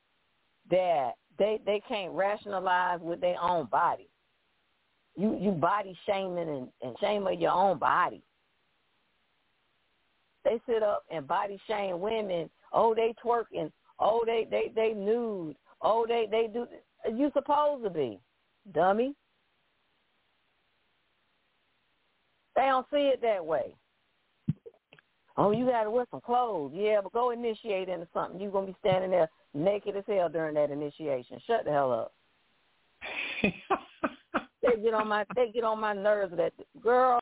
[0.70, 4.08] that they they can't rationalize with their own body.
[5.16, 8.22] You you body shaming and, and shaming your own body.
[10.44, 12.50] They sit up and body shame women.
[12.72, 13.72] Oh, they twerking.
[13.98, 15.56] Oh, they they they nude.
[15.82, 16.66] Oh, they they do.
[17.12, 18.20] You supposed to be,
[18.72, 19.14] dummy.
[22.54, 23.74] They don't see it that way.
[25.36, 26.72] Oh, you got to wear some clothes.
[26.74, 28.40] Yeah, but go initiate into something.
[28.40, 31.40] You're going to be standing there naked as hell during that initiation.
[31.46, 32.12] Shut the hell up.
[33.42, 36.52] they get on my they get on my nerves that
[36.82, 37.20] girl,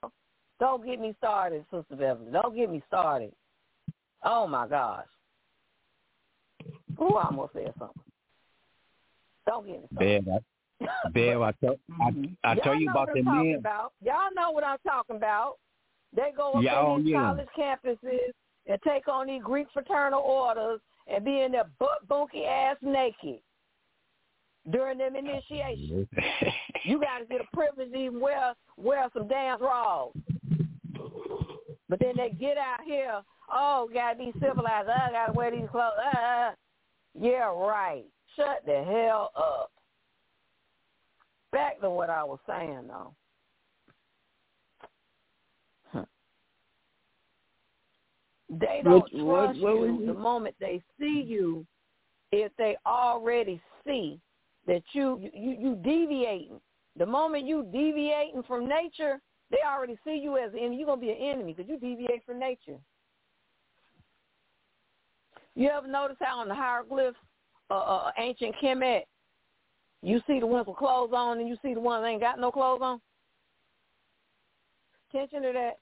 [0.61, 2.31] don't get me started, Sister Beverly.
[2.31, 3.33] Don't get me started.
[4.25, 5.07] Oh my gosh.
[7.01, 8.03] Ooh, I almost said something.
[9.47, 10.25] Don't get me started.
[10.25, 10.35] Bev,
[11.05, 12.11] I, Bev, I tell I,
[12.45, 13.57] I tell you about the men.
[13.59, 13.93] About.
[14.05, 15.57] Y'all know what I'm talking about.
[16.15, 17.21] They go up yeah, in these yeah.
[17.21, 18.33] college campuses
[18.67, 23.41] and take on these Greek fraternal orders and be in their butt bunky ass naked
[24.71, 26.07] during them initiations.
[26.85, 30.13] you got to get a privilege to even wear wear some damn raws.
[31.89, 33.21] But then they get out here,
[33.53, 34.89] oh, gotta be civilized.
[34.89, 35.93] I gotta wear these clothes.
[35.99, 36.51] Uh, uh, uh,
[37.21, 38.05] yeah, right.
[38.37, 39.71] Shut the hell up.
[41.51, 43.15] Back to what I was saying, though.
[48.53, 51.67] They don't What- trust what- what you the moment they see you
[52.33, 54.21] if they already see
[54.67, 56.61] that you you you deviating.
[56.97, 60.77] The moment you deviating from nature, they already see you as an enemy.
[60.77, 62.79] You're gonna be an enemy because you deviate from nature.
[65.55, 67.19] You ever notice how on the hieroglyphs,
[67.71, 69.05] uh, uh, ancient Kemet,
[70.03, 72.39] you see the ones with clothes on and you see the ones that ain't got
[72.39, 73.01] no clothes on?
[75.09, 75.79] Attention to that.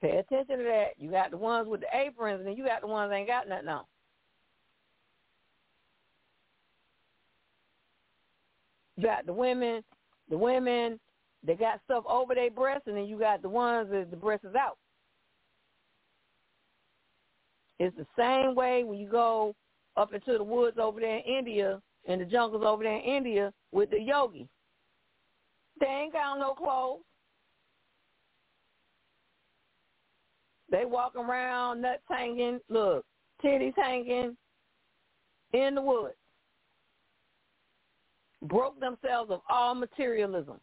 [0.00, 0.90] Pay attention to that.
[0.96, 3.48] You got the ones with the aprons, and you got the ones that ain't got
[3.48, 3.84] nothing on.
[8.96, 9.82] You got the women,
[10.28, 10.98] the women
[11.44, 14.44] they got stuff over their breasts, and then you got the ones that the breast
[14.44, 14.76] is out.
[17.78, 19.54] It's the same way when you go
[19.96, 23.52] up into the woods over there in India and the jungles over there in India
[23.70, 24.48] with the yogi.
[25.78, 27.02] They ain't got no clothes.
[30.70, 33.04] They walk around, nuts hanging, look,
[33.42, 34.36] titties hanging
[35.52, 36.14] in the woods.
[38.42, 40.60] Broke themselves of all materialism.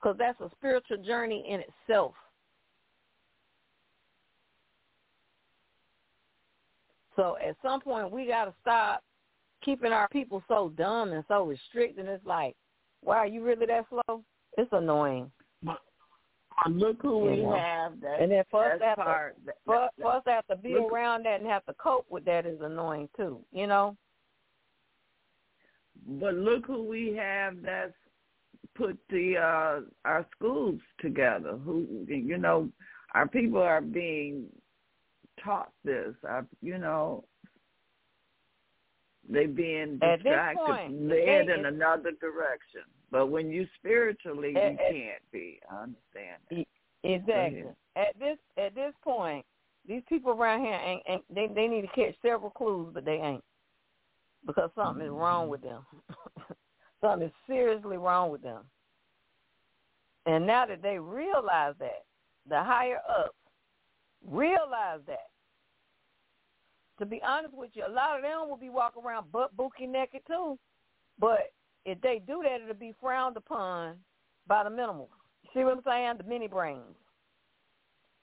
[0.00, 2.14] Because that's a spiritual journey in itself.
[7.16, 9.02] So at some point, we got to stop
[9.62, 12.06] keeping our people so dumb and so restricted.
[12.06, 12.56] It's like,
[13.02, 14.22] wow, are you really that slow?
[14.56, 15.30] It's annoying.
[16.68, 17.56] Look who we Yeah.
[17.56, 18.00] have.
[18.00, 20.56] That, And then for us that's to have to- that- For, that- to have to
[20.56, 23.44] be Look- around that and have to cope with that is annoying too.
[23.50, 23.96] You know?
[26.06, 27.94] But look who we have that's
[28.74, 31.56] put the uh our schools together.
[31.56, 32.70] Who you know,
[33.14, 34.48] our people are being
[35.42, 36.14] taught this.
[36.24, 37.24] Our, you know,
[39.28, 42.82] they being distracted, point, led in another direction.
[43.10, 45.60] But when you spiritually, At- you at- can't be.
[45.70, 46.40] I understand.
[46.50, 46.66] That.
[47.02, 47.64] Exactly.
[47.96, 49.44] At this at this point,
[49.86, 53.16] these people around here ain't, ain't they they need to catch several clues, but they
[53.16, 53.44] ain't
[54.46, 55.50] because something is wrong mm-hmm.
[55.50, 55.82] with them.
[57.00, 58.62] something is seriously wrong with them.
[60.26, 62.04] And now that they realize that,
[62.48, 63.34] the higher ups
[64.26, 65.26] realize that.
[66.98, 69.86] To be honest with you, a lot of them will be walking around butt bookie
[69.86, 70.58] naked too.
[71.18, 71.52] But
[71.84, 73.96] if they do that, it'll be frowned upon
[74.46, 75.08] by the minimals.
[75.54, 76.14] See what I'm saying?
[76.18, 76.82] The mini brains.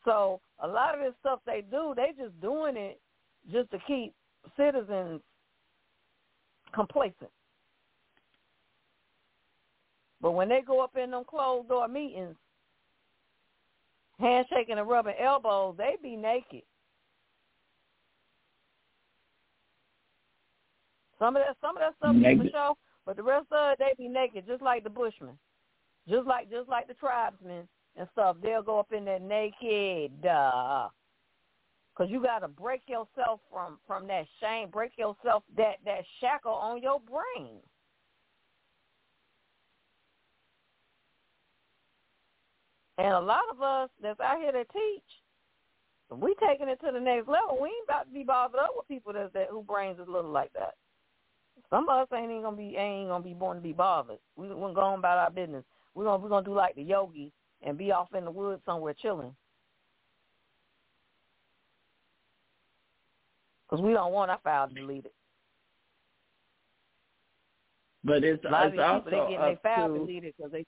[0.06, 3.00] So a lot of this stuff they do, they just doing it
[3.52, 4.14] just to keep
[4.56, 5.22] citizens
[6.74, 7.32] complacent.
[10.22, 12.36] But when they go up in them closed door meetings,
[14.20, 16.64] handshaking and rubbing elbows, they be naked.
[21.20, 22.52] Some of that, some of that stuff for Naked.
[23.08, 25.40] But the rest of it, they be naked, just like the Bushmen,
[26.10, 27.66] just like just like the tribesmen
[27.96, 28.36] and stuff.
[28.44, 30.90] They'll go up in there naked, uh,
[31.96, 36.52] cause you got to break yourself from from that shame, break yourself that that shackle
[36.52, 37.62] on your brain.
[42.98, 47.00] And a lot of us that's out here that teach, we taking it to the
[47.00, 47.58] next level.
[47.62, 50.32] We ain't about to be bothered up with people that's that who brains is little
[50.32, 50.74] like that.
[51.70, 54.20] Some of us ain't even gonna be ain't gonna be born to be bothered.
[54.36, 55.64] We we're going about our business.
[55.94, 57.32] We're gonna we're gonna do like the yogi
[57.62, 59.36] and be off in the woods somewhere chilling.
[63.70, 65.12] Because we don't want our file deleted.
[68.04, 70.34] But it's, A lot of it's these people they getting their up file to deleted
[70.38, 70.66] because they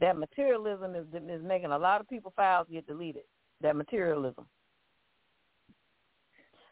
[0.00, 3.22] that materialism is is making a lot of people files get deleted.
[3.60, 4.46] That materialism.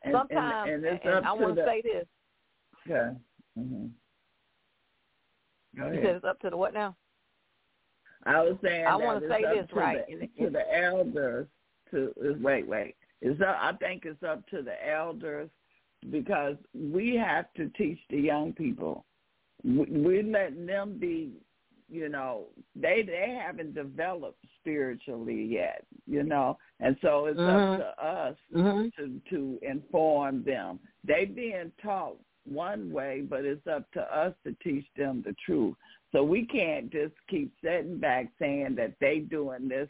[0.03, 2.07] and, Sometimes, and, and and I want to say this.
[2.91, 3.17] Okay.
[3.57, 3.87] Hmm
[5.77, 6.97] Go You said it's up to the what now?
[8.25, 11.47] I was saying I wanna say this, to right, The, to the elders
[11.91, 12.95] to wait, wait.
[13.21, 15.51] It's up, I think it's up to the elders
[16.11, 19.05] because we have to teach the young people.
[19.65, 21.33] We, we're letting them be,
[21.89, 27.73] you know, they they haven't developed spiritually yet, you know, and so it's Mhm.
[27.73, 28.89] up to us Mm-hmm.
[28.97, 30.81] to to inform them.
[31.05, 35.75] They being taught one way, but it's up to us to teach them the truth.
[36.13, 39.89] So we can't just keep sitting back saying that they doing this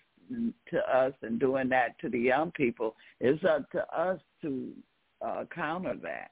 [0.70, 2.94] to us and doing that to the young people.
[3.20, 4.70] It's up to us to
[5.20, 6.30] uh, counter that,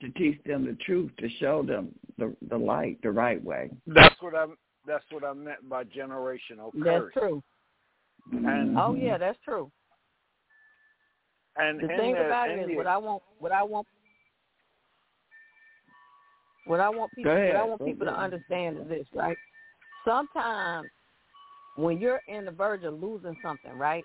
[0.00, 3.70] to teach them the truth, to show them the the light, the right way.
[3.86, 4.56] That's what I'm.
[4.86, 7.12] that's what I meant by generational curse.
[7.14, 7.42] That's true.
[8.32, 9.70] And Oh yeah, that's true.
[11.56, 13.86] and The thing the, about it is, the- what I want, what I want,
[16.66, 19.36] what I want people, what I want people to understand is this, right?
[20.04, 20.88] Sometimes
[21.76, 24.04] when you're in the verge of losing something, right,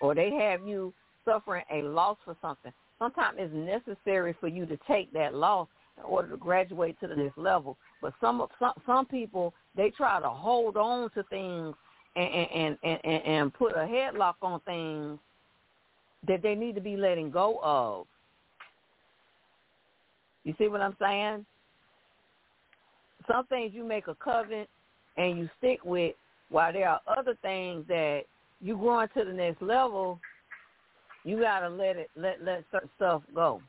[0.00, 0.92] or they have you
[1.24, 5.68] suffering a loss for something, sometimes it's necessary for you to take that loss
[5.98, 7.76] in order to graduate to the next level.
[8.00, 11.74] But some some some people they try to hold on to things
[12.16, 15.18] and and and and, and put a headlock on things
[16.26, 18.06] that they need to be letting go of.
[20.44, 21.46] You see what I'm saying?
[23.30, 24.68] Some things you make a covenant
[25.16, 26.14] and you stick with,
[26.48, 28.22] while there are other things that
[28.60, 30.20] you growing to the next level,
[31.24, 33.60] you gotta let it let let certain stuff go.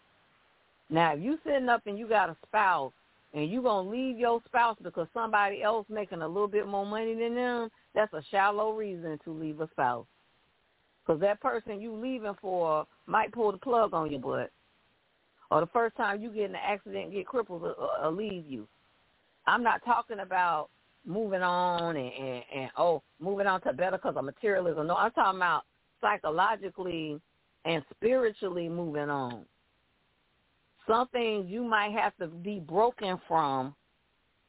[0.90, 2.94] Now, if you sitting up and you got a spouse
[3.34, 7.16] and you gonna leave your spouse because somebody else making a little bit more money
[7.16, 10.06] than them, that's a shallow reason to leave a spouse.
[11.06, 14.52] Because that person you leaving for might pull the plug on your butt,
[15.52, 18.06] or the first time you get in an accident and get crippled, or, uh, or
[18.06, 18.68] uh, leave you.
[19.45, 20.70] I'm not talking about
[21.06, 24.88] moving on and, and, and oh, moving on to better because of materialism.
[24.88, 25.64] No, I'm talking about
[26.02, 27.20] psychologically
[27.65, 29.45] and spiritually moving on.
[30.88, 33.76] Some things you might have to be broken from.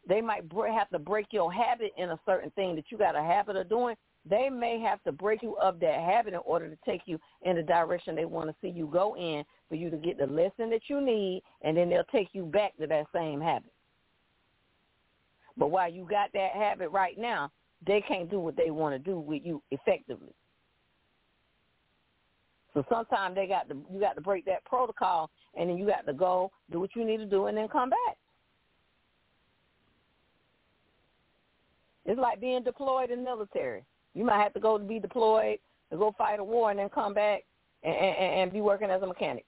[0.07, 3.23] They might have to break your habit in a certain thing that you got a
[3.23, 3.97] habit of doing.
[4.29, 7.57] They may have to break you of that habit in order to take you in
[7.57, 10.71] the direction they want to see you go in for you to get the lesson
[10.71, 13.74] that you need, and then they'll take you back to that same habit.
[15.57, 17.51] But while you got that habit right now,
[17.87, 20.35] they can't do what they want to do with you effectively.
[22.73, 26.07] So sometimes they got to you got to break that protocol, and then you got
[26.07, 28.17] to go do what you need to do, and then come back.
[32.05, 33.85] It's like being deployed in the military.
[34.15, 35.59] You might have to go to be deployed
[35.91, 37.45] to go fight a war, and then come back
[37.85, 39.45] and, and, and be working as a mechanic.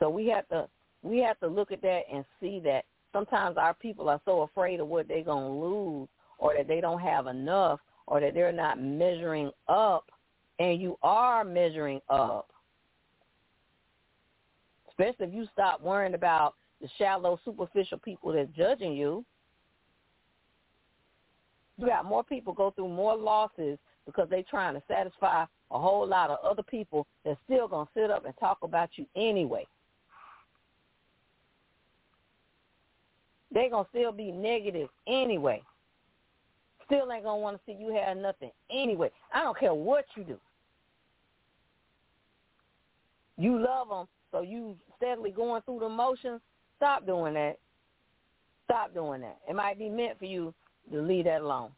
[0.00, 0.68] So we have to
[1.02, 2.84] we have to look at that and see that
[3.16, 6.82] sometimes our people are so afraid of what they're going to lose or that they
[6.82, 10.04] don't have enough or that they're not measuring up
[10.58, 12.50] and you are measuring up.
[14.90, 19.24] Especially if you stop worrying about the shallow, superficial people that's judging you.
[21.78, 26.06] You got more people go through more losses because they're trying to satisfy a whole
[26.06, 29.66] lot of other people that's still going to sit up and talk about you anyway.
[33.56, 35.62] They're going to still be negative anyway.
[36.84, 39.10] Still ain't to want to see you have nothing anyway.
[39.32, 40.36] I don't care what you do.
[43.38, 46.42] You love them, so you steadily going through the motions.
[46.76, 47.58] Stop doing that.
[48.66, 49.38] Stop doing that.
[49.48, 50.52] It might be meant for you
[50.92, 51.70] to leave that alone.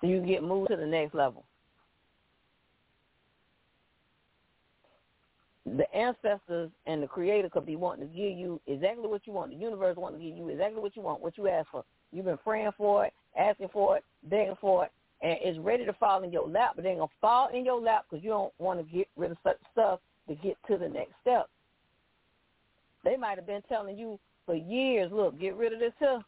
[0.00, 1.44] So you get moved to the next level.
[5.76, 9.50] The ancestors and the creator could be wanting to give you exactly what you want.
[9.50, 11.84] The universe wants to give you exactly what you want, what you ask for.
[12.12, 14.92] You've been praying for it, asking for it, begging for it,
[15.22, 17.64] and it's ready to fall in your lap, but it ain't going to fall in
[17.64, 20.78] your lap because you don't want to get rid of such stuff to get to
[20.78, 21.48] the next step.
[23.04, 26.22] They might have been telling you for years, look, get rid of this here.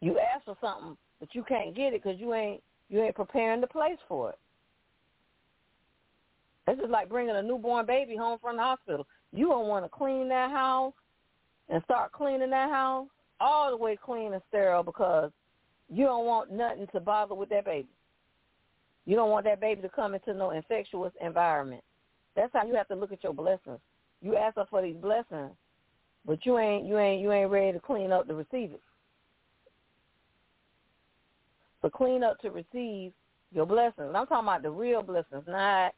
[0.00, 3.60] You ask for something, but you can't get it because you ain't you ain't preparing
[3.60, 4.38] the place for it.
[6.72, 9.06] It's is like bringing a newborn baby home from the hospital.
[9.30, 10.94] You don't want to clean that house
[11.68, 13.08] and start cleaning that house
[13.40, 15.30] all the way clean and sterile because
[15.90, 17.88] you don't want nothing to bother with that baby.
[19.04, 21.82] You don't want that baby to come into no infectious environment.
[22.34, 23.80] That's how you have to look at your blessings.
[24.22, 25.50] You ask her for these blessings,
[26.24, 28.82] but you ain't you ain't you ain't ready to clean up to receive it.
[31.82, 33.12] So clean up to receive
[33.52, 34.14] your blessings.
[34.14, 35.92] I'm talking about the real blessings, not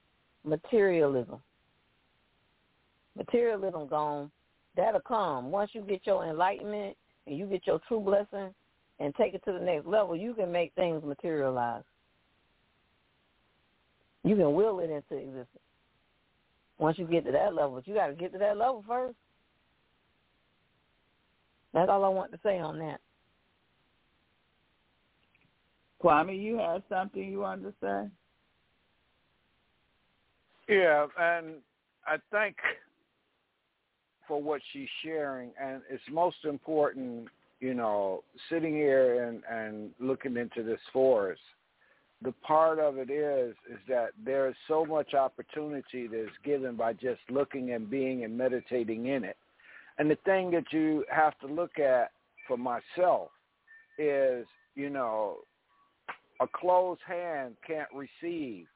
[0.45, 1.41] materialism.
[3.17, 4.31] Materialism gone.
[4.77, 5.51] That'll come.
[5.51, 6.97] Once you get your enlightenment
[7.27, 8.53] and you get your true blessing
[9.01, 11.85] and take it to the next level, you can make things materialize.
[14.25, 15.49] You can will it into existence.
[16.79, 19.15] Once you get to that level, but you got to get to that level first.
[21.73, 23.01] That's all I want to say on that.
[26.03, 28.11] Kwame, you have something you want to say?
[30.69, 31.57] Yeah, and
[32.07, 32.57] I think
[34.27, 37.29] for what she's sharing, and it's most important,
[37.61, 41.43] you know, sitting here and and looking into this forest.
[42.23, 46.77] The part of it is is that there is so much opportunity that is given
[46.77, 49.37] by just looking and being and meditating in it.
[49.99, 52.13] And the thing that you have to look at
[52.49, 53.29] for myself
[53.99, 55.37] is, you know,
[56.41, 58.67] a closed hand can't receive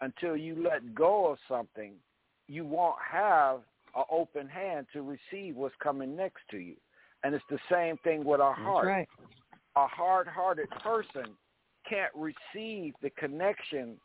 [0.00, 1.92] until you let go of something,
[2.48, 3.60] you won't have
[3.96, 6.76] an open hand to receive what's coming next to you.
[7.22, 8.86] And it's the same thing with our heart.
[8.86, 9.08] Right.
[9.76, 11.36] A hard-hearted person
[11.88, 13.96] can't receive the connection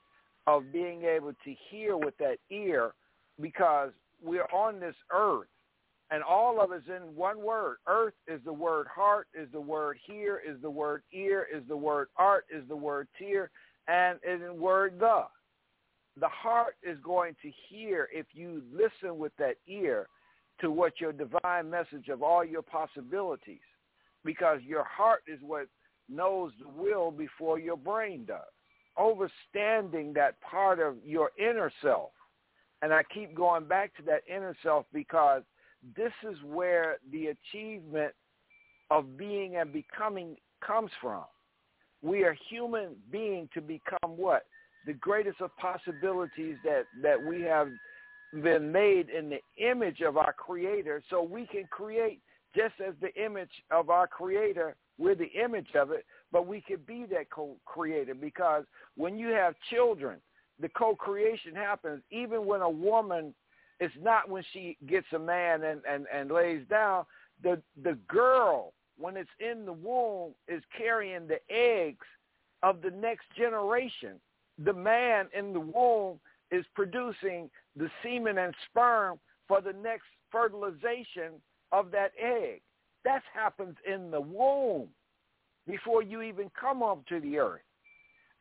[0.48, 2.94] of being able to hear with that ear
[3.42, 3.92] because
[4.24, 5.48] we're on this earth
[6.12, 7.78] and all of us in one word.
[7.88, 11.78] Earth is the word heart, is the word hear, is the word ear, is the
[11.78, 13.50] word art, is the word tear,
[13.88, 15.24] and is the word the
[16.20, 20.08] the heart is going to hear if you listen with that ear
[20.62, 23.60] to what your divine message of all your possibilities
[24.24, 25.68] because your heart is what
[26.10, 28.40] knows the will before your brain does.
[28.98, 32.12] Overstanding that part of your inner self
[32.82, 35.44] And I keep going back to that inner self because
[35.98, 38.14] this is where the achievement
[38.90, 41.24] of being and becoming comes from.
[42.02, 44.46] We are human being to become what?
[44.86, 47.70] The greatest of possibilities that, that we have
[48.44, 51.02] been made in the image of our creator.
[51.10, 52.22] So we can create
[52.56, 56.78] just as the image of our creator we're the image of it but we can
[56.88, 58.64] be that co-creator because
[58.96, 60.20] when you have children
[60.62, 63.34] the co-creation happens even when a woman
[63.80, 67.06] it's not when she gets a man and, and, and lays down.
[67.44, 72.06] The the girl when it's in the womb is carrying the eggs
[72.64, 74.14] of the next generation
[74.64, 76.20] the man in the womb
[76.52, 81.34] is producing the semen and sperm for the next fertilization
[81.72, 82.62] of that egg.
[83.04, 84.88] That happens in the womb
[85.68, 87.62] before you even come up to the earth.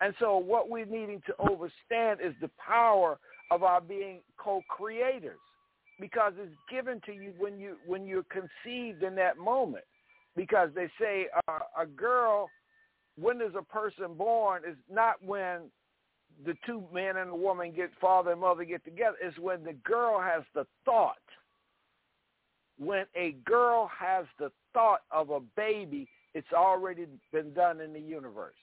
[0.01, 3.19] And so what we're needing to understand is the power
[3.51, 5.39] of our being co-creators
[6.01, 9.85] because it's given to you when you when you're conceived in that moment
[10.35, 12.49] because they say uh, a girl
[13.20, 15.70] when is a person born is not when
[16.44, 19.74] the two men and the woman get father and mother get together is when the
[19.85, 21.16] girl has the thought.
[22.78, 28.01] When a girl has the thought of a baby, it's already been done in the
[28.01, 28.55] universe.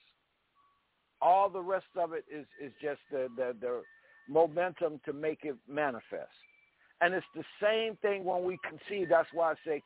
[1.22, 3.82] All the rest of it is, is just the, the, the
[4.28, 6.30] momentum to make it manifest.
[7.00, 9.08] And it's the same thing when we conceive.
[9.08, 9.82] That's why I say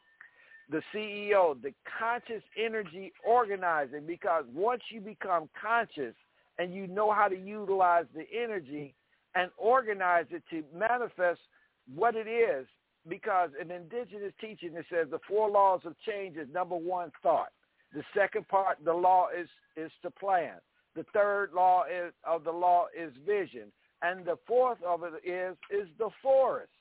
[0.69, 6.15] the CEO, the conscious energy organizing, because once you become conscious,
[6.59, 8.95] and you know how to utilize the energy
[9.35, 11.41] and organize it to manifest
[11.95, 12.67] what it is.
[13.09, 17.51] Because in indigenous teaching it says the four laws of change is number one thought.
[17.93, 20.55] The second part the law is is to plan.
[20.97, 23.71] The third law is, of the law is vision.
[24.03, 26.73] And the fourth of it is is the forest.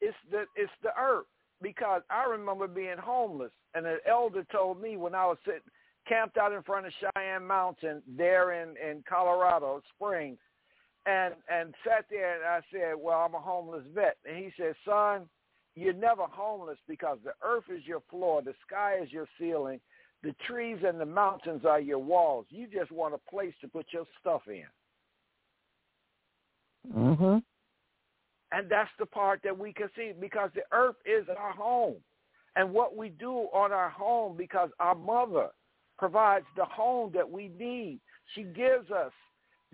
[0.00, 1.26] It's the it's the earth.
[1.60, 5.60] Because i remember being homeless and an elder told me when i was sitting
[6.08, 10.38] camped out in front of Cheyenne Mountain there in, in Colorado Springs
[11.06, 14.74] and and sat there and I said, Well, I'm a homeless vet and he said,
[14.84, 15.28] Son,
[15.74, 19.80] you're never homeless because the earth is your floor, the sky is your ceiling,
[20.22, 22.46] the trees and the mountains are your walls.
[22.50, 24.66] You just want a place to put your stuff in.
[26.92, 27.42] Mhm.
[28.52, 31.96] And that's the part that we can see because the earth is our home.
[32.54, 35.50] And what we do on our home because our mother
[35.98, 38.00] provides the home that we need.
[38.34, 39.12] She gives us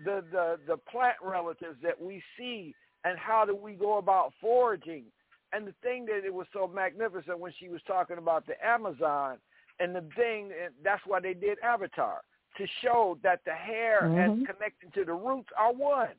[0.03, 2.73] the, the, the plant relatives that we see
[3.03, 5.03] and how do we go about foraging.
[5.51, 9.37] And the thing that it was so magnificent when she was talking about the Amazon
[9.79, 10.51] and the thing,
[10.83, 12.21] that's why they did Avatar,
[12.57, 14.17] to show that the hair mm-hmm.
[14.17, 16.09] and connecting to the roots are one.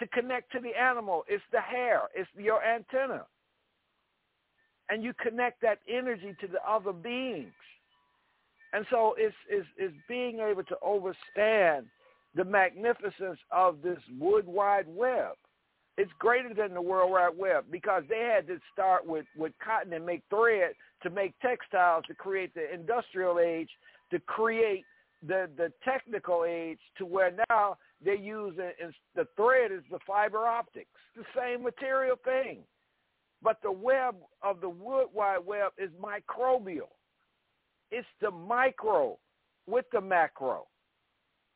[0.00, 3.24] To connect to the animal, it's the hair, it's your antenna.
[4.88, 7.52] And you connect that energy to the other beings.
[8.76, 11.86] And so it's, it's, it's being able to understand
[12.34, 15.32] the magnificence of this wood wide web.
[15.96, 19.94] It's greater than the World Wide Web because they had to start with, with cotton
[19.94, 20.72] and make thread
[21.02, 23.70] to make textiles to create the industrial age,
[24.10, 24.84] to create
[25.26, 28.54] the, the technical age to where now they use
[29.14, 32.58] the thread is the fiber optics, the same material thing.
[33.42, 36.92] But the web of the wood wide web is microbial.
[37.90, 39.18] It's the micro
[39.66, 40.66] with the macro.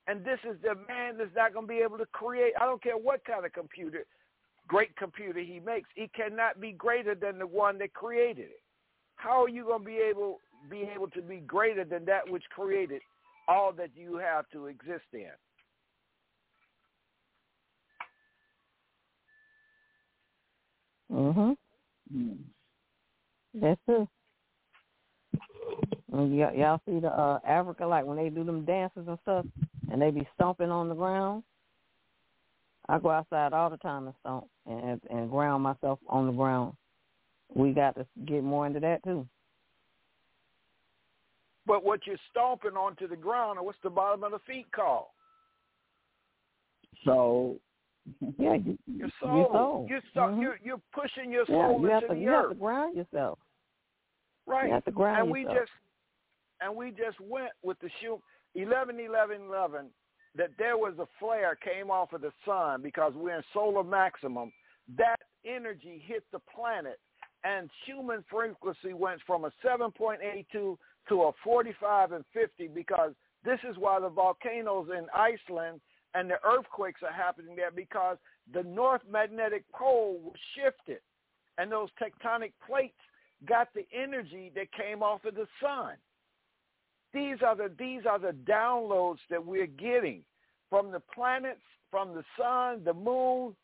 [0.07, 2.83] And this is the man that's not going to be able to create, I don't
[2.83, 4.07] care what kind of computer,
[4.67, 5.89] great computer he makes.
[5.95, 8.63] He cannot be greater than the one that created it.
[9.17, 10.41] How are you going to be able,
[10.71, 13.03] be able to be greater than that which created
[13.47, 15.31] all that you have to exist in?
[21.13, 21.57] Mhm.
[23.55, 24.09] That's it.
[26.13, 29.47] And y- y'all see the uh, Africa, like when they do them dances and stuff,
[29.91, 31.43] and they be stomping on the ground.
[32.89, 36.75] I go outside all the time and stomp and and ground myself on the ground.
[37.55, 39.27] We got to get more into that too.
[41.67, 45.07] But what you're stomping onto the ground, or what's the bottom of the feet called?
[47.05, 47.57] So,
[48.39, 49.37] yeah, you, your soul.
[49.37, 49.87] Your soul.
[49.89, 50.43] You're, so, mm-hmm.
[50.43, 52.43] you're, you're pushing your soul yeah, you into have to, the you earth.
[52.43, 53.39] have to ground yourself.
[54.47, 54.67] Right.
[54.67, 55.55] You have to ground and yourself.
[55.55, 55.71] we just
[56.61, 58.21] and we just went with the shoe
[58.55, 59.87] 11 11 11
[60.37, 64.53] that there was a flare came off of the sun because we're in solar maximum
[64.97, 66.99] that energy hit the planet
[67.45, 70.77] and human frequency went from a 7.82
[71.09, 73.13] to a 45 and 50 because
[73.45, 75.81] this is why the volcanoes in Iceland
[76.15, 78.19] and the earthquakes are happening there because
[78.53, 81.01] the north magnetic pole shifted,
[81.59, 82.99] and those tectonic plates
[83.49, 85.95] got the energy that came off of the sun.
[87.13, 90.23] These are the these are the downloads that we're getting
[90.69, 91.61] from the planets,
[91.91, 93.57] from the sun, the moon,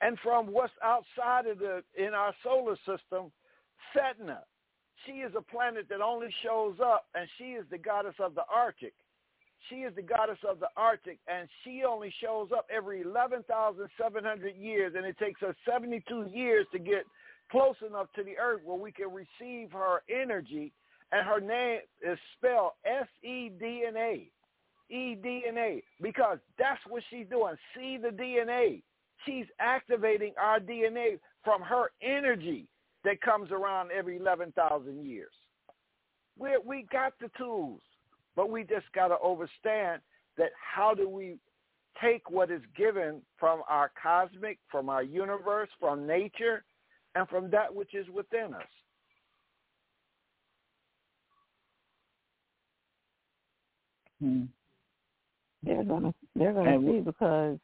[0.00, 3.30] and from what's outside of the in our solar system,
[3.94, 4.38] Sedna.
[5.06, 8.44] She is a planet that only shows up, and she is the goddess of the
[8.52, 8.94] Arctic.
[9.68, 14.94] She is the goddess of the Arctic, and she only shows up every 11,700 years,
[14.96, 17.04] and it takes us 72 years to get
[17.50, 20.72] close enough to the Earth where we can receive her energy,
[21.14, 24.28] and her name is spelled S-E-D-N-A,
[24.90, 27.54] E-D-N-A, because that's what she's doing.
[27.74, 28.82] See the DNA.
[29.24, 32.66] She's activating our DNA from her energy
[33.04, 35.30] that comes around every 11,000 years.
[36.38, 37.80] We we got the tools.
[38.36, 40.02] But we just got to understand
[40.36, 41.36] that how do we
[42.02, 46.64] take what is given from our cosmic, from our universe, from nature,
[47.14, 48.62] and from that which is within us.
[54.24, 54.44] Hmm.
[55.62, 57.58] They're gonna they're gonna see because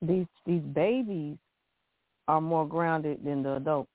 [0.00, 1.36] these these babies
[2.28, 3.90] are more grounded than the adults.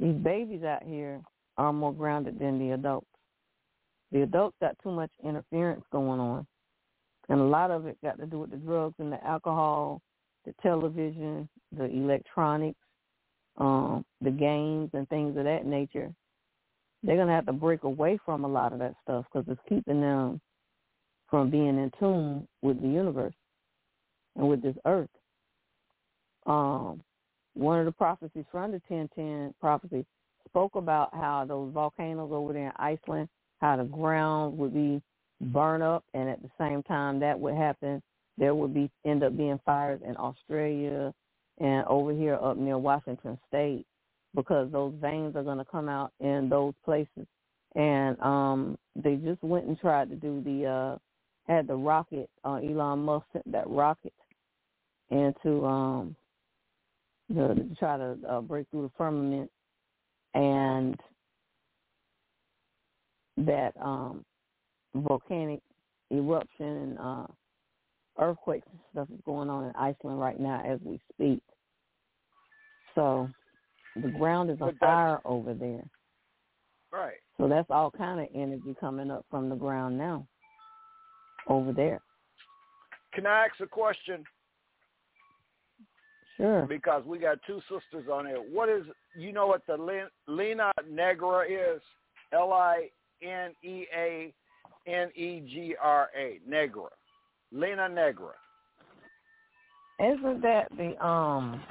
[0.00, 1.20] These babies out here
[1.58, 3.06] are more grounded than the adults.
[4.12, 6.46] The adults got too much interference going on.
[7.28, 10.00] And a lot of it got to do with the drugs and the alcohol,
[10.46, 12.78] the television, the electronics,
[13.58, 16.12] um, the games and things of that nature.
[17.04, 19.60] They're going to have to break away from a lot of that stuff because it's
[19.68, 20.40] keeping them
[21.28, 23.34] from being in tune with the universe
[24.36, 25.10] and with this earth.
[26.46, 27.02] Um,
[27.54, 30.04] one of the prophecies from the 1010 prophecy
[30.48, 33.28] spoke about how those volcanoes over there in Iceland
[33.60, 35.00] how the ground would be
[35.40, 38.02] burned up, and at the same time that would happen,
[38.36, 41.12] there would be end up being fires in Australia
[41.58, 43.86] and over here up near Washington State
[44.34, 47.26] because those veins are going to come out in those places.
[47.74, 50.98] And um they just went and tried to do the uh
[51.52, 54.12] had the rocket uh Elon Musk sent that rocket
[55.10, 56.16] into um
[57.28, 59.50] the, to try to uh, break through the firmament
[60.34, 60.98] and
[63.36, 64.24] that um,
[64.94, 65.60] volcanic
[66.12, 67.26] eruption and uh,
[68.18, 71.40] earthquakes and stuff is going on in Iceland right now as we speak.
[72.94, 73.28] So
[73.96, 75.84] the ground is on fire over there.
[76.92, 77.16] Right.
[77.38, 80.26] So that's all kind of energy coming up from the ground now
[81.48, 82.00] over there.
[83.12, 84.24] Can I ask a question?
[86.36, 86.66] Sure.
[86.66, 88.38] Because we got two sisters on here.
[88.38, 88.84] What is
[89.16, 89.76] you know what the
[90.26, 91.80] Lina Negra is?
[92.32, 92.88] L I
[93.22, 94.32] N E A
[94.86, 96.88] N E G R A, Negra.
[97.52, 98.32] Lena Negra.
[100.00, 101.62] Isn't that the um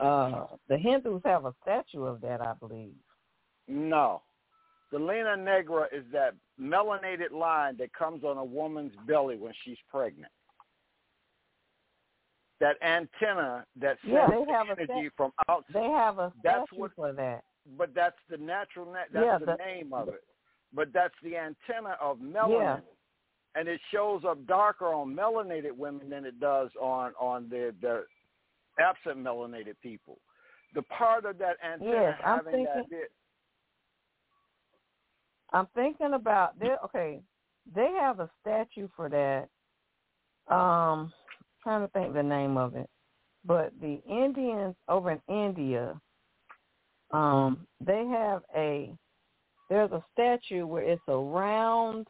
[0.00, 2.94] uh the Hindus have a statue of that, I believe.
[3.68, 4.22] No.
[4.92, 9.78] The Lena Negra is that melanated line that comes on a woman's belly when she's
[9.90, 10.30] pregnant.
[12.60, 15.74] That antenna that sends yeah, they have energy a from outside.
[15.74, 17.42] They have a statue that's what, for that.
[17.76, 18.86] But that's the natural.
[18.86, 20.22] Na- that's yeah, the, the name of it
[20.76, 22.60] but that's the antenna of melanin.
[22.60, 22.78] Yeah.
[23.54, 28.04] And it shows up darker on melanated women than it does on on the the
[28.78, 30.18] absent melanated people.
[30.74, 33.12] The part of that antenna yes, I'm having thinking, that bit.
[35.52, 37.20] I'm thinking about they okay.
[37.74, 39.48] They have a statue for that.
[40.54, 41.12] Um,
[41.62, 42.88] trying to think the name of it,
[43.44, 46.00] but the Indians over in India,
[47.10, 48.94] um, they have a
[49.68, 52.06] there's a statue where it's a round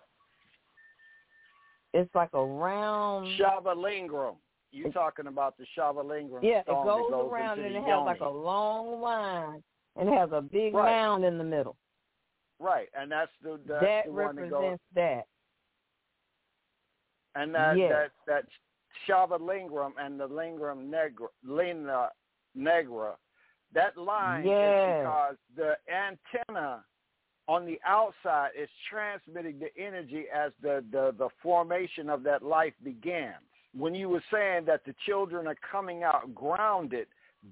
[1.94, 4.34] it's like a round Shavalingram.
[4.76, 8.20] You're talking about the Shavalingram Yeah, stone it goes, goes around and it has like
[8.20, 9.62] a long line
[9.96, 10.90] and it has a big Right.
[10.90, 11.76] mound in the middle.
[12.58, 15.26] Right, and that's the that's that the one that goes represents that.
[17.34, 17.90] and that Yes.
[17.92, 18.44] that that
[19.06, 22.10] Shavalingram and the Lingram Negra Lina
[22.54, 23.16] Negra,
[23.72, 24.88] that line Yes.
[24.88, 26.84] is because the antenna
[27.48, 32.74] on the outside is transmitting the energy as the, the, the formation of that life
[32.82, 33.34] begins.
[33.76, 37.06] When you were saying that the children are coming out grounded,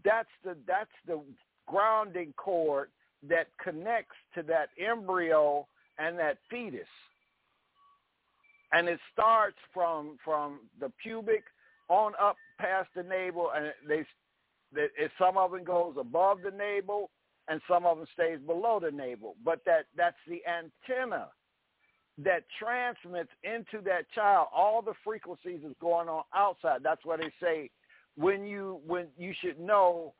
[0.04, 1.20] that's the that's the
[1.66, 2.90] grounding cord
[3.28, 5.66] that connects to that embryo
[5.98, 6.88] and that fetus.
[8.72, 11.44] And it starts from from the pubic
[11.88, 14.04] on up past the navel, and they,
[14.74, 14.86] they
[15.18, 17.10] some of them goes above the navel,
[17.48, 19.36] and some of them stays below the navel.
[19.44, 21.28] But that that's the antenna
[22.18, 26.80] that transmits into that child all the frequencies that's going on outside.
[26.82, 27.70] That's why they say
[28.16, 30.14] when you when you should know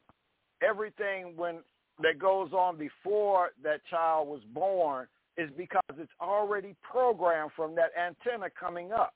[0.63, 1.61] everything when
[2.03, 5.07] that goes on before that child was born
[5.37, 9.15] is because it's already programmed from that antenna coming up.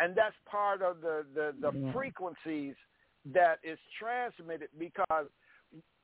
[0.00, 1.92] And that's part of the, the, the mm-hmm.
[1.92, 2.74] frequencies
[3.34, 5.26] that is transmitted because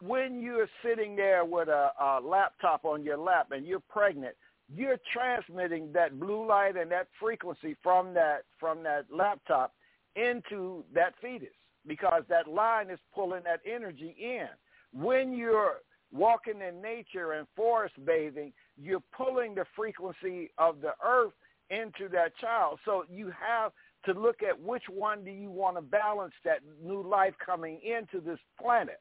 [0.03, 4.35] when you're sitting there with a, a laptop on your lap and you're pregnant,
[4.73, 9.75] you're transmitting that blue light and that frequency from that from that laptop
[10.17, 11.49] into that fetus
[11.87, 14.49] because that line is pulling that energy in.
[14.93, 15.81] When you're
[16.13, 21.33] walking in nature and forest bathing, you're pulling the frequency of the earth
[21.71, 22.79] into that child.
[22.85, 23.73] So you have
[24.07, 28.25] to look at which one do you want to balance that new life coming into
[28.25, 29.01] this planet.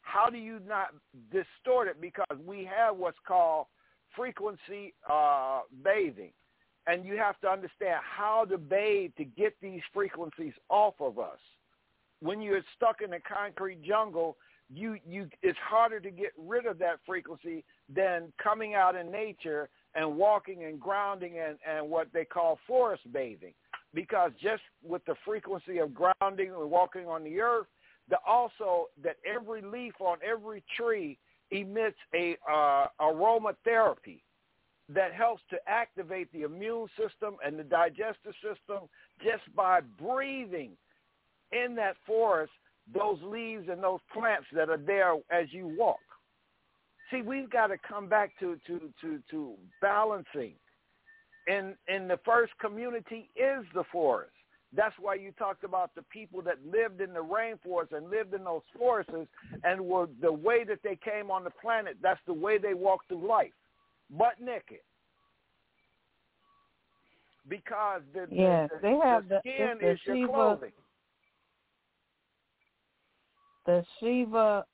[0.00, 0.88] How do you not
[1.30, 2.00] distort it?
[2.00, 3.66] Because we have what's called
[4.16, 6.32] frequency uh, bathing.
[6.88, 11.38] And you have to understand how to bathe to get these frequencies off of us.
[12.20, 14.36] When you're stuck in a concrete jungle,
[14.72, 17.64] you, you it's harder to get rid of that frequency
[17.94, 23.02] than coming out in nature and walking and grounding and, and what they call forest
[23.12, 23.54] bathing.
[23.94, 27.66] Because just with the frequency of grounding and walking on the earth,
[28.08, 31.18] the, also that every leaf on every tree
[31.50, 34.20] emits a uh, aromatherapy
[34.88, 38.88] that helps to activate the immune system and the digestive system
[39.22, 40.70] just by breathing
[41.52, 42.52] in that forest
[42.94, 45.98] those leaves and those plants that are there as you walk.
[47.10, 50.54] See, we've got to come back to to to to balancing.
[51.48, 54.32] And and the first community is the forest.
[54.74, 58.44] That's why you talked about the people that lived in the rainforest and lived in
[58.44, 59.12] those forests
[59.64, 61.96] and were the way that they came on the planet.
[62.02, 63.52] That's the way they walked through life,
[64.10, 64.80] butt naked.
[67.48, 70.72] Because the, yes, the, they have the skin the, is Shiva, your clothing.
[73.66, 74.64] The Shiva,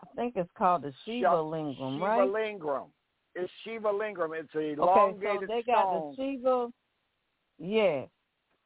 [0.00, 2.30] I think it's called the Shiva lingam, Shiva right?
[2.30, 2.86] lingam.
[3.34, 4.30] It's Shiva lingam.
[4.38, 6.14] It's a okay, so they got stone.
[6.16, 6.68] the Shiva.
[7.58, 8.04] Yeah,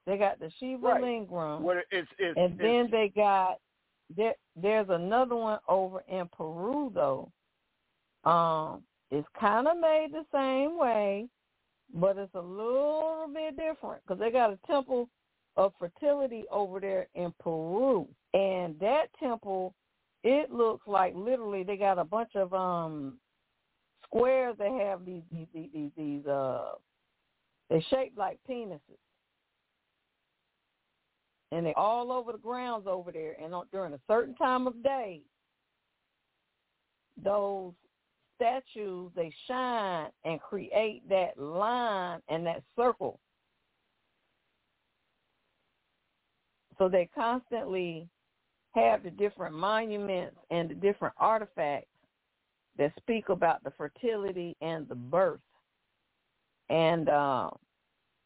[0.08, 1.02] they got the Shiva right.
[1.02, 3.58] lingam, What it's, it's, and it's, then they got
[4.16, 4.34] there.
[4.56, 7.30] There's another one over in Peru though.
[8.28, 11.28] Um, it's kind of made the same way,
[11.94, 15.10] but it's a little bit different because they got a temple
[15.56, 19.74] of fertility over there in Peru, and that temple,
[20.24, 23.18] it looks like literally they got a bunch of um
[24.04, 26.70] squares that have these these these, these uh
[27.68, 28.80] they shaped like penises
[31.52, 33.36] and they're all over the grounds over there.
[33.42, 35.22] And on, during a certain time of day,
[37.22, 37.72] those
[38.36, 43.18] statues they shine and create that line and that circle.
[46.78, 48.08] So they constantly
[48.74, 51.88] have the different monuments and the different artifacts
[52.76, 55.40] that speak about the fertility and the birth.
[56.70, 57.50] And uh,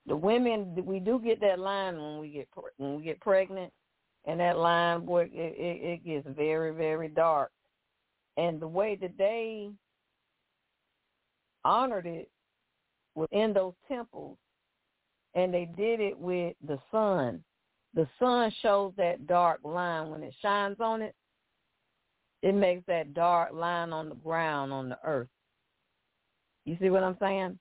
[0.07, 3.73] the women we do get that line when we get when we get pregnant,
[4.25, 7.51] and that line boy it, it, it gets very very dark,
[8.37, 9.71] and the way that they
[11.65, 12.29] honored it
[13.15, 14.39] within those temples,
[15.35, 17.43] and they did it with the sun.
[17.95, 21.15] The sun shows that dark line when it shines on it.
[22.43, 25.29] It makes that dark line on the ground on the earth.
[26.65, 27.59] You see what I'm saying?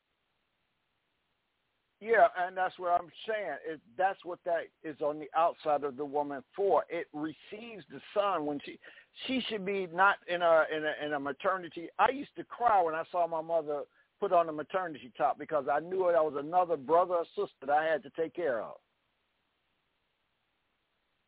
[2.02, 3.57] Yeah, and that's what I'm saying.
[3.64, 6.84] It, that's what that is on the outside of the woman for.
[6.90, 8.80] It receives the sun when she
[9.28, 11.90] she should be not in a in a in a maternity.
[11.99, 13.84] I used to cry when I saw my mother
[14.19, 17.69] put on a maternity top because I knew it was another brother or sister that
[17.69, 18.78] I had to take care of.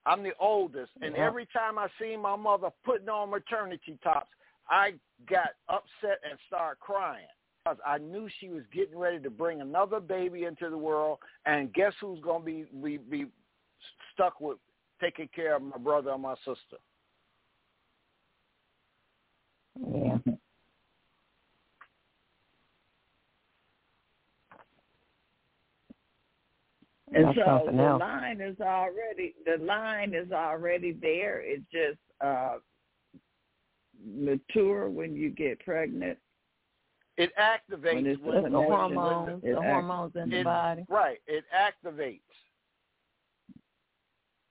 [0.07, 1.27] I'm the oldest, and Yeah.
[1.27, 4.29] every time I seen my mother putting on maternity tops,
[4.67, 4.95] I
[5.27, 7.27] got upset and started crying
[7.63, 11.73] because I knew she was getting ready to bring another baby into the world, and
[11.73, 13.25] guess who's going to be, be be
[14.13, 14.57] stuck with
[15.01, 16.77] taking care of my brother and my sister?
[19.79, 20.17] Yeah.
[27.15, 27.99] And That's so the else.
[27.99, 31.41] line is already the line is already there.
[31.41, 32.55] It just uh
[34.03, 36.17] mature when you get pregnant.
[37.17, 40.85] It activates When it's when, That's the hormones, it the hormones in the it- body.
[40.89, 41.19] right.
[41.27, 42.21] It activates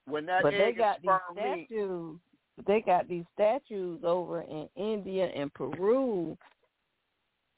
[0.07, 1.67] when that But they got and these sperm meet.
[1.69, 2.21] statues.
[2.67, 6.37] They got these statues over in India and Peru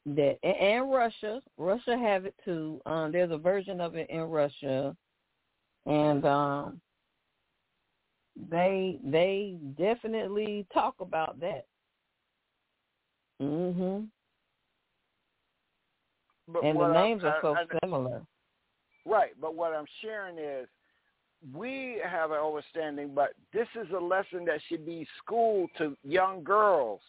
[0.07, 2.81] that and Russia, Russia have it too.
[2.85, 4.95] Um, there's a version of it in Russia,
[5.85, 6.81] and um,
[8.49, 11.65] they they definitely talk about that.
[13.41, 14.07] Mhm.
[16.47, 18.21] But And the names I'm, are so I, I, similar.
[19.05, 20.67] Right, but what I'm sharing is
[21.53, 26.43] we have an understanding, but this is a lesson that should be schooled to young
[26.43, 27.01] girls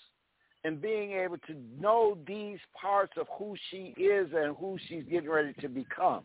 [0.64, 5.30] and being able to know these parts of who she is and who she's getting
[5.30, 6.24] ready to become.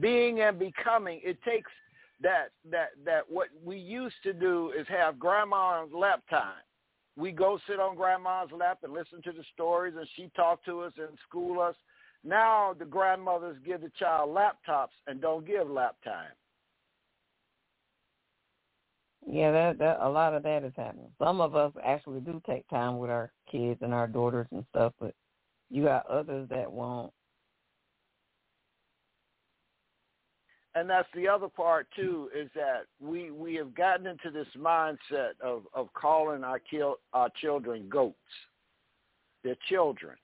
[0.00, 1.70] Being and becoming, it takes
[2.22, 6.62] that that that what we used to do is have grandma's lap time.
[7.16, 10.80] We go sit on grandma's lap and listen to the stories and she talk to
[10.80, 11.76] us and school us.
[12.24, 16.32] Now the grandmothers give the child laptops and don't give lap time.
[19.26, 21.08] Yeah, that that a lot of that is happening.
[21.18, 24.92] Some of us actually do take time with our kids and our daughters and stuff,
[25.00, 25.14] but
[25.70, 27.12] you got others that won't.
[30.74, 35.32] And that's the other part too is that we we have gotten into this mindset
[35.42, 38.16] of of calling our kill our children goats.
[39.42, 40.16] They're children.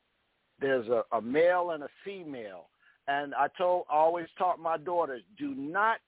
[0.60, 2.68] There's a, a male and a female.
[3.06, 5.98] And i told I always taught my daughters do not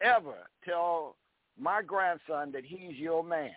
[0.00, 1.16] ever tell
[1.58, 3.54] my grandson that he's your man.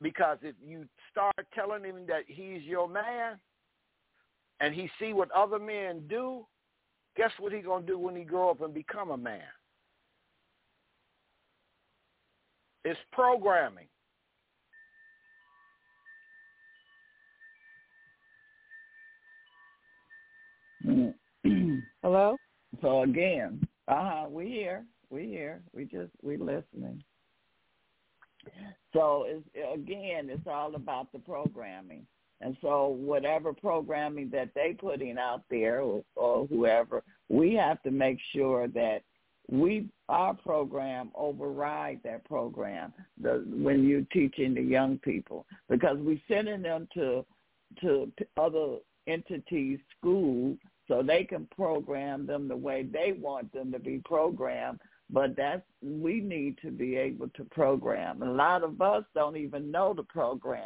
[0.00, 3.38] Because if you start telling him that he's your man
[4.60, 6.46] and he see what other men do
[7.18, 9.42] guess what he gonna do when he grow up and become a man?
[12.84, 13.88] It's programming.
[22.02, 22.36] Hello.
[22.80, 27.02] So again, uh huh, we here, we here, we just we listening.
[28.92, 32.06] So it's again, it's all about the programming.
[32.40, 37.90] And so whatever programming that they putting out there or, or whoever, we have to
[37.90, 39.02] make sure that
[39.50, 45.46] we our program override that program the, when you're teaching the young people.
[45.68, 47.24] Because we're sending them to
[47.80, 50.56] to other entities school
[50.86, 54.80] so they can program them the way they want them to be programmed.
[55.10, 58.22] But that's we need to be able to program.
[58.22, 60.62] A lot of us don't even know the program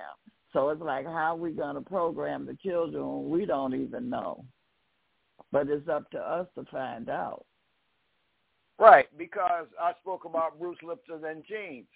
[0.53, 4.45] so it's like, how are we going to program the children we don't even know?
[5.51, 7.45] But it's up to us to find out.
[8.79, 11.87] Right, because I spoke about Bruce Lipton and genes.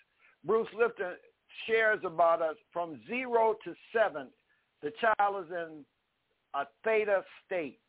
[0.44, 1.14] Bruce Lipton
[1.66, 4.28] shares about us from zero to seven.
[4.82, 5.84] The child is in
[6.54, 7.80] a theta state.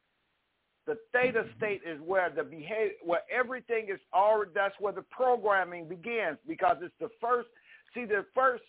[0.85, 4.51] The theta state is where the behavior, where everything is already.
[4.55, 7.49] That's where the programming begins because it's the first.
[7.93, 8.63] See, the first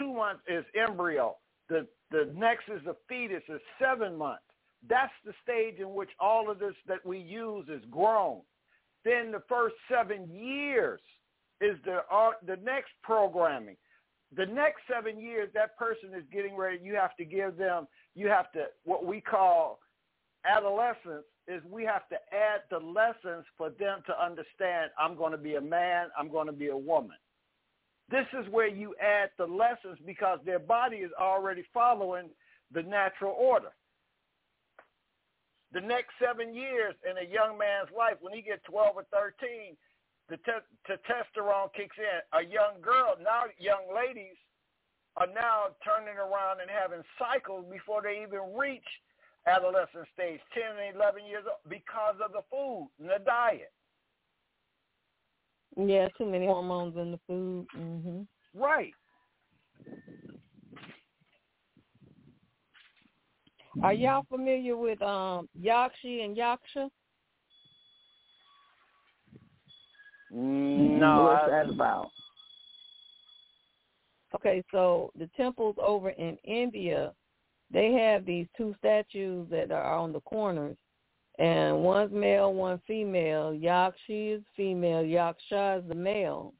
[0.00, 1.36] two months is embryo.
[1.68, 4.42] The the next is the fetus is seven months.
[4.88, 8.40] That's the stage in which all of this that we use is grown.
[9.04, 11.00] Then the first seven years
[11.60, 13.76] is the uh, the next programming.
[14.36, 16.78] The next seven years, that person is getting ready.
[16.82, 17.86] You have to give them.
[18.14, 19.80] You have to what we call
[20.44, 24.90] adolescence is we have to add the lessons for them to understand.
[24.98, 26.08] I'm going to be a man.
[26.18, 27.16] I'm going to be a woman.
[28.10, 32.28] This is where you add the lessons because their body is already following
[32.72, 33.70] the natural order.
[35.72, 39.76] The next seven years in a young man's life, when he gets 12 or 13,
[40.28, 42.18] the te- testosterone kicks in.
[42.34, 44.34] A young girl, now young ladies,
[45.16, 48.86] are now turning around and having cycles before they even reach
[49.46, 53.70] adolescent stage, 10 and 11 years old, because of the food and the diet.
[55.76, 57.66] Yeah, too many hormones in the food.
[57.76, 58.26] Mhm.
[58.54, 58.92] Right.
[63.82, 66.90] Are y'all familiar with um Yakshi and Yaksha?
[70.30, 71.24] No.
[71.24, 72.10] What's that about?
[74.34, 77.12] Okay, so the temples over in India,
[77.72, 80.76] they have these two statues that are on the corners,
[81.40, 83.52] and one's male, one female.
[83.52, 86.52] Yakshi is female, Yaksha is the male.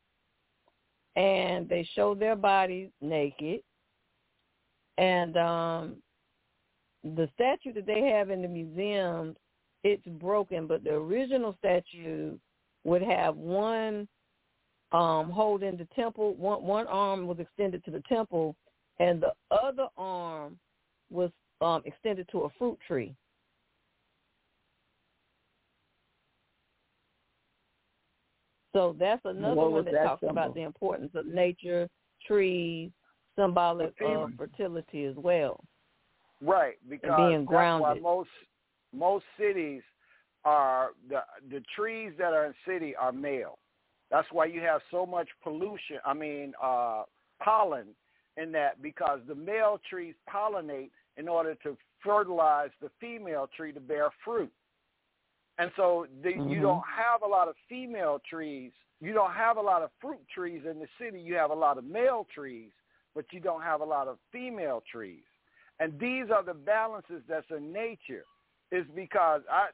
[1.17, 3.61] And they show their bodies naked.
[4.97, 5.97] And um
[7.05, 9.37] the statue that they have in the museum,
[9.85, 12.37] it's broken, but the original statue
[12.85, 14.09] would have one
[14.93, 18.57] um holding the temple, one one arm was extended to the temple
[18.99, 20.59] and the other arm
[21.11, 21.31] was
[21.61, 23.15] um extended to a fruit tree.
[28.73, 30.33] So that's another What one that, that talks symbol?
[30.33, 31.89] about the importance of nature,
[32.27, 32.91] trees,
[33.37, 35.65] symbolic of fertility as well.
[36.41, 38.03] Right, because being that's grounded.
[38.03, 38.31] why most
[38.93, 39.83] most cities
[40.45, 41.21] are the
[41.51, 43.59] the trees that are in city are male.
[44.11, 45.99] That's why you have so much pollution.
[46.05, 47.03] I mean, uh,
[47.43, 47.89] pollen
[48.37, 53.81] in that because the male trees pollinate in order to fertilize the female tree to
[53.81, 54.51] bear fruit.
[55.61, 56.51] And so the, Mhm.
[56.51, 58.73] you don't have a lot of female trees.
[58.99, 61.21] You don't have a lot of fruit trees in the city.
[61.21, 62.73] You have a lot of male trees,
[63.15, 65.25] but you don't have a lot of female trees.
[65.79, 68.25] And these are the balances that's in nature.
[68.73, 69.69] Is because I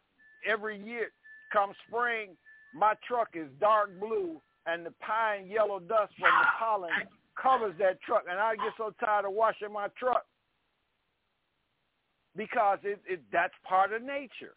[0.44, 1.12] every year
[1.52, 2.36] come spring,
[2.74, 6.90] my truck is dark blue and the pine yellow dust from the pollen
[7.36, 10.26] covers that truck and I get so tired of washing my truck
[12.34, 14.56] because it, it that's part of nature.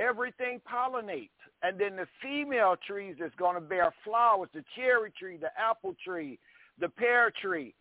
[0.00, 1.28] Everything pollinates.
[1.62, 5.94] And then the female trees that's going to bear flowers, the cherry tree, the apple
[6.02, 6.38] tree,
[6.80, 7.74] the pear tree,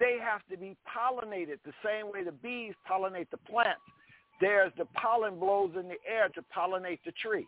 [0.00, 3.80] they have to be pollinated the same way the bees pollinate the plants.
[4.40, 7.46] There's the pollen blows in the air to pollinate the tree.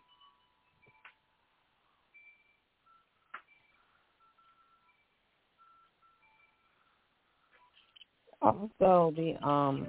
[8.41, 9.89] Also, the um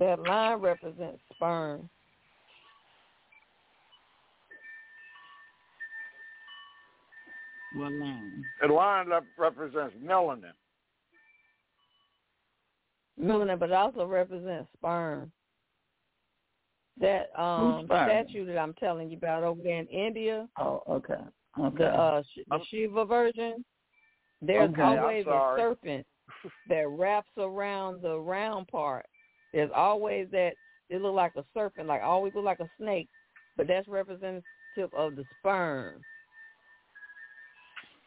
[0.00, 1.88] that line represents sperm.
[7.72, 8.44] What line?
[8.60, 10.52] The line up represents melanin.
[13.20, 15.30] Melanin, but it also represents sperm.
[17.00, 18.08] That um sperm?
[18.08, 21.14] statue that I'm telling you about over there in India, Oh, okay.
[21.58, 21.76] Okay.
[21.76, 23.64] the uh Sh- the Shiva version,
[24.42, 26.06] there's Okay, always a serpent
[26.68, 29.06] that wraps around the round part.
[29.52, 30.54] There's always that
[30.88, 33.08] it look like a serpent, like always look like a snake,
[33.56, 34.44] but that's representative
[34.92, 36.04] of the sperm.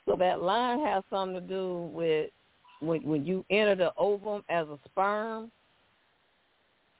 [0.07, 2.29] So that line has something to do with
[2.81, 5.51] when when you enter the ovum as a sperm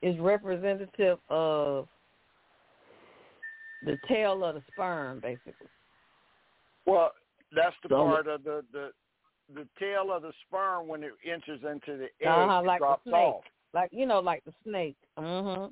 [0.01, 1.87] is representative of
[3.85, 5.67] the tail of the sperm, basically.
[6.85, 7.11] Well,
[7.55, 8.91] that's the So- part of the, the
[9.53, 12.85] the tail of the sperm when it enters into the egg Uh-huh, it like the
[12.85, 13.13] drops snake.
[13.15, 13.43] off.
[13.73, 14.95] Like you know, like the snake.
[15.19, 15.71] Mm-hmm.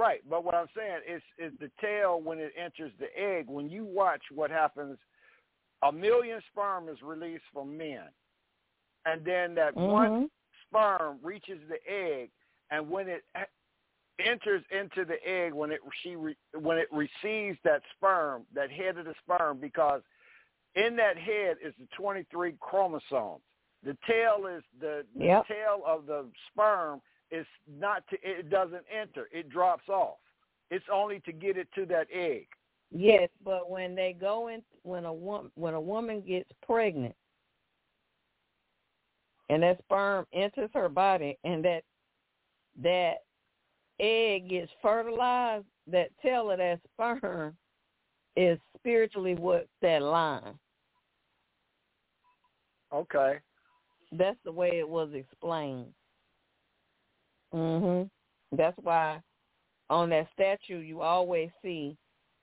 [0.00, 3.46] Right, but what I'm saying is is the tail when it enters the egg.
[3.48, 4.98] When you watch what happens,
[5.82, 8.08] a million sperm is released from men,
[9.04, 10.30] and then that one Mhm.
[10.66, 12.30] sperm reaches the egg,
[12.70, 13.24] and when it
[14.18, 18.96] enters into the egg, when it she re, when it receives that sperm, that head
[18.96, 20.02] of the sperm, because
[20.74, 23.42] in that head is the 23 chromosomes.
[23.82, 29.28] The tail is the, the tail of the sperm is not to, it doesn't enter.
[29.32, 30.18] It drops off.
[30.70, 32.48] It's only to get it to that egg.
[32.90, 37.14] Yes, but when they go in, when a woman when a woman gets pregnant,
[39.50, 41.82] and that sperm enters her body, and that
[42.82, 43.24] that
[43.98, 47.56] egg gets fertilized, that tail of that sperm
[48.36, 50.58] is spiritually what's that line.
[52.92, 53.38] Okay.
[54.12, 55.92] That's the way it was explained.
[57.52, 58.08] Mhm.
[58.52, 59.20] That's why
[59.90, 61.96] on that statue you always see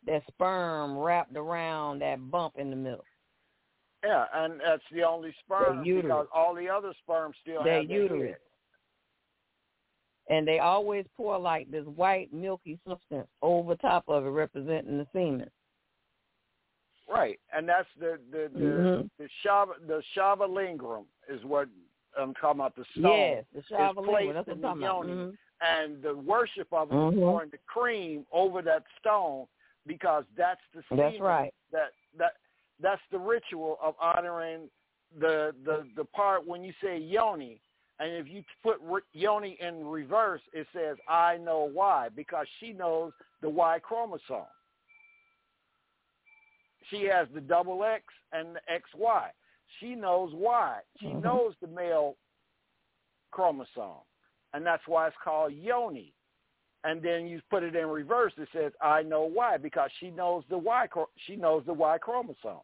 [0.05, 3.05] that sperm wrapped around that bump in the middle.
[4.03, 6.03] Yeah, and that's the only sperm uterus.
[6.03, 8.29] because all the other sperm still Their have their uterus.
[8.31, 8.37] head.
[10.29, 15.07] And they always pour like this white milky substance over top of it representing the
[15.13, 15.49] semen.
[17.09, 19.09] Right, and that's the the the, Mhm.
[19.19, 21.67] the shava the shava is what
[22.17, 22.75] I'm talking about.
[22.75, 25.07] The stone Yes, the is Shava placed That's what in I'm the talking about.
[25.07, 25.37] yoni, Mhm.
[25.61, 27.19] and the worship of it is Mhm.
[27.19, 29.47] pouring the cream over that stone
[29.87, 31.53] because that's the That's right.
[31.71, 32.33] that that
[32.81, 34.69] that's the ritual of honoring
[35.19, 37.59] the the the part when you say yoni.
[37.99, 38.81] And if you put
[39.13, 44.47] yoni in reverse it says i know why because she knows the y chromosome.
[46.89, 48.61] She has the double x and the
[48.99, 49.27] xy
[49.79, 51.21] she knows why she Mhm.
[51.21, 52.17] knows the male
[53.31, 54.01] chromosome.
[54.53, 56.13] And that's why it's called yoni
[56.83, 60.43] and then you put it in reverse it says i know why because she knows
[60.49, 60.87] the y
[61.27, 62.59] she knows the y chromosome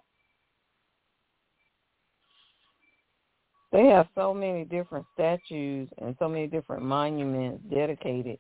[3.72, 8.40] They have so many different statues and so many different monuments dedicated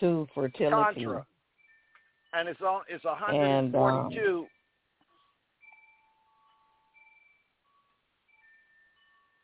[0.00, 1.04] to fertility.
[1.04, 1.26] Contra.
[2.32, 4.46] And it's on it's And, um, 142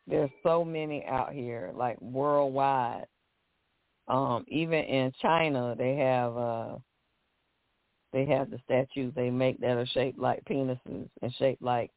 [0.07, 3.07] There's so many out here, like worldwide.
[4.09, 6.77] Um, even in China, they have uh,
[8.13, 11.91] they have the statues they make that are shaped like penises and shaped like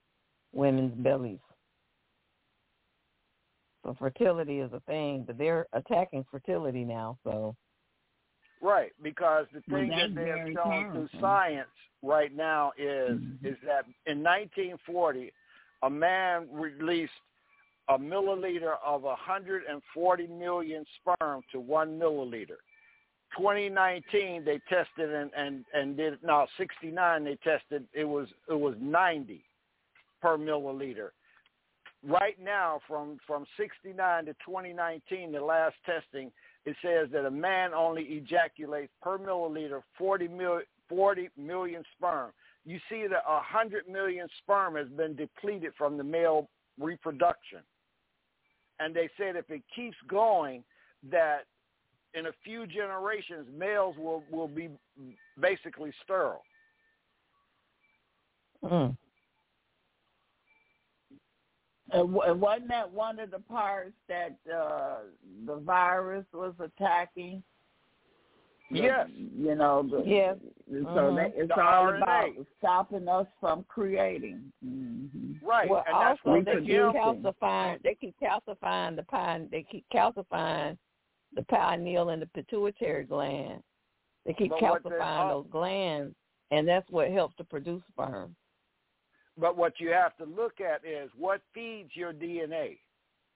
[0.53, 1.40] women's bellies.
[3.84, 7.18] So fertility is a thing, but they're attacking fertility now.
[7.24, 7.56] So
[8.61, 11.69] Right, because the Well, thing that they have very shown through science
[12.02, 13.38] right now is Mhm.
[13.44, 15.32] is that in 1940,
[15.84, 17.11] a man released
[17.90, 22.58] a milliliter of 140 million sperm to one milliliter.
[23.36, 27.24] 2019, they tested and and and did no 69.
[27.24, 29.44] They tested it was it was 90
[30.22, 31.10] per milliliter.
[32.04, 36.32] Right now, from from 69 to 2019, the last testing,
[36.66, 42.32] it says that a man only ejaculates per milliliter 40, mil, 40 million sperm.
[42.66, 46.50] You see that 100 million sperm has been depleted from the male
[46.80, 47.60] reproduction.
[48.80, 50.64] And they said if it keeps going,
[51.10, 51.46] that
[52.14, 54.70] in a few generations, males will, will be
[55.40, 56.44] basically sterile.
[58.64, 58.98] mm.
[61.90, 64.98] And wasn't that one of the parts that uh,
[65.46, 67.42] the virus was attacking?
[68.70, 69.08] Yes.
[69.10, 70.38] You know, the, Yes.
[70.68, 71.16] So Mhm.
[71.16, 72.02] that, it's The all RNA.
[72.36, 74.52] about stopping us from creating.
[74.62, 75.70] hmm Right.
[75.70, 77.82] Well, and that's also what they the keep calcifying.
[77.84, 79.48] They keep calcifying the pine.
[79.50, 80.78] They keep calcifying
[81.34, 83.64] the pineal and the pituitary gland.
[84.26, 85.44] They keep But calcifying oh.
[85.44, 86.16] those glands,
[86.52, 88.36] and that's what helps to produce sperm.
[89.38, 92.80] But what you have to look at is what feeds your DNA,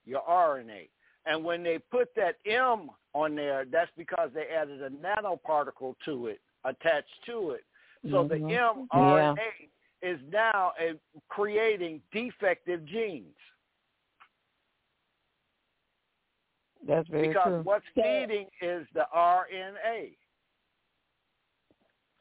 [0.04, 0.90] your RNA.
[1.26, 6.28] And when they put that M on there, that's because they added a nanoparticle to
[6.28, 7.66] it, attached to it.
[8.10, 8.88] So the Mhm.
[8.92, 9.70] mRNA
[10.02, 13.36] is now a, creating defective genes
[16.84, 17.62] That's very because true.
[17.62, 20.18] what's feeding is the RNA.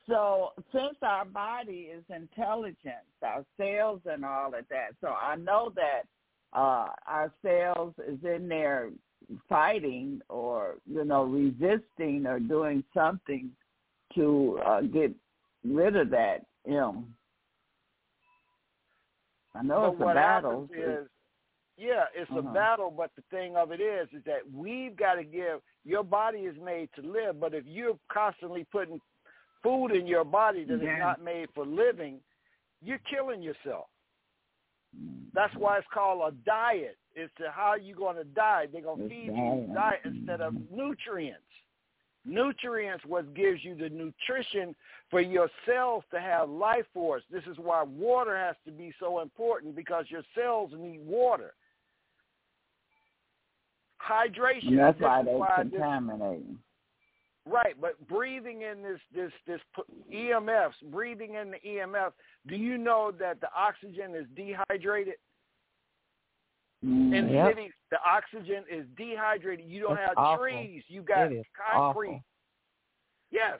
[0.06, 5.70] So since our body is intelligent, our cells and all of that, so I know
[5.76, 6.02] that
[6.52, 8.90] uh, our cells is in there
[9.48, 13.50] fighting or you know resisting or doing something
[14.14, 15.14] to uh, get
[15.64, 16.44] rid of that.
[19.54, 20.68] I know I but it's a what battle.
[20.72, 21.08] is,
[21.76, 22.40] yeah, it's Uh-huh.
[22.40, 22.90] a battle.
[22.90, 25.62] But the thing of it is, is that we've got to give.
[25.84, 29.00] Your body is made to live, but if you're constantly putting
[29.62, 30.98] food in your body that is Yeah.
[30.98, 32.20] not made for living,
[32.82, 33.88] you're killing yourself.
[35.34, 36.98] That's why it's called a diet.
[37.14, 38.66] It's to how you going to die.
[38.72, 40.00] They're going to feed you diet.
[40.04, 41.42] instead of nutrients.
[42.24, 44.74] Nutrients what gives you the nutrition
[45.08, 47.22] for your cells to have life force.
[47.30, 51.54] This is why water has to be so important because your cells need water.
[54.06, 54.68] Hydration.
[54.68, 56.58] And that's why they're why this- contaminating.
[57.50, 59.60] Right, but breathing in this this this
[60.12, 62.12] EMFs, breathing in the EMF.
[62.46, 65.14] Do you know that the oxygen is dehydrated
[66.82, 67.48] in Yep.
[67.56, 67.72] cities?
[67.90, 69.66] The oxygen is dehydrated.
[69.66, 70.44] You don't It's have awful.
[70.44, 70.84] trees.
[70.86, 72.08] You got concrete.
[72.10, 72.24] awful.
[73.32, 73.58] Yes.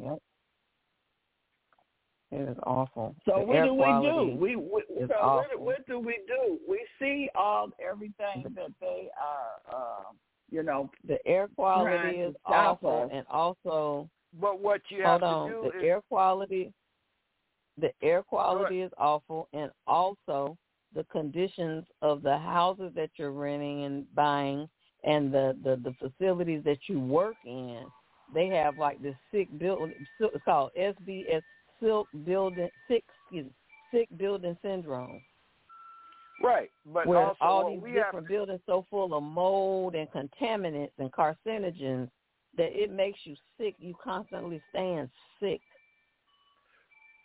[0.00, 0.18] Yep.
[2.32, 3.14] It is awful.
[3.24, 4.36] So The what do we do?
[4.36, 6.58] We, we is so what, what do we do?
[6.68, 10.12] We see all everything that they are, uh,
[10.54, 10.90] you know.
[11.06, 13.10] The air quality is awful, us.
[13.12, 14.08] and also
[14.40, 16.72] But what you hold have on, to the do is air quality,
[17.78, 20.56] the air quality is awful, and also
[20.94, 24.68] the conditions of the houses that you're renting and buying,
[25.02, 27.80] and the the, the facilities that you work in.
[28.32, 29.92] They have like this sick building.
[30.20, 31.42] It's called SBS
[31.80, 33.52] silk building sick excuse,
[33.92, 35.20] sick building syndrome.
[36.42, 36.70] Right.
[36.86, 40.92] But where also all these we different have buildings so full of mold and contaminants
[40.98, 42.10] and carcinogens
[42.56, 43.74] that it makes you sick.
[43.78, 45.60] You constantly staying sick.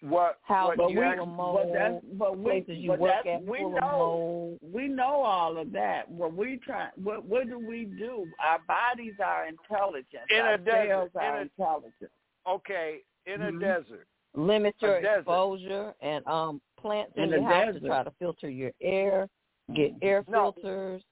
[0.02, 2.78] what How what But you we, full have, of mold, but that's, but we, places
[2.78, 4.60] you but work that's, at we full know, of mold.
[4.74, 6.10] we know all of that.
[6.10, 8.26] What we try, what what do we do?
[8.40, 10.24] Our bodies are intelligent.
[10.30, 12.12] In a Our desert, cells in are a- intelligent.
[12.48, 13.58] okay in Mhm.
[13.58, 14.08] a desert.
[14.36, 18.72] Limit your exposure and um plants in, In your house to try to filter your
[18.82, 19.28] air.
[19.76, 20.52] Get air No.
[20.54, 21.04] filters.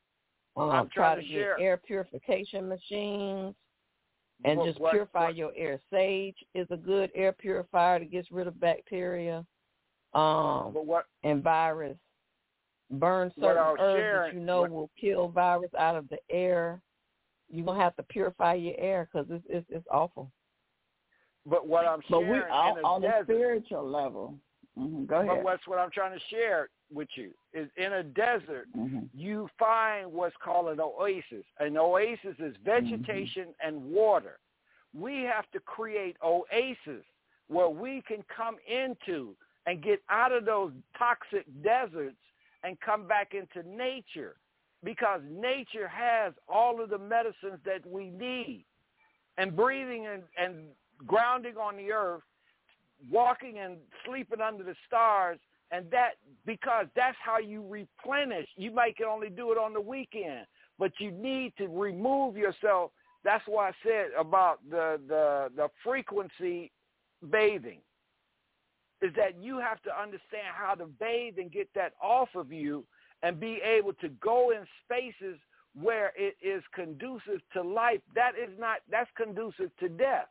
[0.55, 3.55] I'm Um, try to to get air purification machines.
[4.43, 5.79] and What- just purify what- your air.
[5.89, 9.43] Sage is a good air purifier that gets rid of bacteria,
[10.13, 10.77] um,
[11.23, 11.97] and virus.
[12.91, 16.83] Burn certain herbs sharing- that you know will kill virus out of the air.
[17.49, 20.31] You're gonna have to purify your air because it's, it's it's awful.
[21.49, 24.35] But what I'm But sharing we on, a on a spiritual level.
[24.77, 25.43] hmm Go But ahead.
[25.43, 30.11] what's what I'm trying to share with you is in a desert hmm you find
[30.11, 31.43] what's called an oasis.
[31.59, 34.37] An oasis is vegetation and water.
[34.93, 37.03] We have to create oases
[37.47, 39.35] where we can come into
[39.65, 42.15] and get out of those toxic deserts
[42.63, 44.35] and come back into nature
[44.83, 48.65] because nature has all of the medicines that we need.
[49.37, 50.65] And breathing and, and
[51.05, 52.23] grounding on the earth,
[53.09, 55.39] walking and sleeping under the stars,
[55.71, 56.11] and that
[56.45, 58.47] because that's how you replenish.
[58.55, 60.45] You might can only do it on the weekend,
[60.79, 62.91] but you need to remove yourself.
[63.23, 66.71] That's why I said about the the the frequency
[67.29, 67.81] bathing
[69.01, 72.83] is that you have to understand how to bathe and get that off of you
[73.23, 75.37] and be able to go in spaces
[75.79, 77.99] where it is conducive to life.
[78.15, 80.27] That is not, that's conducive to death.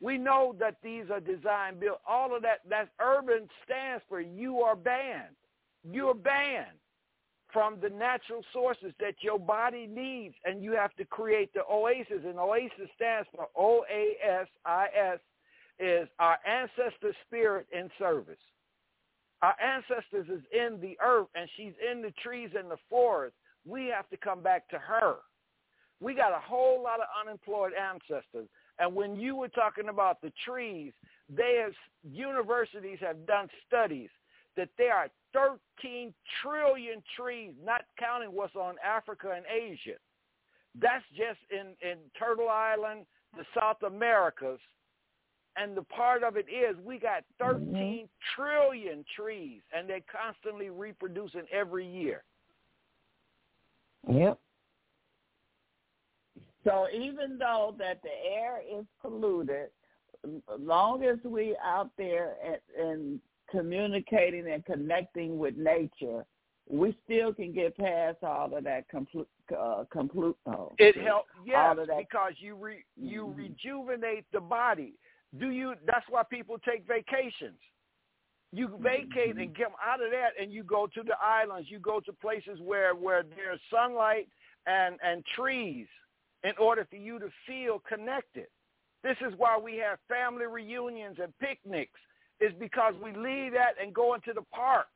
[0.00, 2.00] We know that these are design built.
[2.06, 5.34] All of that, that urban stands for you are banned.
[5.82, 6.78] You are banned
[7.52, 12.22] from the natural sources that your body needs, and you have to create the oasis.
[12.24, 15.18] And oasis stands for O-A-S-I-S,
[15.80, 18.38] is our ancestor spirit in service.
[19.42, 23.36] Our ancestors is in the earth and she's in the trees and the forest.
[23.64, 25.16] We have to come back to her.
[26.00, 28.48] We got a whole lot of unemployed ancestors.
[28.78, 30.92] And when you were talking about the trees,
[31.28, 31.72] they have,
[32.04, 34.10] universities have done studies
[34.56, 39.98] that there are 13 trillion trees, not counting what's on Africa and Asia.
[40.80, 44.60] That's just in, in Turtle Island, the South Americas,
[45.56, 48.42] and the part of it is we got thirteen mm-hmm.
[48.42, 52.22] trillion trees, and they're constantly reproducing every year.
[54.08, 54.38] Yep.
[56.68, 59.68] So even though that the air is polluted,
[60.58, 66.24] long as we out there and, and communicating and connecting with nature,
[66.68, 69.28] we still can get past all of that complete.
[69.58, 73.40] Uh, complete oh, it helps, yes, because you re, you mm-hmm.
[73.40, 74.92] rejuvenate the body
[75.38, 75.74] do you?
[75.86, 77.58] That's why people take vacations.
[78.50, 81.68] You vacate and get out of that, and you go to the islands.
[81.70, 84.28] You go to places where where there's sunlight
[84.66, 85.86] and and trees,
[86.44, 88.46] in order for you to feel connected.
[89.02, 92.00] This is why we have family reunions and picnics.
[92.40, 94.86] Is because we leave that and go into the park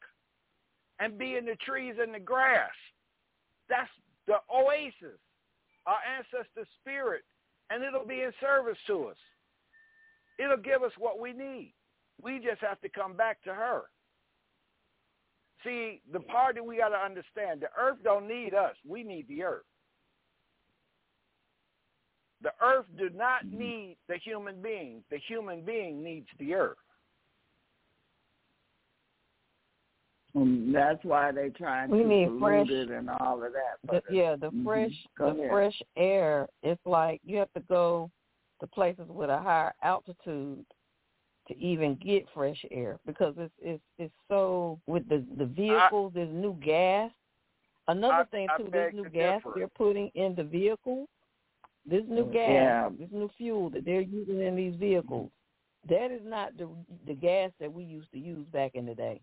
[1.00, 2.70] and be in the trees and the grass.
[3.68, 3.90] That's
[4.28, 5.18] the oasis,
[5.84, 7.22] our ancestor spirit,
[7.68, 9.16] and it'll be in service to us.
[10.38, 11.74] It'll give us what we need.
[12.22, 13.82] We just have to come back to her.
[15.64, 18.76] See, the part that we got to understand, the earth don't need us.
[18.86, 19.64] We need the earth.
[22.42, 23.58] The earth do not mm-hmm.
[23.58, 25.02] need the human being.
[25.10, 26.76] The human being needs the earth.
[30.34, 34.02] And that's why they trying we to need pollute fresh, it and all of that.
[34.08, 34.64] The, yeah, the mm-hmm.
[34.64, 35.50] fresh, the ahead.
[35.50, 36.48] fresh air.
[36.62, 38.10] It's like you have to go
[38.60, 40.64] to places with a higher altitude
[41.48, 46.12] to even get fresh air because it's it's it's so with the the vehicles.
[46.14, 47.10] I, there's new gas.
[47.88, 49.52] Another I, thing too, I this new gas differ.
[49.56, 51.08] they're putting in the vehicle.
[51.88, 52.32] This new mm-hmm.
[52.32, 52.88] gas, yeah.
[52.98, 55.30] this new fuel that they're using in these vehicles,
[55.88, 56.68] that is not the
[57.06, 59.20] the gas that we used to use back in the day.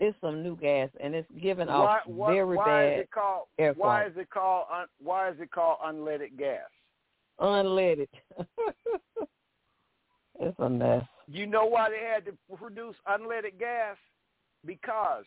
[0.00, 3.46] It's some new gas, and it's giving off why, very why bad is it called,
[3.58, 4.10] air Why quality.
[4.10, 6.62] is it called un, Why is it called unleaded gas?
[7.40, 8.08] unleaded.
[10.40, 11.04] it's a mess.
[11.26, 13.96] You know why they had to produce unleaded gas?
[14.64, 15.24] Because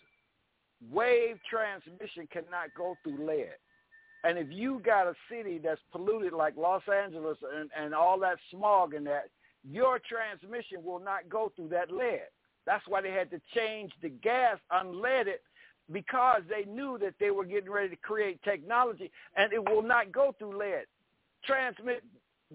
[0.91, 3.55] wave transmission cannot go through lead.
[4.23, 8.37] And if you got a city that's polluted like Los Angeles and, and all that
[8.51, 9.29] smog and that,
[9.69, 12.27] your transmission will not go through that lead.
[12.65, 15.39] That's why they had to change the gas unleaded
[15.91, 20.11] because they knew that they were getting ready to create technology and it will not
[20.11, 20.85] go through lead
[21.45, 22.03] transmit.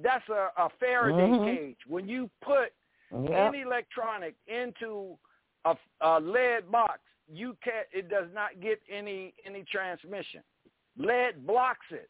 [0.02, 1.44] That's a, a Faraday mm-hmm.
[1.44, 1.76] cage.
[1.86, 2.72] When you put
[3.12, 3.30] Yep.
[3.30, 5.18] any electronic into
[5.66, 7.00] a, a lead box,
[7.30, 10.40] you can't, It does not get any any transmission.
[10.96, 12.08] Lead blocks it.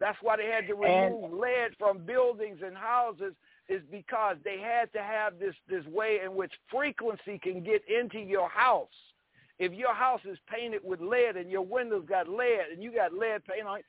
[0.00, 3.34] That's why they had to remove And- lead from buildings and houses
[3.68, 8.18] is because they had to have this this way in which frequency can get into
[8.18, 9.12] your house.
[9.58, 13.12] If your house is painted with lead and your windows got lead and you got
[13.12, 13.86] lead paint on it,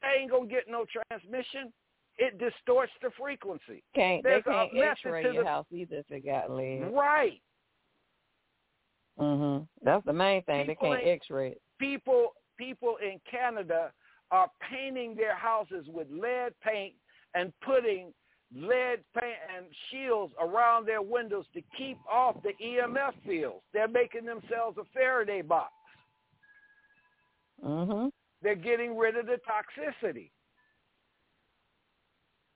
[0.00, 1.72] they ain't gonna get no transmission.
[2.16, 3.82] It distorts the frequency.
[3.94, 6.90] Can't There's they can't X-ray your house either if it got lead.
[6.92, 7.42] Right.
[9.20, 9.68] Mhm.
[9.82, 10.66] That's the main thing.
[10.66, 11.62] People they can't ain't- X-ray it.
[11.78, 13.92] People people in Canada
[14.30, 16.94] are painting their houses with lead paint
[17.34, 18.14] and putting
[18.52, 23.64] lead paint and shields around their windows to keep off the EMF fields.
[23.72, 25.72] They're making themselves a Faraday box.
[27.62, 28.12] Mhm.
[28.42, 30.30] They're getting rid of the toxicity.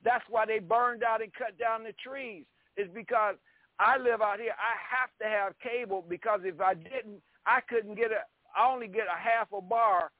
[0.02, 2.46] That's why they burned out and cut down the trees.
[2.76, 3.36] Is because
[3.78, 4.54] I live out here.
[4.58, 8.22] I have to have cable because if I didn't, I couldn't get a
[8.56, 10.10] I only get a half a bar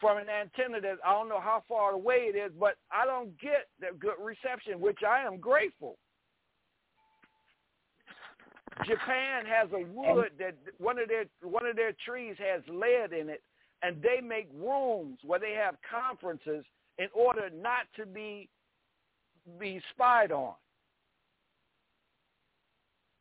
[0.00, 3.38] from an antenna that I don't know how far away it is, but I don't
[3.40, 5.96] get the good reception, which I am grateful.
[8.84, 13.28] Japan has a wood that one of their one of their trees has lead in
[13.28, 13.42] it,
[13.82, 16.64] and they make rooms where they have conferences
[16.98, 18.48] in order not to be
[19.60, 20.54] be spied on.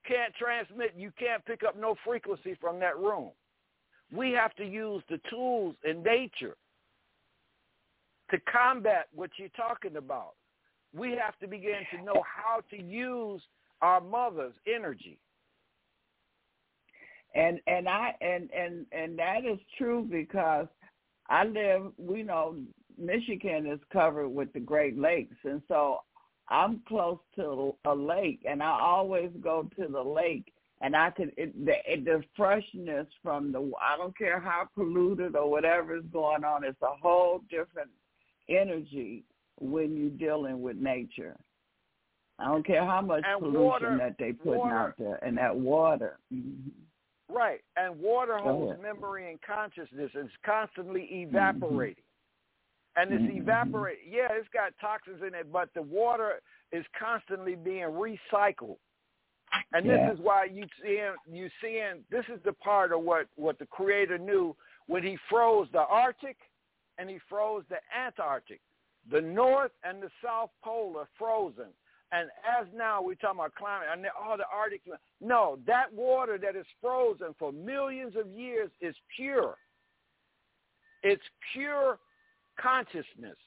[0.08, 3.32] Can't transmit, you can't pick up no frequency from that room.
[4.12, 6.56] We have to use the tools in nature
[8.32, 10.34] to combat what you're talking about.
[10.94, 13.42] We have to begin to know how to use
[13.82, 15.18] our mother's energy.
[17.36, 20.68] And and I and and and that is true because
[21.30, 21.92] I live.
[21.98, 22.58] We know
[22.98, 26.00] Michigan is covered with the Great Lakes, and so
[26.50, 31.32] I'm close to a lake, and I always go to the lake, and I can
[31.38, 36.44] it, the the freshness from the I don't care how polluted or whatever is going
[36.44, 36.64] on.
[36.64, 37.90] It's a whole different
[38.50, 39.24] energy
[39.60, 41.38] when you're dealing with nature.
[42.40, 45.56] I don't care how much and pollution water, that they put out there, and that
[45.56, 46.20] water.
[46.34, 46.70] Mm-hmm.
[47.34, 50.12] Right, and water holds memory and consciousness.
[50.14, 52.04] It's constantly evaporating.
[52.04, 52.12] Mm-hmm.
[52.96, 53.42] And it's mm-hmm.
[53.42, 54.12] evaporating.
[54.12, 56.42] Yeah, it's got toxins in it, but the water
[56.72, 58.78] is constantly being recycled.
[59.72, 60.14] And this yeah.
[60.14, 64.18] is why you seeing you seeing this is the part of what what the creator
[64.18, 64.56] knew
[64.88, 66.38] when he froze the Arctic
[66.98, 68.62] and he froze the Antarctic.
[69.12, 71.72] The North and the South Pole are frozen.
[72.12, 74.82] And as now we're talking about climate, and oh, the Arctic.
[75.20, 79.58] No, that water that is frozen for millions of years is pure.
[81.02, 81.24] It's
[81.54, 81.98] pure
[82.60, 83.38] consciousness.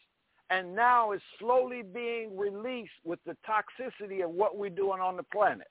[0.48, 5.24] And now is slowly being released with the toxicity of what we're doing on the
[5.24, 5.66] planet.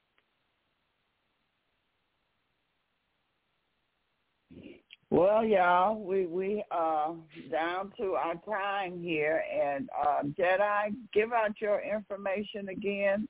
[5.11, 7.13] Well, y'all, we we uh
[7.49, 13.27] down to our time here, and uh, Jedi, give out your information again.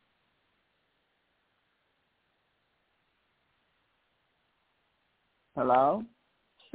[5.55, 6.03] Hello.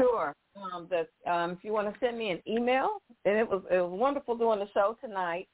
[0.01, 0.35] Sure.
[0.57, 3.77] Um, that um, if you want to send me an email, and it was it
[3.77, 5.49] was wonderful doing the show tonight,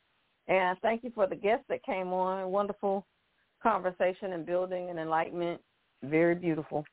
[0.49, 2.51] and thank you for the guests that came on.
[2.51, 3.05] Wonderful
[3.63, 5.61] conversation and building and enlightenment.
[6.03, 6.85] Very beautiful.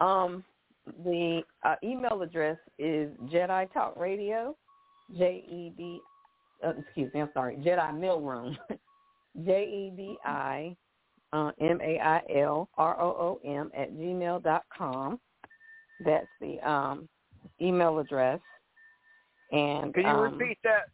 [0.00, 0.44] Um,
[1.04, 4.56] the uh, email address is Jedi Talk Radio,
[5.16, 6.00] J E D.
[6.64, 8.56] Uh, excuse me, I'm sorry, Jedi Mail Room,
[9.44, 10.76] J E D I
[11.32, 15.18] uh, M A I L R O O M at gmail dot com.
[16.04, 17.08] That's the um,
[17.60, 18.40] email address.
[19.52, 20.88] And can you um, repeat that?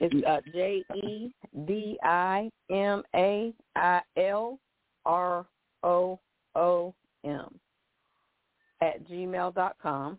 [0.00, 1.32] It's uh, J E
[1.66, 4.58] D I M A I L
[5.06, 5.46] R
[5.84, 6.18] O
[6.56, 7.60] O M
[8.80, 10.18] at gmail dot com.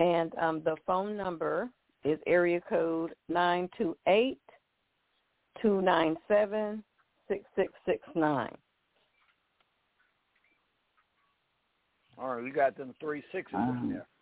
[0.00, 1.70] And um, the phone number
[2.04, 4.40] is area code nine two eight
[5.62, 6.82] two nine seven
[7.28, 8.54] six six six nine.
[12.18, 13.72] All right, you got them three sixes Uh-huh.
[13.82, 14.06] in there.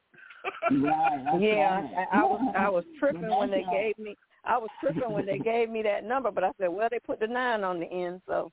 [0.70, 2.06] Right, Yeah, right.
[2.12, 5.38] I, I was I was tripping when they gave me I was tripping when they
[5.38, 8.22] gave me that number, but I said, well, they put the nine on the end,
[8.26, 8.50] so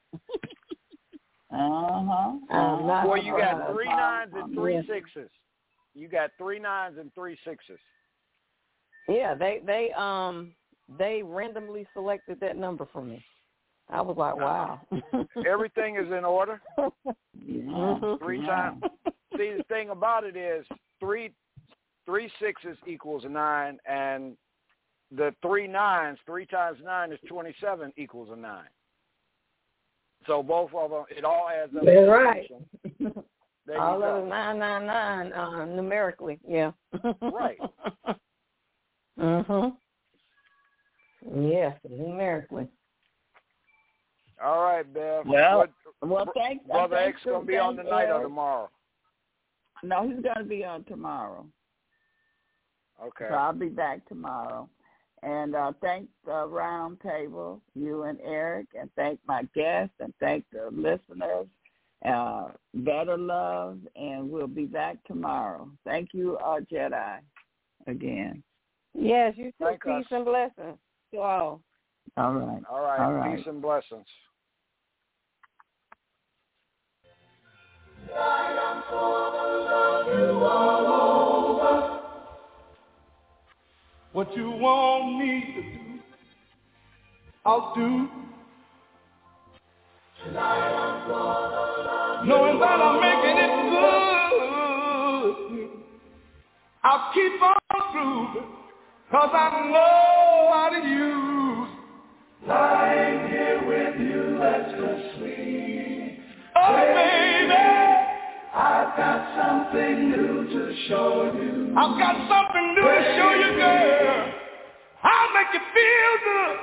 [1.52, 2.30] Uh huh.
[2.52, 3.74] Um, not- Well, you got Uh-huh.
[3.74, 5.32] three nines and three sixes.
[5.96, 7.80] You got three nines and three sixes.
[9.08, 10.54] yeah, they they um
[10.98, 13.24] they randomly selected that number for me.
[13.90, 14.82] I was like, wow.
[15.48, 16.62] Everything is in order.
[17.42, 18.00] Yeah.
[18.20, 18.46] Three Yeah.
[18.46, 18.84] times.
[19.40, 20.66] See, the thing about it is
[21.00, 21.32] three
[22.06, 24.36] three sixes equals a nine, and
[25.16, 28.68] the three nines, three times nine is twenty-seven equals a nine.
[30.28, 31.86] So both of them, it all adds up.
[31.86, 32.52] That's right.
[33.66, 34.24] There All go.
[34.24, 36.72] of nine nine nine uh, numerically, yeah.
[37.22, 37.58] Right.
[39.18, 39.74] mhm.
[41.36, 42.68] Yes, numerically.
[44.44, 45.26] All right, Bev.
[45.28, 45.70] Well, What-
[46.02, 46.64] Well, thanks.
[46.70, 48.70] uh, Brother thanks X gonna be on thanks, tonight or tomorrow?
[49.84, 51.46] No, he's gonna be on tomorrow.
[53.02, 53.26] Okay.
[53.30, 54.70] So I'll be back tomorrow.
[55.22, 60.46] And uh, thank the round table, you and Eric, and thank my guests, and thank
[60.52, 61.48] the listeners.
[62.08, 65.70] Uh, better love, and we'll be back tomorrow.
[65.84, 67.18] Thank you, uh, Jedi,
[67.88, 68.42] again.
[68.94, 69.66] Yes, you too.
[69.66, 70.12] Thank Peace us.
[70.12, 70.78] and blessings
[71.14, 71.62] to all.
[72.16, 72.64] All right.
[72.70, 73.00] All right.
[73.00, 73.38] All right.
[73.38, 74.06] Peace and blessings.
[84.12, 86.00] What you want me to do,
[87.46, 88.10] I'll do.
[90.26, 95.70] Tonight I'm gonna love Knowing that I'm making it good.
[96.84, 97.56] I'll keep on
[97.94, 98.44] through,
[99.12, 101.70] cause I know how to use.
[102.46, 106.20] Lying here with you, that's so sweet.
[106.56, 106.99] Oh,
[109.00, 111.74] got something new to show you.
[111.78, 114.34] I've got something new to show you, girl.
[115.02, 116.58] I'll make you feel good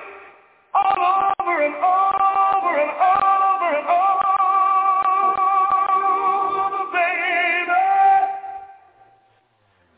[0.74, 1.00] all
[1.40, 3.86] over and over and over and
[6.52, 7.86] over, baby.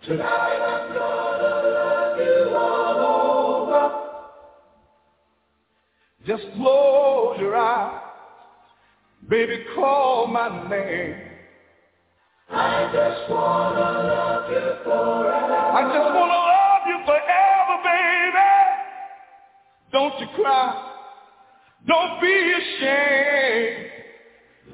[0.07, 2.99] Tonight I'm gonna love you all
[3.67, 3.85] over.
[6.25, 8.01] Just close your eyes,
[9.29, 11.28] baby, call my name.
[12.51, 15.55] I just wanna love you forever.
[15.55, 18.51] I just wanna love you forever, baby.
[19.93, 20.69] Don't you cry.
[21.87, 23.91] Don't be ashamed.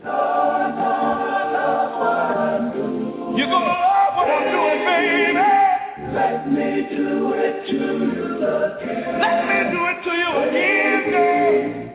[0.05, 3.39] Lord, gonna love what I'm doing.
[3.39, 6.15] You're gonna love what I'm doing, baby.
[6.15, 9.21] Let me do it to you again.
[9.21, 11.91] Let me do it to you again, girl.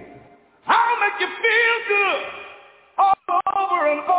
[0.68, 2.22] I'll make you feel good
[2.98, 3.16] all
[3.56, 4.19] over and over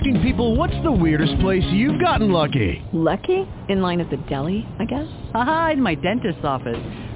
[0.00, 2.82] asking people what's the weirdest place you've gotten lucky?
[2.92, 3.46] Lucky?
[3.68, 5.08] In line at the deli, I guess?
[5.34, 6.78] Aha, in my dentist's office.